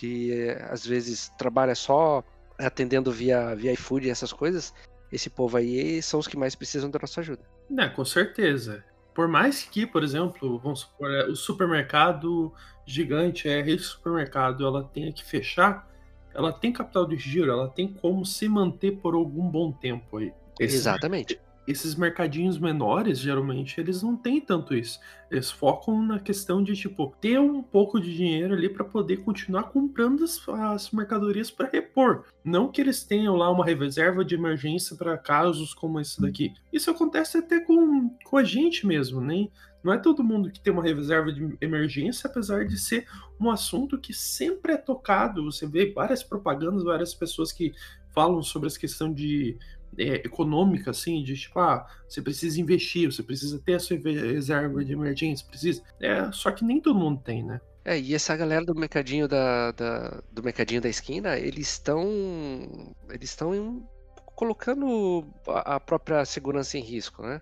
[0.00, 2.24] que às vezes trabalha só
[2.58, 4.72] atendendo via, via iFood e essas coisas,
[5.12, 7.42] esse povo aí são os que mais precisam da nossa ajuda.
[7.78, 8.82] É, com certeza.
[9.14, 12.50] Por mais que, por exemplo, vamos supor, é, o supermercado
[12.86, 15.86] gigante, é, a rede de supermercado, ela tenha que fechar,
[16.34, 20.32] ela tem capital de giro, ela tem como se manter por algum bom tempo aí.
[20.58, 21.38] Esse, Exatamente
[21.70, 24.98] esses mercadinhos menores, geralmente, eles não têm tanto isso.
[25.30, 29.64] Eles focam na questão de, tipo, ter um pouco de dinheiro ali para poder continuar
[29.64, 32.24] comprando as, as mercadorias para repor.
[32.44, 36.52] Não que eles tenham lá uma reserva de emergência para casos como esse daqui.
[36.72, 39.48] Isso acontece até com, com a gente mesmo, né?
[39.82, 43.06] Não é todo mundo que tem uma reserva de emergência, apesar de ser
[43.40, 45.44] um assunto que sempre é tocado.
[45.44, 47.72] Você vê várias propagandas, várias pessoas que
[48.14, 49.56] falam sobre essa questão de
[49.98, 54.84] é, econômica, assim, de tipo, ah, você precisa investir, você precisa ter a sua reserva
[54.84, 55.82] de emergência, precisa.
[56.00, 57.60] É, só que nem todo mundo tem, né?
[57.84, 63.30] É, e essa galera do mercadinho da, da do mercadinho da esquina, eles estão eles
[63.30, 63.88] estão
[64.34, 67.40] colocando a própria segurança em risco, né?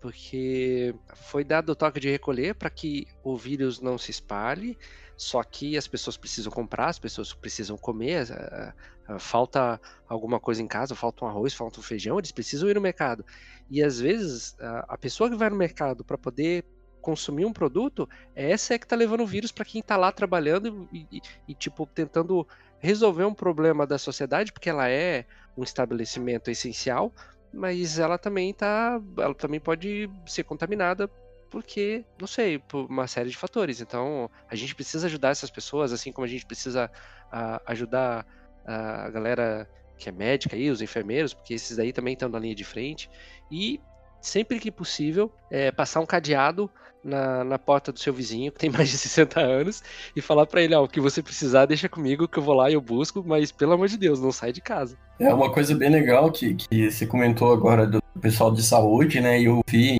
[0.00, 4.78] Porque foi dado o toque de recolher para que o vírus não se espalhe,
[5.18, 8.72] só que as pessoas precisam comprar, as pessoas precisam comer, eh,
[9.08, 12.76] eh, falta alguma coisa em casa, falta um arroz, falta um feijão, eles precisam ir
[12.76, 13.26] no mercado.
[13.68, 16.64] E às vezes a pessoa que vai no mercado para poder
[17.02, 20.88] consumir um produto, essa é que está levando o vírus para quem está lá trabalhando
[20.92, 22.46] e, e, e, tipo, tentando
[22.78, 25.26] resolver um problema da sociedade, porque ela é
[25.56, 27.12] um estabelecimento essencial,
[27.52, 31.10] mas ela também tá, ela também pode ser contaminada
[31.50, 33.80] porque, não sei, por uma série de fatores.
[33.80, 36.90] Então, a gente precisa ajudar essas pessoas, assim como a gente precisa
[37.32, 38.26] uh, ajudar
[38.66, 42.54] a galera que é médica aí, os enfermeiros, porque esses daí também estão na linha
[42.54, 43.10] de frente.
[43.50, 43.80] E
[44.20, 46.70] sempre que possível, é, passar um cadeado
[47.02, 49.82] na, na porta do seu vizinho, que tem mais de 60 anos,
[50.14, 52.70] e falar para ele, ó, o que você precisar, deixa comigo que eu vou lá
[52.70, 54.96] e eu busco, mas pelo amor de Deus, não sai de casa.
[55.18, 59.40] É uma coisa bem legal que, que você comentou agora do pessoal de saúde, né,
[59.40, 59.98] e eu vi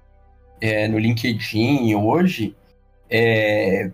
[0.61, 2.55] é, no LinkedIn hoje,
[3.11, 3.91] é,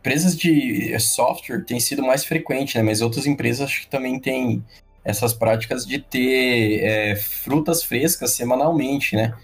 [0.00, 2.82] empresas de software têm sido mais frequente, né?
[2.82, 4.64] Mas outras empresas acho que também têm
[5.04, 9.34] essas práticas de ter é, frutas frescas semanalmente, né?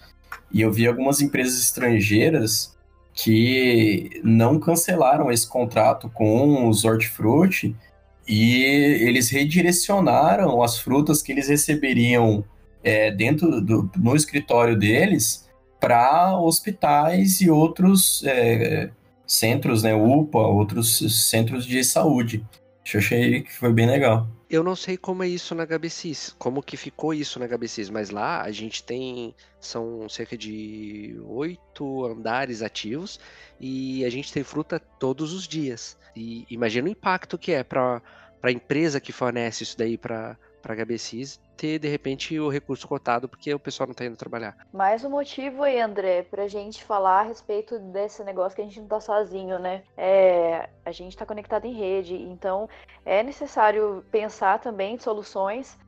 [0.53, 2.75] E eu vi algumas empresas estrangeiras
[3.13, 7.75] que não cancelaram esse contrato com os hortifruti
[8.27, 12.45] e eles redirecionaram as frutas que eles receberiam
[12.83, 15.49] é, dentro do no escritório deles
[15.85, 18.91] para hospitais e outros é,
[19.27, 22.43] centros, né, UPA, outros centros de saúde.
[22.93, 24.27] Eu achei que foi bem legal.
[24.49, 28.09] Eu não sei como é isso na HBCs, como que ficou isso na HBCs, mas
[28.09, 33.21] lá a gente tem, são cerca de oito andares ativos
[33.61, 35.99] e a gente tem fruta todos os dias.
[36.17, 38.01] E imagina o impacto que é para
[38.43, 43.29] a empresa que fornece isso daí para para HBCs ter de repente o recurso cotado
[43.29, 44.57] porque o pessoal não está indo trabalhar.
[44.73, 48.65] Mais um motivo aí, André, para a gente falar a respeito desse negócio que a
[48.65, 49.83] gente não está sozinho, né?
[49.97, 52.69] É, a gente está conectado em rede, então
[53.05, 55.79] é necessário pensar também soluções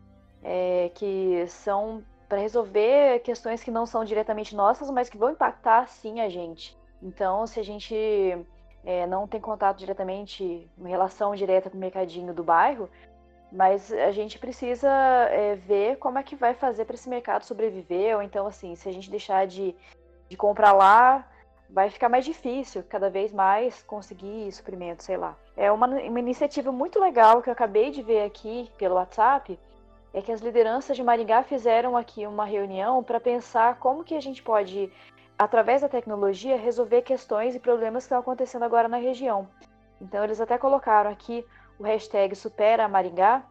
[0.42, 5.88] é, que são para resolver questões que não são diretamente nossas, mas que vão impactar
[5.88, 6.76] sim a gente.
[7.02, 7.94] Então, se a gente
[8.84, 12.88] é, não tem contato diretamente, uma relação direta com o mercadinho do bairro,
[13.50, 18.16] mas a gente precisa é, ver como é que vai fazer para esse mercado sobreviver,
[18.16, 19.74] ou então, assim, se a gente deixar de,
[20.28, 21.26] de comprar lá,
[21.68, 25.36] vai ficar mais difícil cada vez mais conseguir suprimento, sei lá.
[25.56, 29.58] É uma, uma iniciativa muito legal que eu acabei de ver aqui pelo WhatsApp,
[30.12, 34.20] é que as lideranças de Maringá fizeram aqui uma reunião para pensar como que a
[34.20, 34.90] gente pode,
[35.38, 39.46] através da tecnologia, resolver questões e problemas que estão acontecendo agora na região.
[40.00, 41.44] Então eles até colocaram aqui
[41.78, 43.44] o hashtag Supera Maringá,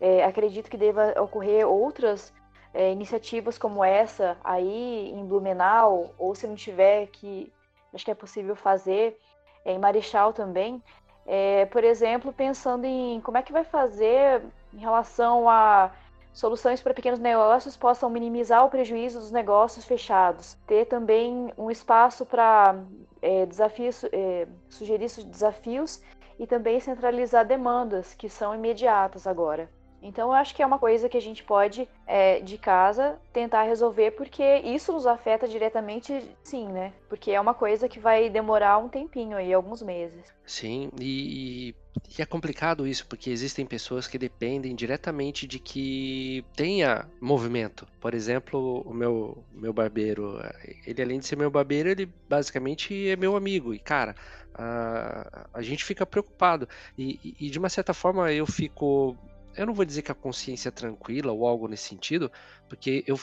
[0.00, 2.32] é, acredito que deva ocorrer outras
[2.72, 7.52] é, iniciativas como essa aí em Blumenau, ou se não tiver, que
[7.92, 9.18] acho que é possível fazer,
[9.64, 10.82] é, em Marechal também.
[11.26, 14.42] É, por exemplo, pensando em como é que vai fazer
[14.72, 15.90] em relação a
[16.32, 20.56] soluções para pequenos negócios possam minimizar o prejuízo dos negócios fechados.
[20.66, 22.76] Ter também um espaço para
[23.20, 26.00] é, desafios, é, sugerir desafios
[26.38, 29.68] e também centralizar demandas que são imediatas agora.
[30.00, 33.64] Então, eu acho que é uma coisa que a gente pode, é, de casa, tentar
[33.64, 36.92] resolver, porque isso nos afeta diretamente, sim, né?
[37.08, 40.24] Porque é uma coisa que vai demorar um tempinho aí, alguns meses.
[40.46, 41.74] Sim, e,
[42.16, 47.86] e é complicado isso, porque existem pessoas que dependem diretamente de que tenha movimento.
[48.00, 50.38] Por exemplo, o meu, meu barbeiro,
[50.86, 53.74] ele além de ser meu barbeiro, ele basicamente é meu amigo.
[53.74, 54.14] E, cara,
[54.58, 56.68] a, gente fica preocupado.
[56.96, 59.16] E, e, de uma certa forma eu fico.
[59.56, 62.30] Eu não vou dizer que a consciência é tranquila ou algo nesse sentido,
[62.68, 63.18] porque eu,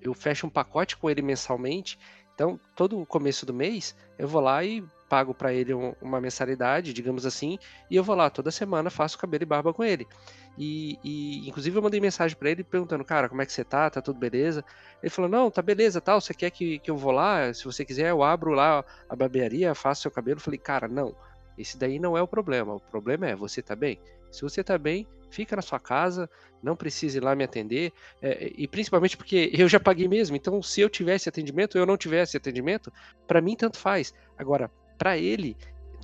[0.00, 1.98] eu fecho um pacote com ele mensalmente.
[2.34, 6.94] Então, todo começo do mês, eu vou lá e pago para ele um, uma mensalidade,
[6.94, 7.58] digamos assim,
[7.90, 10.06] e eu vou lá toda semana, faço cabelo e barba com ele.
[10.56, 13.88] E, e inclusive eu mandei mensagem para ele perguntando, cara, como é que você tá?
[13.88, 14.64] Tá tudo beleza?
[15.02, 16.20] Ele falou, não, tá beleza, tal.
[16.20, 17.52] Você quer que, que eu vou lá?
[17.54, 20.38] Se você quiser, eu abro lá a barbearia, faço seu cabelo.
[20.38, 21.14] Eu falei, cara, não.
[21.56, 22.74] Esse daí não é o problema.
[22.74, 23.98] O problema é você tá bem.
[24.30, 26.28] Se você tá bem, fica na sua casa,
[26.62, 27.92] não precisa ir lá me atender.
[28.20, 30.36] É, e principalmente porque eu já paguei mesmo.
[30.36, 32.92] Então, se eu tivesse atendimento, eu não tivesse atendimento,
[33.26, 34.14] para mim tanto faz.
[34.36, 35.56] Agora, para ele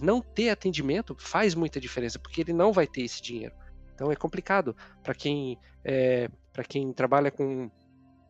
[0.02, 3.54] não ter atendimento faz muita diferença, porque ele não vai ter esse dinheiro.
[3.98, 4.76] Então é complicado.
[5.02, 7.68] Para quem é, para quem trabalha com,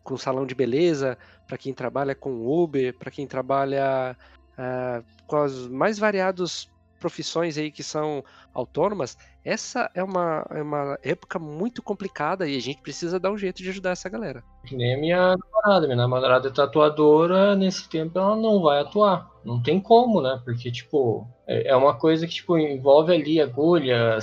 [0.02, 4.16] com salão de beleza, para quem trabalha com Uber, para quem trabalha
[4.54, 10.98] uh, com os mais variados profissões aí que são autônomas, essa é uma, é uma
[11.02, 14.42] época muito complicada e a gente precisa dar um jeito de ajudar essa galera.
[14.66, 15.86] Que nem minha namorada.
[15.86, 19.30] Minha namorada é tatuadora, nesse tempo ela não vai atuar.
[19.44, 20.40] Não tem como, né?
[20.44, 24.18] Porque, tipo, é, é uma coisa que, tipo, envolve ali agulha,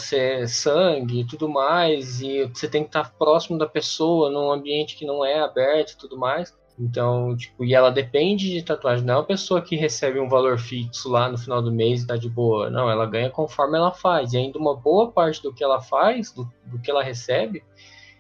[0.48, 5.06] sangue e tudo mais, e você tem que estar próximo da pessoa, num ambiente que
[5.06, 6.54] não é aberto e tudo mais.
[6.78, 10.60] Então, tipo, e ela depende de tatuagem, não é uma pessoa que recebe um valor
[10.60, 12.70] fixo lá no final do mês e tá de boa.
[12.70, 14.34] Não, ela ganha conforme ela faz.
[14.34, 17.64] E ainda uma boa parte do que ela faz, do, do que ela recebe,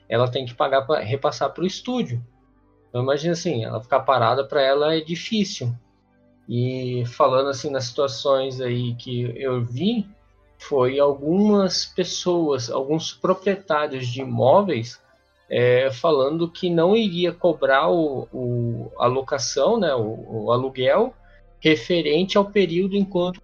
[0.07, 2.25] ela tem que pagar para repassar para o estúdio.
[2.87, 5.75] Então imagina assim, ela ficar parada para ela é difícil.
[6.47, 10.07] E falando assim nas situações aí que eu vi,
[10.57, 15.01] foi algumas pessoas, alguns proprietários de imóveis
[15.49, 21.13] é, falando que não iria cobrar o, o a locação, né, o, o, aluguel,
[21.59, 23.41] referente ao período enquanto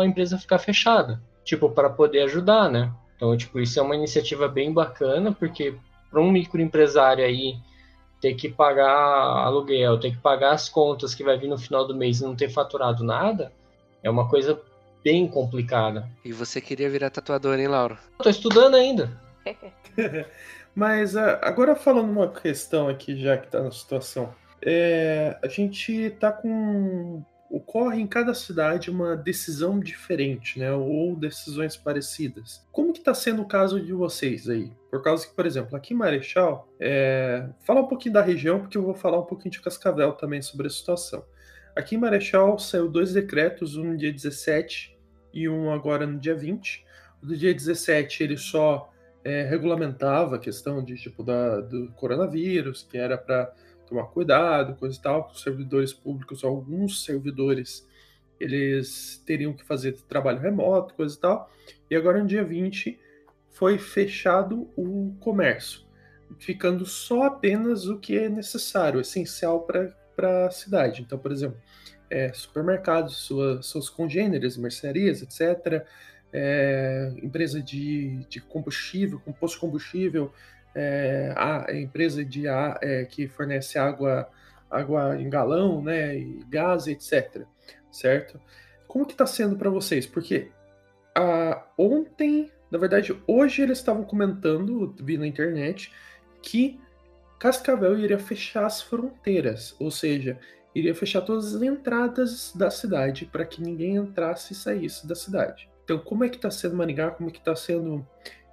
[0.00, 2.92] a empresa ficar fechada, tipo, para poder ajudar, né?
[3.16, 5.74] Então, tipo, isso é uma iniciativa bem bacana, porque
[6.10, 7.56] para um microempresário aí
[8.20, 11.94] ter que pagar aluguel, ter que pagar as contas que vai vir no final do
[11.94, 13.52] mês e não ter faturado nada,
[14.02, 14.60] é uma coisa
[15.04, 16.08] bem complicada.
[16.24, 17.98] E você queria virar tatuador, hein, Laura?
[18.18, 19.20] Eu tô estudando ainda.
[20.74, 24.34] Mas uh, agora falando uma questão aqui, já que está na situação.
[24.62, 30.72] É, a gente está com ocorre em cada cidade uma decisão diferente, né?
[30.72, 32.64] Ou decisões parecidas.
[32.70, 34.72] Como que está sendo o caso de vocês aí?
[34.88, 37.48] Por causa que, por exemplo, aqui em Marechal, é...
[37.66, 40.68] falar um pouquinho da região, porque eu vou falar um pouquinho de Cascavel também sobre
[40.68, 41.24] a situação.
[41.74, 44.96] Aqui em Marechal saiu dois decretos, um no dia 17
[45.34, 46.84] e um agora no dia 20.
[47.22, 48.89] O do dia 17 ele só
[49.24, 53.52] é, regulamentava a questão de tipo da, do coronavírus, que era para
[53.86, 57.86] tomar cuidado, coisa e tal, os servidores públicos, alguns servidores,
[58.38, 61.50] eles teriam que fazer trabalho remoto, coisa e tal.
[61.90, 62.98] E agora no dia 20
[63.48, 65.82] foi fechado o comércio,
[66.38, 71.02] ficando só apenas o que é necessário, essencial para a cidade.
[71.02, 71.58] Então, por exemplo,
[72.08, 75.84] é, supermercados, sua, seus congêneres, mercearias, etc.,
[76.32, 80.32] é, empresa de, de combustível, composto combustível,
[80.74, 84.28] é, a empresa de é, que fornece água,
[84.70, 87.44] água em galão, né, e gás, etc.
[87.90, 88.40] Certo?
[88.86, 90.06] Como que está sendo para vocês?
[90.06, 90.50] Porque
[91.14, 95.92] a, ontem, na verdade, hoje eles estavam comentando, vi na internet,
[96.42, 96.80] que
[97.38, 100.38] Cascavel iria fechar as fronteiras, ou seja,
[100.74, 105.69] iria fechar todas as entradas da cidade para que ninguém entrasse e saísse da cidade.
[105.90, 107.10] Então, como é que está sendo Maringá?
[107.10, 108.06] Como é que está sendo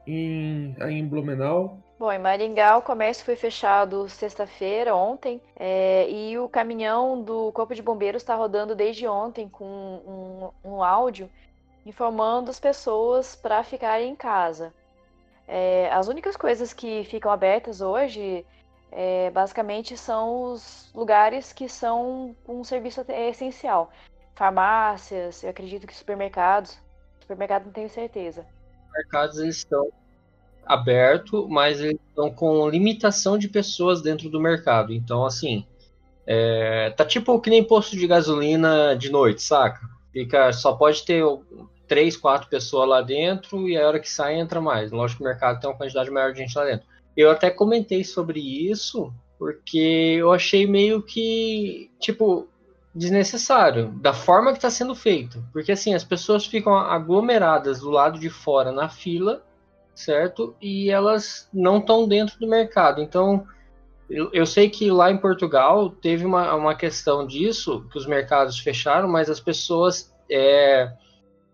[0.07, 1.77] em, em Blumenau?
[1.99, 7.75] Bom, em Maringá o comércio foi fechado sexta-feira, ontem, é, e o caminhão do Corpo
[7.75, 11.29] de Bombeiros está rodando desde ontem com um, um áudio
[11.85, 14.73] informando as pessoas para ficarem em casa.
[15.47, 18.43] É, as únicas coisas que ficam abertas hoje,
[18.91, 23.91] é, basicamente, são os lugares que são um serviço essencial.
[24.33, 26.79] Farmácias, eu acredito que supermercados.
[27.27, 28.45] Supermercado não tenho certeza.
[28.95, 29.89] Mercados eles estão
[30.65, 34.93] aberto, mas eles estão com limitação de pessoas dentro do mercado.
[34.93, 35.65] Então, assim,
[36.25, 39.81] é, tá tipo que nem posto de gasolina de noite, saca?
[40.13, 41.21] Fica, só pode ter
[41.85, 44.91] três, quatro pessoas lá dentro e a hora que sai entra mais.
[44.91, 46.87] Lógico que o mercado tem uma quantidade maior de gente lá dentro.
[47.15, 52.47] Eu até comentei sobre isso porque eu achei meio que, tipo,
[52.93, 55.43] desnecessário, da forma que está sendo feito.
[55.53, 59.43] Porque assim, as pessoas ficam aglomeradas do lado de fora na fila
[59.97, 60.55] certo?
[60.61, 63.01] E elas não estão dentro do mercado.
[63.01, 63.45] Então,
[64.09, 68.59] eu, eu, sei que lá em Portugal teve uma, uma questão disso, que os mercados
[68.59, 70.93] fecharam, mas as pessoas é,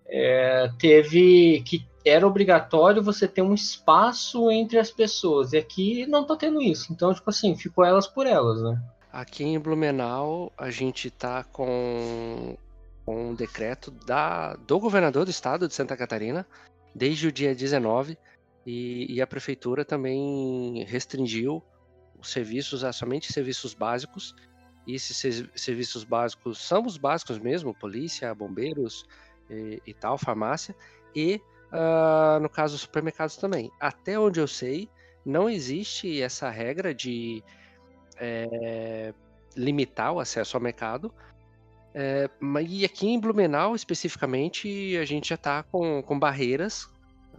[0.05, 5.53] é, teve que era obrigatório você ter um espaço entre as pessoas.
[5.53, 6.91] E aqui não tá tendo isso.
[6.91, 8.77] Então, tipo assim, ficou elas por elas, né?
[9.13, 12.57] Aqui em Blumenau, a gente tá com,
[13.05, 16.47] com um decreto da, do governador do estado de Santa Catarina,
[16.95, 18.17] desde o dia 19,
[18.65, 21.63] e, e a prefeitura também restringiu
[22.19, 24.33] os serviços a somente serviços básicos.
[24.87, 29.05] E esses serviços básicos são os básicos mesmo, polícia, bombeiros
[29.47, 30.75] e, e tal, farmácia.
[31.15, 31.39] E,
[31.71, 33.71] uh, no caso, supermercados também.
[33.79, 34.89] Até onde eu sei,
[35.23, 37.43] não existe essa regra de
[38.19, 39.13] é,
[39.55, 41.13] limitar o acesso ao mercado.
[41.93, 42.29] É,
[42.67, 46.89] e aqui em Blumenau, especificamente, a gente já está com, com barreiras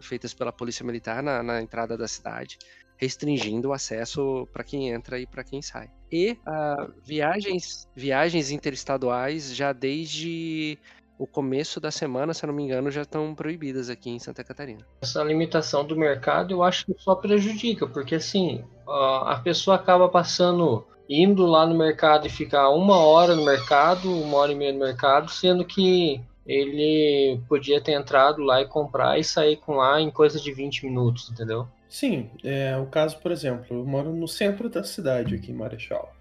[0.01, 2.59] feitas pela Polícia Militar na, na entrada da cidade,
[2.97, 5.91] restringindo o acesso para quem entra e para quem sai.
[6.11, 10.79] E uh, viagens, viagens interestaduais já desde
[11.19, 14.43] o começo da semana, se eu não me engano, já estão proibidas aqui em Santa
[14.43, 14.85] Catarina.
[15.03, 20.85] Essa limitação do mercado eu acho que só prejudica, porque assim, a pessoa acaba passando,
[21.09, 24.81] indo lá no mercado e ficar uma hora no mercado, uma hora e meia no
[24.81, 30.11] mercado, sendo que ele podia ter entrado lá e comprar e sair com lá em
[30.11, 31.67] coisa de 20 minutos, entendeu?
[31.89, 36.13] Sim, é o caso, por exemplo, eu moro no centro da cidade aqui em Marechal.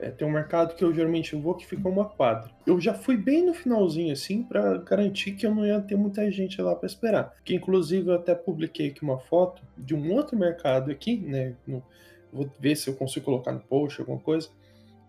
[0.00, 2.50] É, tem um mercado que eu geralmente vou que fica uma quadra.
[2.66, 6.30] Eu já fui bem no finalzinho assim para garantir que eu não ia ter muita
[6.30, 7.34] gente lá para esperar.
[7.44, 11.54] Que inclusive eu até publiquei aqui uma foto de um outro mercado aqui, né?
[11.66, 11.82] No,
[12.32, 14.48] vou ver se eu consigo colocar no post alguma coisa.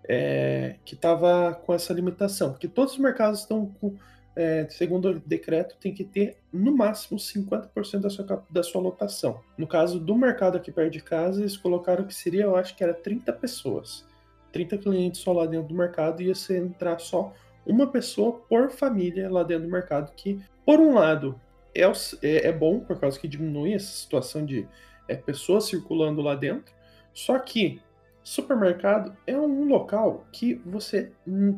[0.10, 3.96] É, que tava com essa limitação, porque todos os mercados estão com
[4.36, 9.42] é, segundo o decreto, tem que ter no máximo 50% da sua, da sua lotação.
[9.58, 12.84] No caso do mercado aqui perto de casa, eles colocaram que seria, eu acho que
[12.84, 14.06] era 30 pessoas.
[14.52, 17.34] 30 clientes só lá dentro do mercado, ia ser entrar só
[17.66, 21.40] uma pessoa por família lá dentro do mercado, que, por um lado,
[21.76, 24.68] é, é, é bom, por causa que diminui essa situação de
[25.08, 26.74] é, pessoas circulando lá dentro,
[27.14, 27.82] só que
[28.24, 31.12] Supermercado é um local que você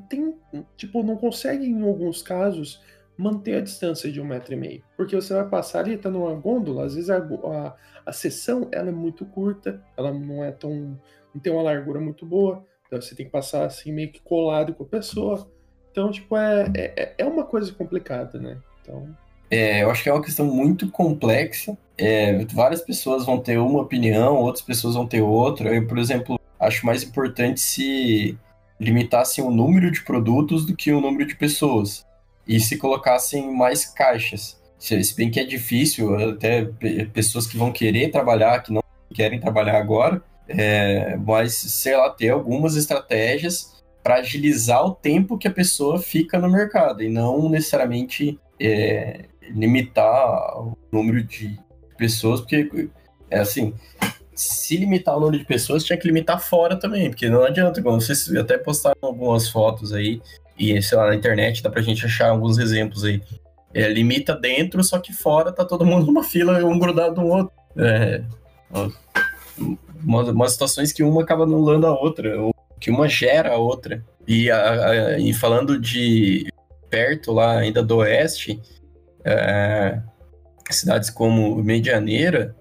[0.10, 0.34] tem,
[0.78, 2.82] tipo, não consegue em alguns casos
[3.18, 6.34] manter a distância de um metro e meio, porque você vai passar ali, tá numa
[6.34, 7.76] gôndola, às vezes a, a,
[8.06, 10.98] a seção ela é muito curta, ela não é tão,
[11.34, 14.74] não tem uma largura muito boa, então você tem que passar assim meio que colado
[14.74, 15.49] com a pessoa,
[15.91, 18.57] Então, tipo, é, é, é uma coisa complicada, né?
[18.82, 19.07] Então.
[19.49, 21.78] É, eu acho que é uma questão muito complexa.
[21.98, 25.74] É, várias pessoas vão ter uma opinião, outras pessoas vão ter outra.
[25.74, 28.38] Eu, por exemplo, acho mais importante se
[28.80, 32.06] limitassem o número de produtos do que o número de pessoas.
[32.48, 34.60] E se colocassem mais caixas.
[34.80, 36.65] Se bem que é difícil, até
[37.14, 38.84] pessoas que vão querer trabalhar, que não
[39.14, 45.48] querem trabalhar agora, é, mas, sei lá, ter algumas estratégias para agilizar o tempo que
[45.48, 51.57] a pessoa fica no mercado e não necessariamente é, limitar o número de
[51.98, 52.90] pessoas, porque
[53.30, 53.74] é assim,
[54.36, 58.02] se limitar o número de pessoas, tinha que limitar fora também, porque não adianta, como
[58.02, 60.22] vocês até postaram algumas fotos aí,
[60.57, 63.22] e sei lá, na internet dá pra gente achar alguns exemplos aí.
[63.74, 67.53] É, limita dentro, só que fora tá todo mundo numa fila, um grudado no outro.
[67.76, 68.22] É,
[70.06, 74.04] umas, situações que uma acaba anulando a outra, ou que uma gera a outra.
[74.28, 76.48] E, a, a, e falando de
[76.90, 78.62] perto lá ainda do oeste,
[79.26, 80.00] é,
[80.70, 82.56] cidades como Medianeira,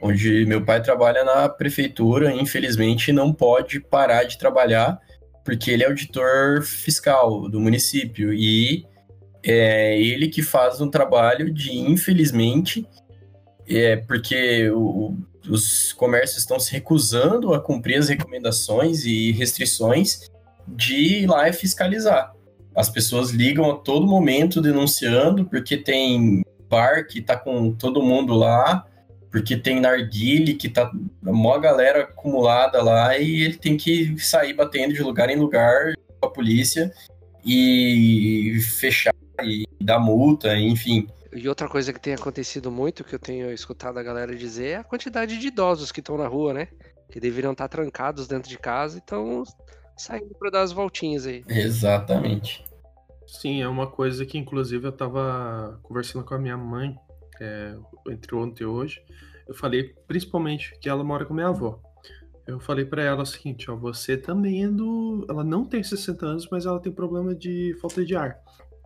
[0.00, 5.00] onde meu pai trabalha na prefeitura, infelizmente não pode parar de trabalhar
[5.44, 8.86] porque ele é auditor fiscal do município e
[9.42, 12.86] é ele que faz um trabalho de, infelizmente,
[13.68, 15.16] é porque o,
[15.48, 20.30] os comércios estão se recusando a cumprir as recomendações e restrições
[20.66, 22.32] de ir lá e fiscalizar.
[22.74, 28.34] As pessoas ligam a todo momento denunciando porque tem bar que tá com todo mundo
[28.34, 28.86] lá,
[29.30, 30.90] porque tem narguile que tá
[31.22, 36.26] uma galera acumulada lá e ele tem que sair batendo de lugar em lugar com
[36.26, 36.92] a polícia
[37.44, 41.08] e fechar e dar multa, enfim.
[41.32, 44.76] E outra coisa que tem acontecido muito, que eu tenho escutado a galera dizer, é
[44.76, 46.68] a quantidade de idosos que estão na rua, né?
[47.10, 49.42] Que deveriam estar trancados dentro de casa e estão
[49.96, 51.44] saindo para dar as voltinhas aí.
[51.48, 52.64] Exatamente.
[53.26, 56.94] Sim, é uma coisa que inclusive eu estava conversando com a minha mãe
[57.40, 57.74] é,
[58.10, 59.02] entre ontem e hoje.
[59.48, 61.80] Eu falei principalmente que ela mora com minha avó.
[62.46, 66.26] Eu falei para ela o seguinte, ó, você também é do, ela não tem 60
[66.26, 68.36] anos, mas ela tem problema de falta de ar.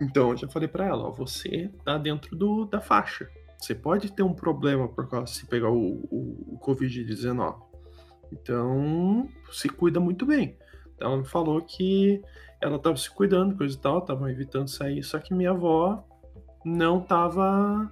[0.01, 3.29] Então eu já falei para ela, ó, você tá dentro do, da faixa.
[3.59, 7.57] Você pode ter um problema por causa se pegar o, o, o Covid-19.
[8.33, 10.59] Então, se cuida muito bem.
[10.95, 12.23] Então, ela me falou que
[12.61, 16.05] ela estava se cuidando, coisa e tal, tava evitando sair, só que minha avó
[16.65, 17.91] não tava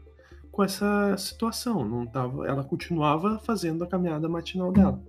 [0.50, 5.02] com essa situação, não tava, ela continuava fazendo a caminhada matinal dela.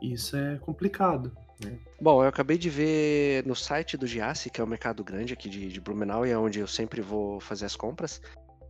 [0.00, 1.32] Isso é complicado.
[1.62, 1.78] Né?
[2.00, 5.48] Bom, eu acabei de ver no site do Giassi, que é o mercado grande aqui
[5.48, 8.20] de, de Blumenau e é onde eu sempre vou fazer as compras,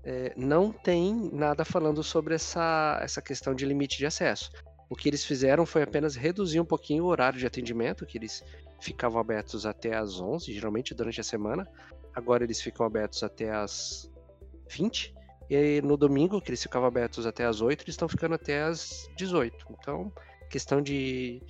[0.05, 4.51] é, não tem nada falando sobre essa, essa questão de limite de acesso.
[4.89, 8.44] O que eles fizeram foi apenas reduzir um pouquinho o horário de atendimento, que eles
[8.81, 11.66] ficavam abertos até às 11, geralmente durante a semana.
[12.15, 14.11] Agora eles ficam abertos até às
[14.69, 15.15] 20.
[15.48, 19.09] E no domingo, que eles ficavam abertos até às 8, eles estão ficando até às
[19.16, 19.66] 18.
[19.70, 20.12] Então,
[20.51, 21.43] questão de,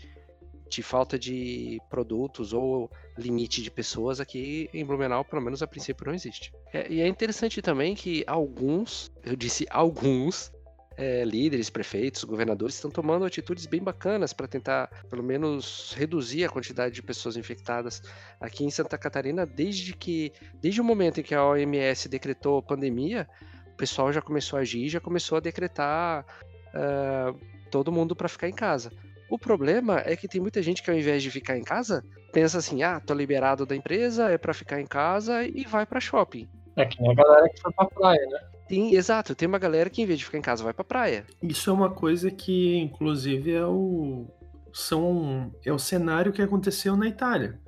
[0.74, 6.06] de falta de produtos ou limite de pessoas aqui em Blumenau, pelo menos a princípio,
[6.06, 6.52] não existe.
[6.72, 10.52] É, e é interessante também que alguns, eu disse alguns,
[10.96, 16.48] é, líderes, prefeitos, governadores estão tomando atitudes bem bacanas para tentar, pelo menos, reduzir a
[16.48, 18.02] quantidade de pessoas infectadas
[18.40, 23.28] aqui em Santa Catarina, desde que, desde o momento em que a OMS decretou pandemia,
[23.72, 26.24] o pessoal já começou a agir, já começou a decretar
[26.68, 27.38] uh,
[27.70, 28.92] todo mundo para ficar em casa.
[29.28, 32.58] O problema é que tem muita gente que ao invés de ficar em casa, pensa
[32.58, 36.48] assim: ah, tô liberado da empresa, é para ficar em casa e vai para shopping.
[36.76, 38.40] É que nem a galera que foi pra praia, né?
[38.68, 41.24] Tem, exato, tem uma galera que em vez de ficar em casa vai pra praia.
[41.42, 44.26] Isso é uma coisa que, inclusive, é o.
[44.72, 47.60] São, é o cenário que aconteceu na Itália.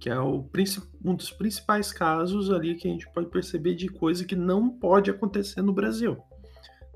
[0.00, 0.48] Que é o,
[1.04, 5.10] um dos principais casos ali que a gente pode perceber de coisa que não pode
[5.10, 6.16] acontecer no Brasil.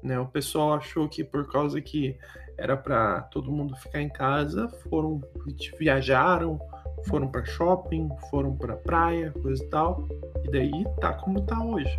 [0.02, 0.18] Né?
[0.18, 2.16] O pessoal achou que por causa que
[2.58, 5.20] era para todo mundo ficar em casa, foram
[5.78, 6.58] viajaram,
[7.06, 10.08] foram para shopping, foram para praia, coisa e tal.
[10.44, 11.96] E daí tá como tá hoje.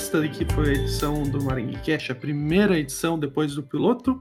[0.00, 4.18] Esta daqui foi a edição do Maringuecast, a primeira edição depois do piloto.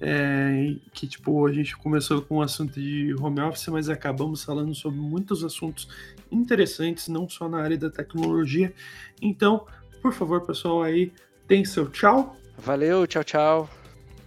[0.00, 4.72] É, que tipo, a gente começou com o assunto de home office, mas acabamos falando
[4.76, 5.88] sobre muitos assuntos
[6.30, 8.72] interessantes, não só na área da tecnologia.
[9.20, 9.66] Então,
[10.00, 11.12] por favor, pessoal, aí
[11.48, 12.36] tem seu tchau.
[12.56, 13.70] Valeu, tchau, tchau.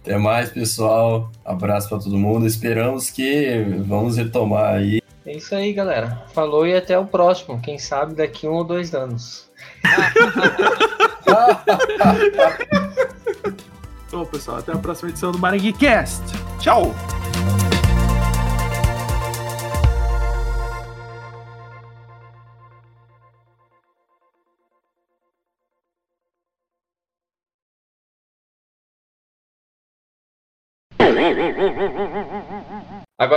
[0.02, 1.32] Até mais, pessoal.
[1.42, 2.46] Abraço para todo mundo.
[2.46, 5.00] Esperamos que vamos retomar aí.
[5.24, 6.26] É isso aí, galera.
[6.34, 7.60] Falou e até o próximo.
[7.62, 9.50] Quem sabe daqui um ou dois anos.
[14.10, 16.22] Bom, pessoal, até a próxima edição do Maranguicast.
[16.58, 16.94] Tchau!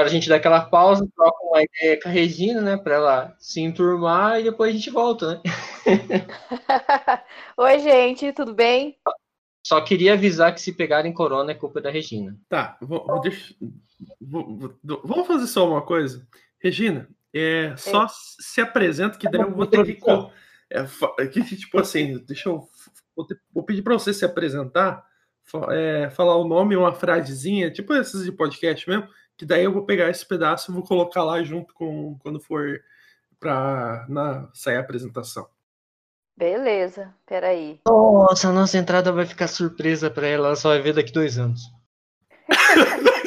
[0.05, 2.77] Agora a gente dá aquela pausa, troca uma ideia com a Regina, né?
[2.77, 5.41] Pra ela se enturmar e depois a gente volta, né?
[7.57, 8.97] Oi, gente, tudo bem?
[9.65, 12.37] Só queria avisar que se pegarem corona é culpa da Regina.
[12.47, 13.55] Tá, vou, vou deixa-
[14.21, 16.23] vou- vou- vamos fazer só uma coisa.
[16.59, 19.99] Regina, é, só se apresenta que daí eu vou ter que.
[20.71, 20.85] É,
[21.23, 22.63] é que, tipo assim, deixa eu.
[23.15, 25.03] Vou, ter- vou pedir pra você se apresentar,
[25.71, 29.85] é, falar o nome, uma frasezinha, tipo esses de podcast mesmo, que daí eu vou
[29.85, 32.79] pegar esse pedaço e vou colocar lá junto com quando for
[33.39, 35.47] pra na, sair a apresentação.
[36.37, 37.79] Beleza, peraí.
[37.87, 41.37] Nossa, a nossa entrada vai ficar surpresa pra ela, ela só vai ver daqui dois
[41.37, 41.61] anos.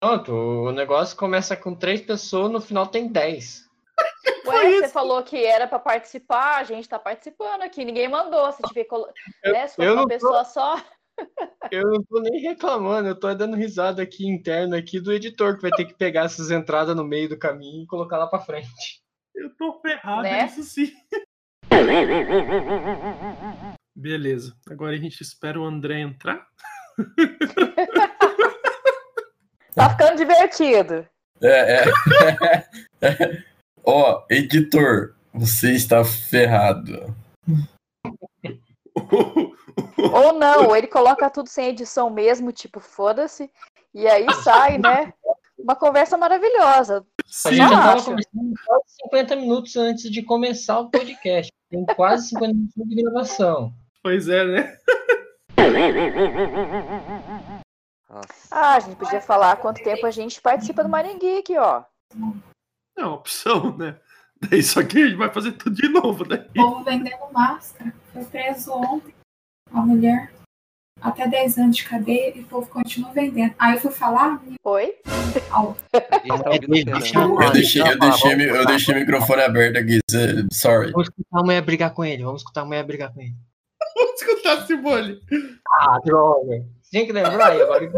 [0.00, 3.64] Pronto, o negócio começa com três pessoas, no final tem dez.
[4.46, 8.50] Ué, você falou que era pra participar, a gente tá participando aqui, ninguém mandou.
[8.52, 9.08] Se tiver colo...
[9.44, 10.76] Eu- né, se for uma não tô- pessoa só.
[11.70, 15.62] Eu não tô nem reclamando, eu tô dando risada aqui interna aqui do editor que
[15.62, 19.00] vai ter que pegar essas entradas no meio do caminho e colocar lá pra frente.
[19.34, 20.46] Eu tô ferrado, Né?
[20.46, 20.92] isso sim.
[23.96, 24.54] Beleza.
[24.68, 26.46] Agora a gente espera o André entrar.
[29.74, 31.06] Tá ficando divertido.
[31.40, 31.84] É, é.
[33.84, 37.16] Ó, editor, você está ferrado.
[40.12, 43.50] Ou não, ele coloca tudo sem edição mesmo, tipo, foda-se.
[43.94, 45.12] E aí sai, né?
[45.58, 47.06] Uma conversa maravilhosa.
[47.20, 48.04] A Sim, gente já tava acho.
[48.06, 51.52] conversando quase 50 minutos antes de começar o podcast.
[51.70, 53.72] Tem quase 50 minutos de gravação.
[54.02, 54.78] pois é, né?
[58.08, 58.48] Nossa.
[58.50, 61.84] Ah, a gente podia falar quanto tempo a gente participa do Maringui aqui, ó.
[62.96, 63.98] É uma opção, né?
[64.40, 66.46] Daí só que a gente vai fazer tudo de novo, né?
[66.50, 67.94] O povo vendendo máscara.
[68.12, 69.14] Foi preso ontem
[69.78, 70.32] a mulher.
[71.00, 73.52] Até 10 anos de cadeia e o povo continua vendendo.
[73.58, 74.94] Aí eu fui falar, Oi?
[75.04, 75.74] tá
[76.54, 77.98] eu- deixei, eu
[78.68, 79.98] deixei, eu o microfone aberto aqui.
[80.52, 80.92] Sorry.
[80.92, 82.22] Vamos escutar a mulher brigar com ele.
[82.22, 83.34] Vamos escutar a mulher brigar com ele.
[83.96, 85.20] Vamos escutar a Simone.
[85.68, 86.64] Ah, droga.
[86.88, 87.90] Tinha que lembrar aí agora.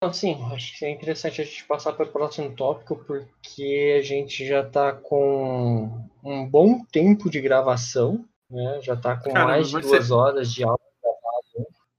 [0.00, 4.46] Assim, acho que é interessante a gente passar para o próximo tópico, porque a gente
[4.46, 5.90] já está com
[6.22, 8.80] um bom tempo de gravação, né?
[8.82, 10.78] Já está com Caramba, mais de duas ser- horas de aula.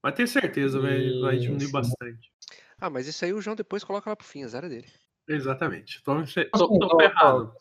[0.02, 2.30] Mas tenho certeza, vai, vai diminuir bastante.
[2.80, 4.86] Ah, mas isso aí o João depois coloca lá pro fim, azar é dele.
[5.28, 6.00] Exatamente.
[6.04, 7.52] Tô, tô, Assim, tô ferrado.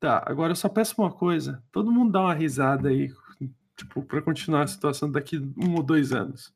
[0.00, 1.62] Tá, agora eu só peço uma coisa.
[1.70, 3.12] Todo mundo dá uma risada aí,
[3.76, 6.52] tipo, pra continuar a situação daqui um ou dois anos.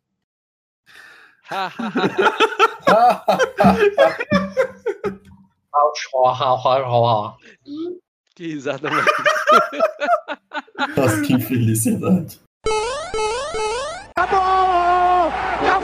[8.39, 9.05] Que risada mais.
[10.97, 12.39] Nossa, que infelicidade.
[14.17, 15.33] Acabou!
[15.61, 15.78] Acabou!